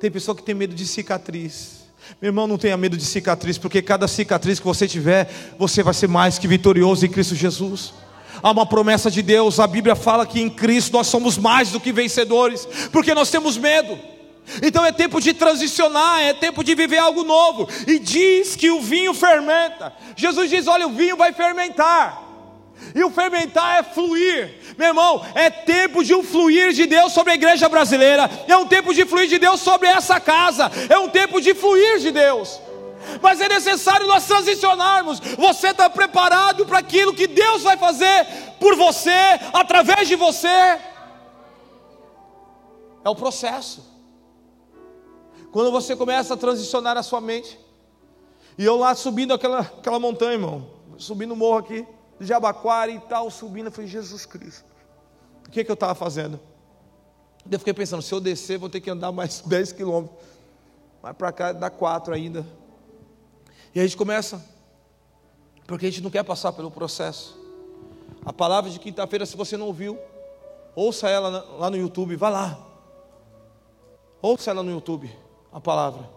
tem 0.00 0.10
pessoa 0.10 0.36
que 0.36 0.42
tem 0.42 0.54
medo 0.54 0.74
de 0.74 0.86
cicatriz. 0.86 1.86
Meu 2.20 2.28
irmão, 2.28 2.46
não 2.46 2.58
tenha 2.58 2.76
medo 2.76 2.96
de 2.96 3.04
cicatriz, 3.04 3.58
porque 3.58 3.82
cada 3.82 4.06
cicatriz 4.06 4.60
que 4.60 4.66
você 4.66 4.86
tiver, 4.86 5.28
você 5.58 5.82
vai 5.82 5.94
ser 5.94 6.08
mais 6.08 6.38
que 6.38 6.46
vitorioso 6.46 7.04
em 7.04 7.08
Cristo 7.08 7.34
Jesus 7.34 7.92
há 8.42 8.50
uma 8.50 8.66
promessa 8.66 9.10
de 9.10 9.22
Deus. 9.22 9.58
A 9.60 9.66
Bíblia 9.66 9.96
fala 9.96 10.26
que 10.26 10.40
em 10.40 10.48
Cristo 10.48 10.92
nós 10.92 11.06
somos 11.06 11.38
mais 11.38 11.70
do 11.70 11.80
que 11.80 11.92
vencedores, 11.92 12.66
porque 12.92 13.14
nós 13.14 13.30
temos 13.30 13.56
medo. 13.56 13.98
Então 14.62 14.84
é 14.84 14.92
tempo 14.92 15.20
de 15.20 15.34
transicionar, 15.34 16.20
é 16.20 16.32
tempo 16.32 16.62
de 16.62 16.74
viver 16.74 16.98
algo 16.98 17.24
novo. 17.24 17.68
E 17.86 17.98
diz 17.98 18.54
que 18.54 18.70
o 18.70 18.80
vinho 18.80 19.12
fermenta. 19.12 19.92
Jesus 20.14 20.48
diz: 20.50 20.66
olha, 20.68 20.86
o 20.86 20.92
vinho 20.92 21.16
vai 21.16 21.32
fermentar. 21.32 22.22
E 22.94 23.02
o 23.02 23.10
fermentar 23.10 23.78
é 23.78 23.82
fluir, 23.82 24.54
meu 24.76 24.88
irmão. 24.88 25.24
É 25.34 25.50
tempo 25.50 26.04
de 26.04 26.14
um 26.14 26.22
fluir 26.22 26.72
de 26.72 26.86
Deus 26.86 27.12
sobre 27.12 27.32
a 27.32 27.34
igreja 27.34 27.68
brasileira. 27.68 28.30
É 28.46 28.56
um 28.56 28.66
tempo 28.66 28.94
de 28.94 29.04
fluir 29.04 29.28
de 29.28 29.38
Deus 29.38 29.60
sobre 29.60 29.88
essa 29.88 30.20
casa. 30.20 30.70
É 30.88 30.98
um 30.98 31.08
tempo 31.08 31.40
de 31.40 31.54
fluir 31.54 31.98
de 31.98 32.10
Deus 32.10 32.60
mas 33.22 33.40
é 33.40 33.48
necessário 33.48 34.06
nós 34.06 34.26
transicionarmos. 34.26 35.20
Você 35.20 35.68
está 35.68 35.88
preparado 35.88 36.66
para 36.66 36.78
aquilo 36.78 37.14
que 37.14 37.26
Deus 37.26 37.62
vai 37.62 37.76
fazer 37.76 38.26
por 38.58 38.74
você, 38.74 39.10
através 39.52 40.08
de 40.08 40.16
você? 40.16 40.48
É 43.04 43.08
o 43.08 43.14
processo. 43.14 43.84
Quando 45.52 45.70
você 45.70 45.94
começa 45.94 46.34
a 46.34 46.36
transicionar 46.36 46.96
a 46.96 47.02
sua 47.02 47.20
mente, 47.20 47.58
e 48.58 48.64
eu 48.64 48.76
lá 48.76 48.94
subindo 48.94 49.32
aquela, 49.32 49.60
aquela 49.60 49.98
montanha, 49.98 50.32
irmão, 50.32 50.66
subindo 50.98 51.32
o 51.32 51.36
morro 51.36 51.58
aqui, 51.58 51.86
de 52.18 52.26
Jabaquara 52.26 52.90
e 52.90 53.00
tal, 53.00 53.30
subindo, 53.30 53.66
eu 53.66 53.72
falei, 53.72 53.88
Jesus 53.88 54.24
Cristo, 54.24 54.64
o 55.46 55.50
que, 55.50 55.62
que 55.62 55.70
eu 55.70 55.74
estava 55.74 55.94
fazendo? 55.94 56.40
Eu 57.50 57.58
fiquei 57.58 57.74
pensando, 57.74 58.02
se 58.02 58.12
eu 58.12 58.20
descer, 58.20 58.58
vou 58.58 58.68
ter 58.68 58.80
que 58.80 58.90
andar 58.90 59.12
mais 59.12 59.40
10 59.46 59.72
quilômetros. 59.72 60.18
Mas 61.02 61.16
para 61.16 61.30
cá 61.30 61.52
dá 61.52 61.70
4 61.70 62.12
ainda. 62.14 62.44
E 63.74 63.78
a 63.78 63.82
gente 63.82 63.96
começa, 63.96 64.44
porque 65.66 65.86
a 65.86 65.90
gente 65.90 66.02
não 66.02 66.10
quer 66.10 66.24
passar 66.24 66.52
pelo 66.52 66.70
processo. 66.70 67.38
A 68.24 68.32
palavra 68.32 68.70
de 68.70 68.80
quinta-feira, 68.80 69.24
se 69.24 69.36
você 69.36 69.56
não 69.56 69.66
ouviu, 69.66 69.98
ouça 70.74 71.08
ela 71.08 71.28
lá 71.58 71.70
no 71.70 71.76
YouTube, 71.76 72.16
vá 72.16 72.28
lá. 72.28 72.66
Ouça 74.20 74.50
ela 74.50 74.62
no 74.62 74.70
YouTube, 74.70 75.14
a 75.52 75.60
palavra. 75.60 76.08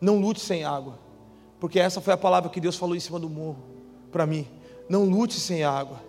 Não 0.00 0.18
lute 0.18 0.40
sem 0.40 0.64
água, 0.64 0.98
porque 1.58 1.78
essa 1.78 2.00
foi 2.00 2.14
a 2.14 2.16
palavra 2.16 2.48
que 2.48 2.60
Deus 2.60 2.76
falou 2.76 2.96
em 2.96 3.00
cima 3.00 3.18
do 3.18 3.28
morro 3.28 3.62
para 4.10 4.24
mim. 4.24 4.48
Não 4.90 5.04
lute 5.04 5.38
sem 5.38 5.62
água. 5.62 6.02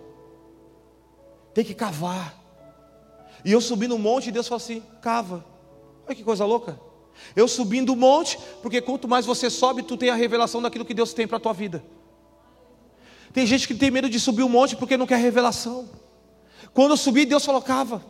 Tem 1.54 1.64
que 1.64 1.72
cavar. 1.72 2.36
E 3.44 3.52
eu 3.52 3.60
subi 3.60 3.86
no 3.86 3.96
monte 3.96 4.32
Deus 4.32 4.48
falou 4.48 4.56
assim: 4.56 4.82
cava. 5.00 5.44
Olha 6.04 6.16
que 6.16 6.24
coisa 6.24 6.44
louca. 6.44 6.80
Eu 7.36 7.46
subindo 7.46 7.92
o 7.92 7.96
monte, 7.96 8.36
porque 8.60 8.80
quanto 8.80 9.06
mais 9.06 9.24
você 9.24 9.48
sobe, 9.48 9.84
tu 9.84 9.96
tem 9.96 10.10
a 10.10 10.16
revelação 10.16 10.60
daquilo 10.60 10.84
que 10.84 10.94
Deus 10.94 11.14
tem 11.14 11.28
para 11.28 11.36
a 11.36 11.40
tua 11.40 11.52
vida. 11.52 11.80
Tem 13.32 13.46
gente 13.46 13.68
que 13.68 13.74
tem 13.74 13.88
medo 13.88 14.10
de 14.10 14.18
subir 14.18 14.42
o 14.42 14.48
monte 14.48 14.74
porque 14.74 14.96
não 14.96 15.06
quer 15.06 15.18
revelação. 15.18 15.88
Quando 16.74 16.90
eu 16.90 16.96
subi, 16.96 17.24
Deus 17.24 17.44
falou: 17.44 17.62
cava. 17.62 18.04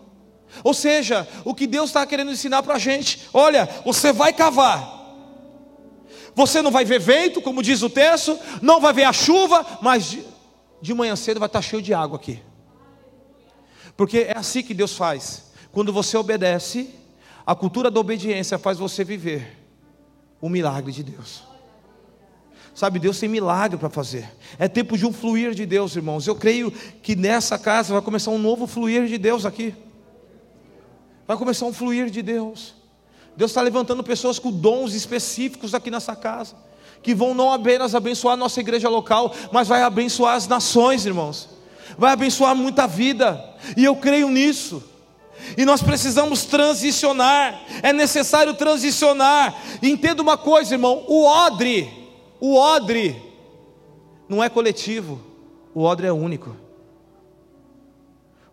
Ou 0.64 0.73
seja, 0.73 1.29
o 1.45 1.55
que 1.55 1.66
Deus 1.66 1.91
está 1.91 2.07
querendo 2.07 2.31
ensinar 2.31 2.62
para 2.62 2.77
a 2.77 2.79
gente: 2.79 3.29
olha, 3.35 3.68
você 3.85 4.11
vai 4.11 4.33
cavar. 4.33 5.03
Você 6.35 6.62
não 6.62 6.70
vai 6.70 6.87
ver 6.87 6.99
vento, 6.99 7.43
como 7.43 7.62
diz 7.62 7.83
o 7.83 7.91
texto, 7.91 8.39
não 8.62 8.81
vai 8.81 8.95
ver 8.95 9.05
a 9.05 9.12
chuva, 9.12 9.66
mas 9.83 10.16
de, 10.83 10.93
manhã 10.93 11.16
cedo 11.16 11.41
vai 11.41 11.47
estar 11.47 11.62
cheio 11.62 11.80
de 11.80 11.95
água 11.95 12.16
aqui. 12.16 12.43
Porque 13.97 14.18
é 14.18 14.37
assim 14.37 14.62
que 14.62 14.74
Deus 14.74 14.95
faz. 14.97 15.53
Quando 15.70 15.93
você 15.93 16.16
obedece, 16.16 16.95
a 17.47 17.55
cultura 17.55 17.91
da 17.91 18.01
obediência 18.01 18.59
faz 18.59 18.78
você 18.78 19.05
viver 19.05 19.59
o 20.41 20.49
milagre 20.49 20.93
de 20.93 21.03
Deus. 21.03 21.45
Sabe, 22.74 22.99
Deus 22.99 23.20
tem 23.20 23.28
milagre 23.28 23.78
para 23.78 23.91
fazer. 23.91 24.30
É 24.59 24.66
tempo 24.66 24.97
de 24.97 25.07
um 25.07 25.12
fluir 25.12 25.55
de 25.55 25.64
Deus, 25.64 25.95
irmãos. 25.95 26.26
Eu 26.26 26.35
creio 26.35 26.70
que 26.70 27.14
nessa 27.14 27.59
casa 27.59 27.93
vai 27.93 28.03
começar 28.03 28.30
um 28.30 28.39
novo 28.39 28.66
fluir 28.66 29.07
de 29.07 29.18
Deus 29.18 29.45
aqui. 29.45 29.74
Vai 31.26 31.37
começar 31.37 31.66
um 31.66 31.72
fluir 31.72 32.11
de 32.11 32.22
Deus. 32.22 32.74
Deus 33.37 33.51
está 33.51 33.62
levantando 33.62 34.03
pessoas 34.03 34.39
com 34.39 34.51
dons 34.51 34.95
específicos 34.95 35.74
aqui 35.74 35.91
nessa 35.91 36.14
casa, 36.14 36.57
que 37.03 37.14
vão 37.14 37.34
não 37.34 37.53
apenas 37.53 37.94
abençoar 37.94 38.34
a 38.34 38.36
nossa 38.36 38.61
igreja 38.61 38.88
local, 38.88 39.34
mas 39.50 39.68
vai 39.68 39.82
abençoar 39.82 40.36
as 40.36 40.46
nações, 40.46 41.05
irmãos. 41.05 41.48
Vai 41.98 42.12
abençoar 42.12 42.55
muita 42.55 42.86
vida. 42.86 43.42
E 43.76 43.84
eu 43.84 43.96
creio 43.96 44.28
nisso. 44.28 44.82
E 45.57 45.64
nós 45.64 45.82
precisamos 45.82 46.44
transicionar, 46.44 47.61
é 47.82 47.92
necessário 47.92 48.55
transicionar. 48.55 49.55
Entenda 49.82 50.22
uma 50.22 50.38
coisa, 50.38 50.74
irmão: 50.74 51.05
o 51.09 51.24
odre, 51.24 51.90
o 52.40 52.55
odre, 52.55 53.20
não 54.28 54.42
é 54.42 54.48
coletivo, 54.48 55.20
o 55.74 55.82
odre 55.82 56.07
é 56.07 56.12
único. 56.12 56.57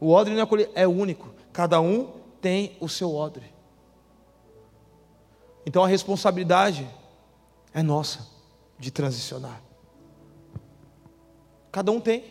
O 0.01 0.11
odre 0.11 0.33
não 0.33 0.43
é, 0.43 0.81
é 0.81 0.87
único, 0.87 1.29
cada 1.53 1.79
um 1.79 2.09
tem 2.41 2.75
o 2.79 2.89
seu 2.89 3.13
odre. 3.13 3.53
Então 5.65 5.83
a 5.83 5.87
responsabilidade 5.87 6.87
é 7.73 7.83
nossa 7.83 8.38
de 8.79 8.89
transicionar. 8.89 9.61
Cada 11.71 11.91
um 11.91 11.99
tem. 11.99 12.23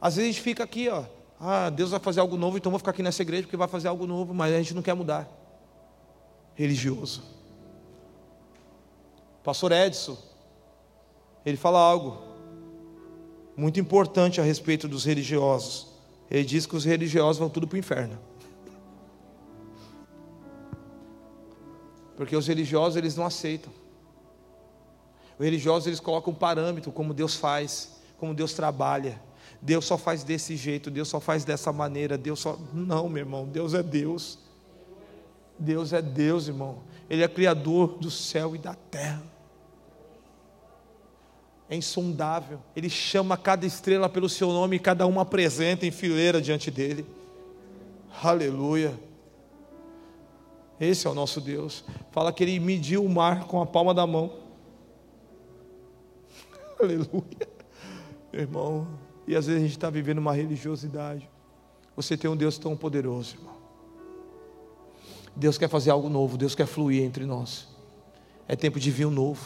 Às 0.00 0.16
vezes 0.16 0.30
a 0.30 0.32
gente 0.32 0.42
fica 0.42 0.62
aqui, 0.62 0.88
ó, 0.88 1.04
ah, 1.40 1.70
Deus 1.70 1.90
vai 1.90 1.98
fazer 1.98 2.20
algo 2.20 2.36
novo, 2.36 2.56
então 2.56 2.70
vou 2.70 2.78
ficar 2.78 2.90
aqui 2.90 3.02
nessa 3.02 3.22
igreja 3.22 3.42
porque 3.44 3.56
vai 3.56 3.68
fazer 3.68 3.88
algo 3.88 4.06
novo, 4.06 4.34
mas 4.34 4.54
a 4.54 4.58
gente 4.58 4.74
não 4.74 4.82
quer 4.82 4.94
mudar. 4.94 5.28
Religioso. 6.54 7.22
Pastor 9.42 9.72
Edson, 9.72 10.16
ele 11.44 11.56
fala 11.56 11.78
algo 11.78 12.22
muito 13.56 13.80
importante 13.80 14.40
a 14.40 14.44
respeito 14.44 14.86
dos 14.86 15.04
religiosos. 15.04 15.88
Ele 16.30 16.44
diz 16.44 16.66
que 16.66 16.76
os 16.76 16.84
religiosos 16.84 17.38
vão 17.38 17.48
tudo 17.48 17.66
para 17.66 17.76
o 17.76 17.78
inferno. 17.78 18.18
Porque 22.16 22.36
os 22.36 22.46
religiosos 22.46 22.96
eles 22.96 23.16
não 23.16 23.24
aceitam. 23.24 23.72
Os 25.38 25.44
religiosos 25.44 25.86
eles 25.86 26.00
colocam 26.00 26.32
um 26.32 26.36
parâmetro 26.36 26.90
como 26.90 27.14
Deus 27.14 27.36
faz, 27.36 28.00
como 28.18 28.34
Deus 28.34 28.52
trabalha. 28.52 29.20
Deus 29.60 29.84
só 29.84 29.96
faz 29.96 30.22
desse 30.24 30.56
jeito, 30.56 30.90
Deus 30.90 31.08
só 31.08 31.20
faz 31.20 31.44
dessa 31.44 31.72
maneira, 31.72 32.18
Deus 32.18 32.40
só. 32.40 32.58
Não, 32.72 33.08
meu 33.08 33.22
irmão, 33.22 33.46
Deus 33.46 33.74
é 33.74 33.82
Deus. 33.82 34.38
Deus 35.58 35.92
é 35.92 36.00
Deus, 36.00 36.48
irmão. 36.48 36.78
Ele 37.10 37.22
é 37.22 37.28
criador 37.28 37.98
do 37.98 38.10
céu 38.10 38.54
e 38.54 38.58
da 38.58 38.74
terra. 38.74 39.22
É 41.68 41.76
insondável. 41.76 42.60
Ele 42.74 42.88
chama 42.88 43.36
cada 43.36 43.66
estrela 43.66 44.08
pelo 44.08 44.28
seu 44.28 44.48
nome 44.52 44.76
e 44.76 44.78
cada 44.78 45.06
uma 45.06 45.22
apresenta 45.22 45.84
em 45.84 45.90
fileira 45.90 46.40
diante 46.40 46.70
dele. 46.70 47.04
Aleluia. 48.22 48.98
Esse 50.80 51.06
é 51.06 51.10
o 51.10 51.14
nosso 51.14 51.40
Deus. 51.40 51.84
Fala 52.10 52.32
que 52.32 52.42
ele 52.42 52.58
mediu 52.60 53.04
o 53.04 53.08
mar 53.08 53.44
com 53.44 53.60
a 53.60 53.66
palma 53.66 53.92
da 53.92 54.06
mão. 54.06 54.47
Aleluia. 56.82 57.48
Irmão, 58.32 58.86
e 59.26 59.34
às 59.34 59.46
vezes 59.46 59.60
a 59.60 59.64
gente 59.64 59.76
está 59.76 59.90
vivendo 59.90 60.18
uma 60.18 60.32
religiosidade. 60.32 61.28
Você 61.96 62.16
tem 62.16 62.30
um 62.30 62.36
Deus 62.36 62.58
tão 62.58 62.76
poderoso, 62.76 63.36
irmão. 63.36 63.56
Deus 65.34 65.56
quer 65.58 65.68
fazer 65.68 65.90
algo 65.90 66.08
novo, 66.08 66.36
Deus 66.36 66.54
quer 66.54 66.66
fluir 66.66 67.02
entre 67.02 67.24
nós. 67.24 67.68
É 68.46 68.56
tempo 68.56 68.78
de 68.78 68.90
vinho 68.90 69.10
novo. 69.10 69.44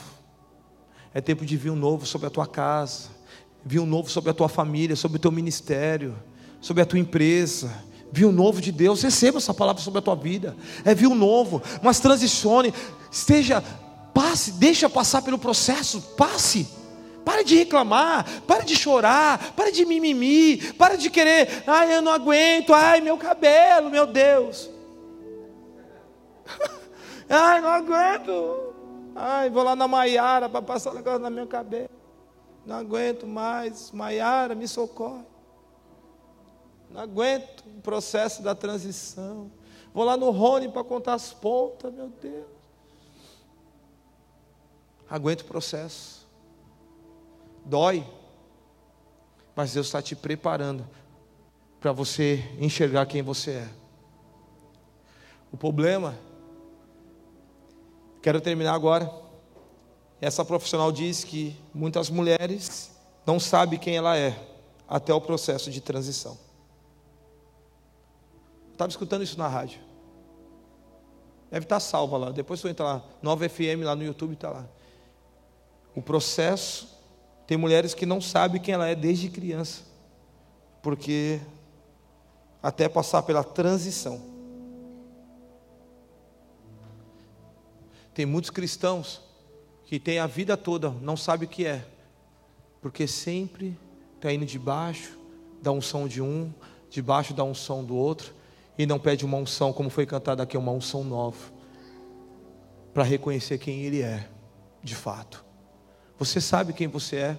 É 1.15 1.21
tempo 1.21 1.45
de 1.45 1.57
vinho 1.57 1.77
novo 1.77 2.07
sobre 2.07 2.27
a 2.27 2.31
tua 2.31 2.47
casa, 2.47 3.11
vinho 3.65 3.85
novo 3.85 4.09
sobre 4.09 4.31
a 4.31 4.35
tua 4.35 4.49
família, 4.49 4.97
sobre 4.97 5.19
o 5.19 5.21
teu 5.21 5.31
ministério, 5.31 6.17
sobre 6.61 6.83
a 6.83 6.87
tua 6.87 6.99
empresa, 6.99 7.71
Viu 8.15 8.31
novo 8.31 8.61
de 8.61 8.71
Deus, 8.71 9.01
receba 9.01 9.39
essa 9.39 9.55
palavra 9.55 9.83
sobre 9.83 10.01
a 10.01 10.03
tua 10.03 10.15
vida. 10.15 10.55
É 10.85 10.95
viu 10.95 11.15
novo, 11.15 11.63
mas 11.83 11.99
transicione, 11.99 12.73
esteja, 13.11 13.65
passe, 14.13 14.53
deixa 14.53 14.91
passar 14.91 15.23
pelo 15.23 15.39
processo, 15.39 15.99
passe. 16.15 16.69
Pare 17.25 17.45
de 17.45 17.57
reclamar, 17.57 18.27
pare 18.43 18.65
de 18.65 18.75
chorar, 18.75 19.53
pare 19.53 19.71
de 19.71 19.85
mimimi, 19.85 20.73
pare 20.75 20.97
de 20.97 21.09
querer, 21.09 21.63
ai, 21.67 21.97
eu 21.97 22.03
não 22.03 22.13
aguento, 22.13 22.75
ai, 22.75 23.01
meu 23.01 23.17
cabelo, 23.17 23.91
meu 23.91 24.07
Deus. 24.07 24.69
ai, 27.29 27.61
não 27.61 27.69
aguento. 27.69 28.73
Ai, 29.15 29.51
vou 29.51 29.63
lá 29.63 29.77
na 29.77 29.87
Maiara 29.87 30.49
para 30.49 30.63
passar 30.63 30.91
o 30.91 30.95
negócio 30.95 31.21
no 31.21 31.31
meu 31.31 31.47
cabelo. 31.47 31.91
Não 32.65 32.77
aguento 32.77 33.27
mais, 33.27 33.91
Maiara, 33.91 34.55
me 34.55 34.67
socorre. 34.67 35.25
Não 36.91 37.01
aguento 37.01 37.65
o 37.67 37.81
processo 37.83 38.43
da 38.43 38.55
transição. 38.55 39.51
Vou 39.95 40.05
lá 40.05 40.17
no 40.17 40.31
Rony 40.31 40.69
para 40.69 40.85
contar 40.85 41.15
as 41.15 41.33
pontas, 41.33 41.93
meu 41.93 42.09
Deus. 42.09 42.47
Aguento 45.09 45.43
o 45.43 45.45
processo. 45.45 46.22
Dói. 47.65 48.07
Mas 49.55 49.75
Deus 49.75 49.87
está 49.87 50.01
te 50.01 50.17
preparando 50.17 50.87
para 51.81 51.93
você 51.93 52.49
enxergar 52.59 53.07
quem 53.07 53.23
você 53.23 53.51
é. 53.51 53.69
O 55.51 55.57
problema, 55.57 56.17
quero 58.23 58.41
terminar 58.41 58.75
agora. 58.75 59.13
Essa 60.21 60.45
profissional 60.45 60.93
diz 60.93 61.25
que 61.25 61.57
muitas 61.75 62.09
mulheres 62.09 62.93
não 63.27 63.39
sabem 63.39 63.79
quem 63.79 63.97
ela 63.97 64.17
é 64.17 64.39
até 64.89 65.13
o 65.13 65.21
processo 65.21 65.71
de 65.71 65.81
transição. 65.81 66.39
Estava 68.73 68.91
escutando 68.91 69.23
isso 69.23 69.39
na 69.39 69.49
rádio. 69.49 69.81
Deve 71.51 71.65
estar 71.65 71.81
salva 71.81 72.17
lá. 72.17 72.31
Depois 72.31 72.61
você 72.61 72.69
entra 72.71 72.85
lá. 72.85 73.05
Nova 73.21 73.47
FM 73.49 73.85
lá 73.85 73.95
no 73.95 74.03
YouTube 74.03 74.33
está 74.33 74.49
lá. 74.49 74.67
O 75.95 76.01
processo. 76.01 76.89
Tem 77.47 77.57
mulheres 77.57 77.95
que 77.95 78.07
não 78.07 78.21
sabem 78.21 78.61
quem 78.61 78.75
ela 78.75 78.89
é 78.89 78.95
desde 78.95 79.29
criança. 79.29 79.83
Porque 80.83 81.41
até 82.63 82.89
passar 82.89 83.23
pela 83.23 83.43
transição. 83.43 84.21
Tem 88.15 88.25
muitos 88.25 88.51
cristãos 88.51 89.21
que 89.85 89.99
têm 89.99 90.19
a 90.19 90.27
vida 90.27 90.57
toda, 90.57 90.91
não 90.91 91.17
sabe 91.17 91.47
o 91.47 91.49
que 91.49 91.67
é. 91.67 91.85
Porque 92.81 93.07
sempre 93.07 93.77
está 94.17 94.33
indo 94.33 94.47
debaixo 94.47 95.19
da 95.61 95.73
unção 95.73 96.07
de 96.07 96.23
um, 96.23 96.53
debaixo 96.91 97.35
da 97.35 97.43
unção 97.43 97.85
do 97.85 97.97
outro 97.97 98.35
e 98.79 98.87
não 98.87 98.99
pede 98.99 99.25
uma 99.25 99.37
unção, 99.37 99.73
como 99.73 99.91
foi 99.91 100.07
cantado 100.07 100.43
aqui, 100.43 100.57
uma 100.57 100.73
unção 100.73 101.05
nova, 101.05 101.53
para 102.93 103.03
reconhecer 103.03 103.59
quem 103.59 103.83
Ele 103.83 104.03
é, 104.03 104.29
de 104.83 104.95
fato. 104.95 105.45
Você 106.25 106.41
sabe 106.41 106.73
quem 106.73 106.87
você 106.87 107.17
é? 107.17 107.39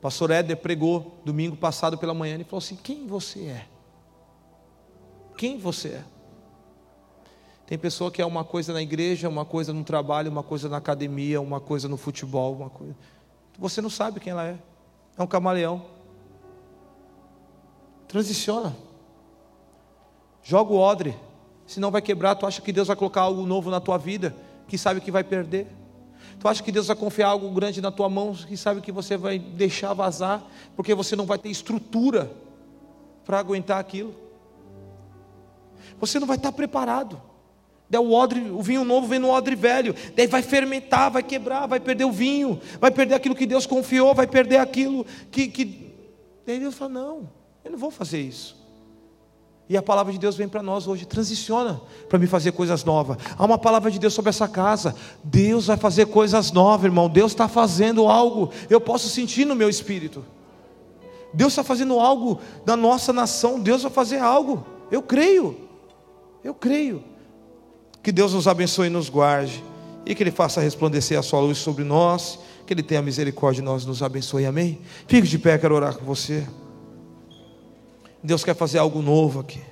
Pastor 0.00 0.30
Éder 0.30 0.56
pregou 0.56 1.20
domingo 1.26 1.54
passado 1.54 1.98
pela 1.98 2.14
manhã 2.14 2.38
e 2.38 2.44
falou 2.44 2.56
assim: 2.56 2.74
Quem 2.74 3.06
você 3.06 3.48
é? 3.48 3.66
Quem 5.36 5.58
você 5.58 5.88
é? 5.88 6.04
Tem 7.66 7.76
pessoa 7.76 8.10
que 8.10 8.22
é 8.22 8.24
uma 8.24 8.44
coisa 8.44 8.72
na 8.72 8.80
igreja, 8.80 9.28
uma 9.28 9.44
coisa 9.44 9.74
no 9.74 9.84
trabalho, 9.84 10.30
uma 10.30 10.42
coisa 10.42 10.70
na 10.70 10.78
academia, 10.78 11.38
uma 11.38 11.60
coisa 11.60 11.86
no 11.86 11.98
futebol, 11.98 12.54
uma 12.54 12.70
coisa. 12.70 12.96
Você 13.58 13.82
não 13.82 13.90
sabe 13.90 14.20
quem 14.20 14.30
ela 14.30 14.46
é. 14.46 14.56
É 15.18 15.22
um 15.22 15.26
camaleão. 15.26 15.84
Transiciona. 18.08 18.74
Joga 20.42 20.72
o 20.72 20.78
odre, 20.78 21.14
senão 21.66 21.90
vai 21.90 22.00
quebrar. 22.00 22.36
Tu 22.36 22.46
acha 22.46 22.62
que 22.62 22.72
Deus 22.72 22.88
vai 22.88 22.96
colocar 22.96 23.20
algo 23.20 23.44
novo 23.44 23.70
na 23.70 23.80
tua 23.80 23.98
vida, 23.98 24.34
que 24.66 24.78
sabe 24.78 25.02
que 25.02 25.10
vai 25.10 25.22
perder? 25.22 25.66
Tu 26.38 26.48
acha 26.48 26.62
que 26.62 26.70
Deus 26.70 26.86
vai 26.86 26.96
confiar 26.96 27.28
algo 27.28 27.50
grande 27.50 27.80
na 27.80 27.90
tua 27.90 28.08
mão, 28.08 28.34
que 28.34 28.56
sabe 28.56 28.80
que 28.80 28.92
você 28.92 29.16
vai 29.16 29.38
deixar 29.38 29.92
vazar, 29.94 30.44
porque 30.74 30.94
você 30.94 31.16
não 31.16 31.24
vai 31.24 31.38
ter 31.38 31.48
estrutura 31.48 32.30
para 33.24 33.38
aguentar 33.38 33.80
aquilo? 33.80 34.14
Você 35.98 36.18
não 36.18 36.26
vai 36.26 36.36
estar 36.36 36.52
preparado. 36.52 37.20
Daí 37.88 38.00
o 38.00 38.12
odre, 38.12 38.50
o 38.50 38.60
vinho 38.60 38.84
novo 38.84 39.06
vem 39.06 39.18
no 39.18 39.30
odre 39.30 39.54
velho, 39.54 39.94
daí 40.14 40.26
vai 40.26 40.42
fermentar, 40.42 41.10
vai 41.10 41.22
quebrar, 41.22 41.66
vai 41.66 41.78
perder 41.78 42.04
o 42.04 42.10
vinho, 42.10 42.60
vai 42.80 42.90
perder 42.90 43.14
aquilo 43.14 43.34
que 43.34 43.46
Deus 43.46 43.64
confiou, 43.64 44.12
vai 44.12 44.26
perder 44.26 44.58
aquilo 44.58 45.06
que, 45.30 45.46
que... 45.46 45.94
Daí 46.44 46.58
Deus 46.58 46.74
fala: 46.74 46.92
não, 46.92 47.30
eu 47.64 47.70
não 47.70 47.78
vou 47.78 47.90
fazer 47.90 48.20
isso. 48.20 48.65
E 49.68 49.76
a 49.76 49.82
palavra 49.82 50.12
de 50.12 50.18
Deus 50.18 50.36
vem 50.36 50.48
para 50.48 50.62
nós 50.62 50.86
hoje, 50.86 51.04
transiciona 51.04 51.80
para 52.08 52.18
me 52.18 52.26
fazer 52.26 52.52
coisas 52.52 52.84
novas. 52.84 53.18
Há 53.36 53.44
uma 53.44 53.58
palavra 53.58 53.90
de 53.90 53.98
Deus 53.98 54.14
sobre 54.14 54.28
essa 54.28 54.46
casa. 54.46 54.94
Deus 55.24 55.66
vai 55.66 55.76
fazer 55.76 56.06
coisas 56.06 56.52
novas, 56.52 56.84
irmão. 56.84 57.08
Deus 57.08 57.32
está 57.32 57.48
fazendo 57.48 58.06
algo. 58.06 58.50
Eu 58.70 58.80
posso 58.80 59.08
sentir 59.08 59.44
no 59.44 59.56
meu 59.56 59.68
espírito. 59.68 60.24
Deus 61.34 61.52
está 61.52 61.64
fazendo 61.64 61.98
algo 61.98 62.40
na 62.64 62.76
nossa 62.76 63.12
nação. 63.12 63.58
Deus 63.58 63.82
vai 63.82 63.90
fazer 63.90 64.18
algo. 64.18 64.64
Eu 64.90 65.02
creio. 65.02 65.56
Eu 66.44 66.54
creio. 66.54 67.02
Que 68.04 68.12
Deus 68.12 68.34
nos 68.34 68.46
abençoe 68.46 68.86
e 68.86 68.90
nos 68.90 69.08
guarde. 69.08 69.64
E 70.06 70.14
que 70.14 70.22
Ele 70.22 70.30
faça 70.30 70.60
resplandecer 70.60 71.18
a 71.18 71.22
sua 71.22 71.40
luz 71.40 71.58
sobre 71.58 71.82
nós. 71.82 72.38
Que 72.64 72.72
Ele 72.72 72.84
tenha 72.84 73.02
misericórdia 73.02 73.60
de 73.60 73.66
nós, 73.66 73.84
nos 73.84 74.00
abençoe. 74.00 74.46
Amém. 74.46 74.78
Fique 75.08 75.26
de 75.26 75.40
pé, 75.40 75.58
quero 75.58 75.74
orar 75.74 75.96
com 75.96 76.04
você. 76.04 76.46
Deus 78.26 78.42
quer 78.42 78.56
fazer 78.56 78.78
algo 78.78 79.00
novo 79.00 79.38
aqui. 79.38 79.64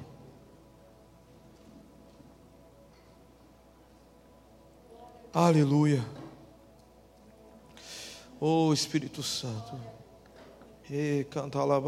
Aleluia. 5.32 6.06
Oh 8.38 8.72
Espírito 8.72 9.24
Santo. 9.24 9.76
E 10.88 11.26
canta 11.30 11.64
lá. 11.64 11.82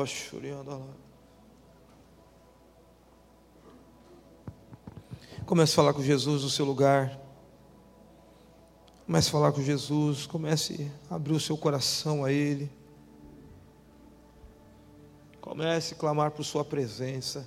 Comece 5.44 5.72
a 5.72 5.76
falar 5.76 5.94
com 5.94 6.02
Jesus 6.02 6.42
no 6.42 6.50
seu 6.50 6.64
lugar. 6.64 7.16
Comece 9.06 9.28
a 9.28 9.30
falar 9.30 9.52
com 9.52 9.62
Jesus. 9.62 10.26
Comece 10.26 10.90
a 11.08 11.14
abrir 11.14 11.34
o 11.34 11.38
seu 11.38 11.56
coração 11.56 12.24
a 12.24 12.32
Ele. 12.32 12.68
Comece 15.46 15.94
a 15.94 15.96
clamar 15.96 16.32
por 16.32 16.42
Sua 16.42 16.64
presença. 16.64 17.46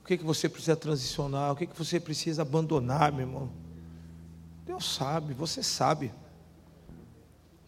O 0.00 0.06
que, 0.06 0.16
que 0.16 0.22
você 0.22 0.48
precisa 0.48 0.76
transicionar? 0.76 1.50
O 1.50 1.56
que, 1.56 1.66
que 1.66 1.76
você 1.76 1.98
precisa 1.98 2.42
abandonar, 2.42 3.10
meu 3.10 3.22
irmão? 3.22 3.50
Deus 4.64 4.94
sabe, 4.94 5.34
você 5.34 5.64
sabe. 5.64 6.14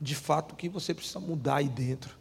De 0.00 0.14
fato, 0.14 0.52
o 0.52 0.54
que 0.54 0.68
você 0.68 0.94
precisa 0.94 1.18
mudar 1.18 1.56
aí 1.56 1.68
dentro. 1.68 2.16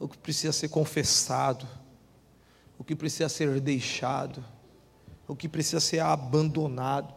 O 0.00 0.08
que 0.08 0.18
precisa 0.18 0.52
ser 0.52 0.68
confessado. 0.70 1.68
O 2.76 2.82
que 2.82 2.96
precisa 2.96 3.28
ser 3.28 3.60
deixado. 3.60 4.44
O 5.28 5.36
que 5.36 5.48
precisa 5.48 5.78
ser 5.78 6.00
abandonado. 6.00 7.14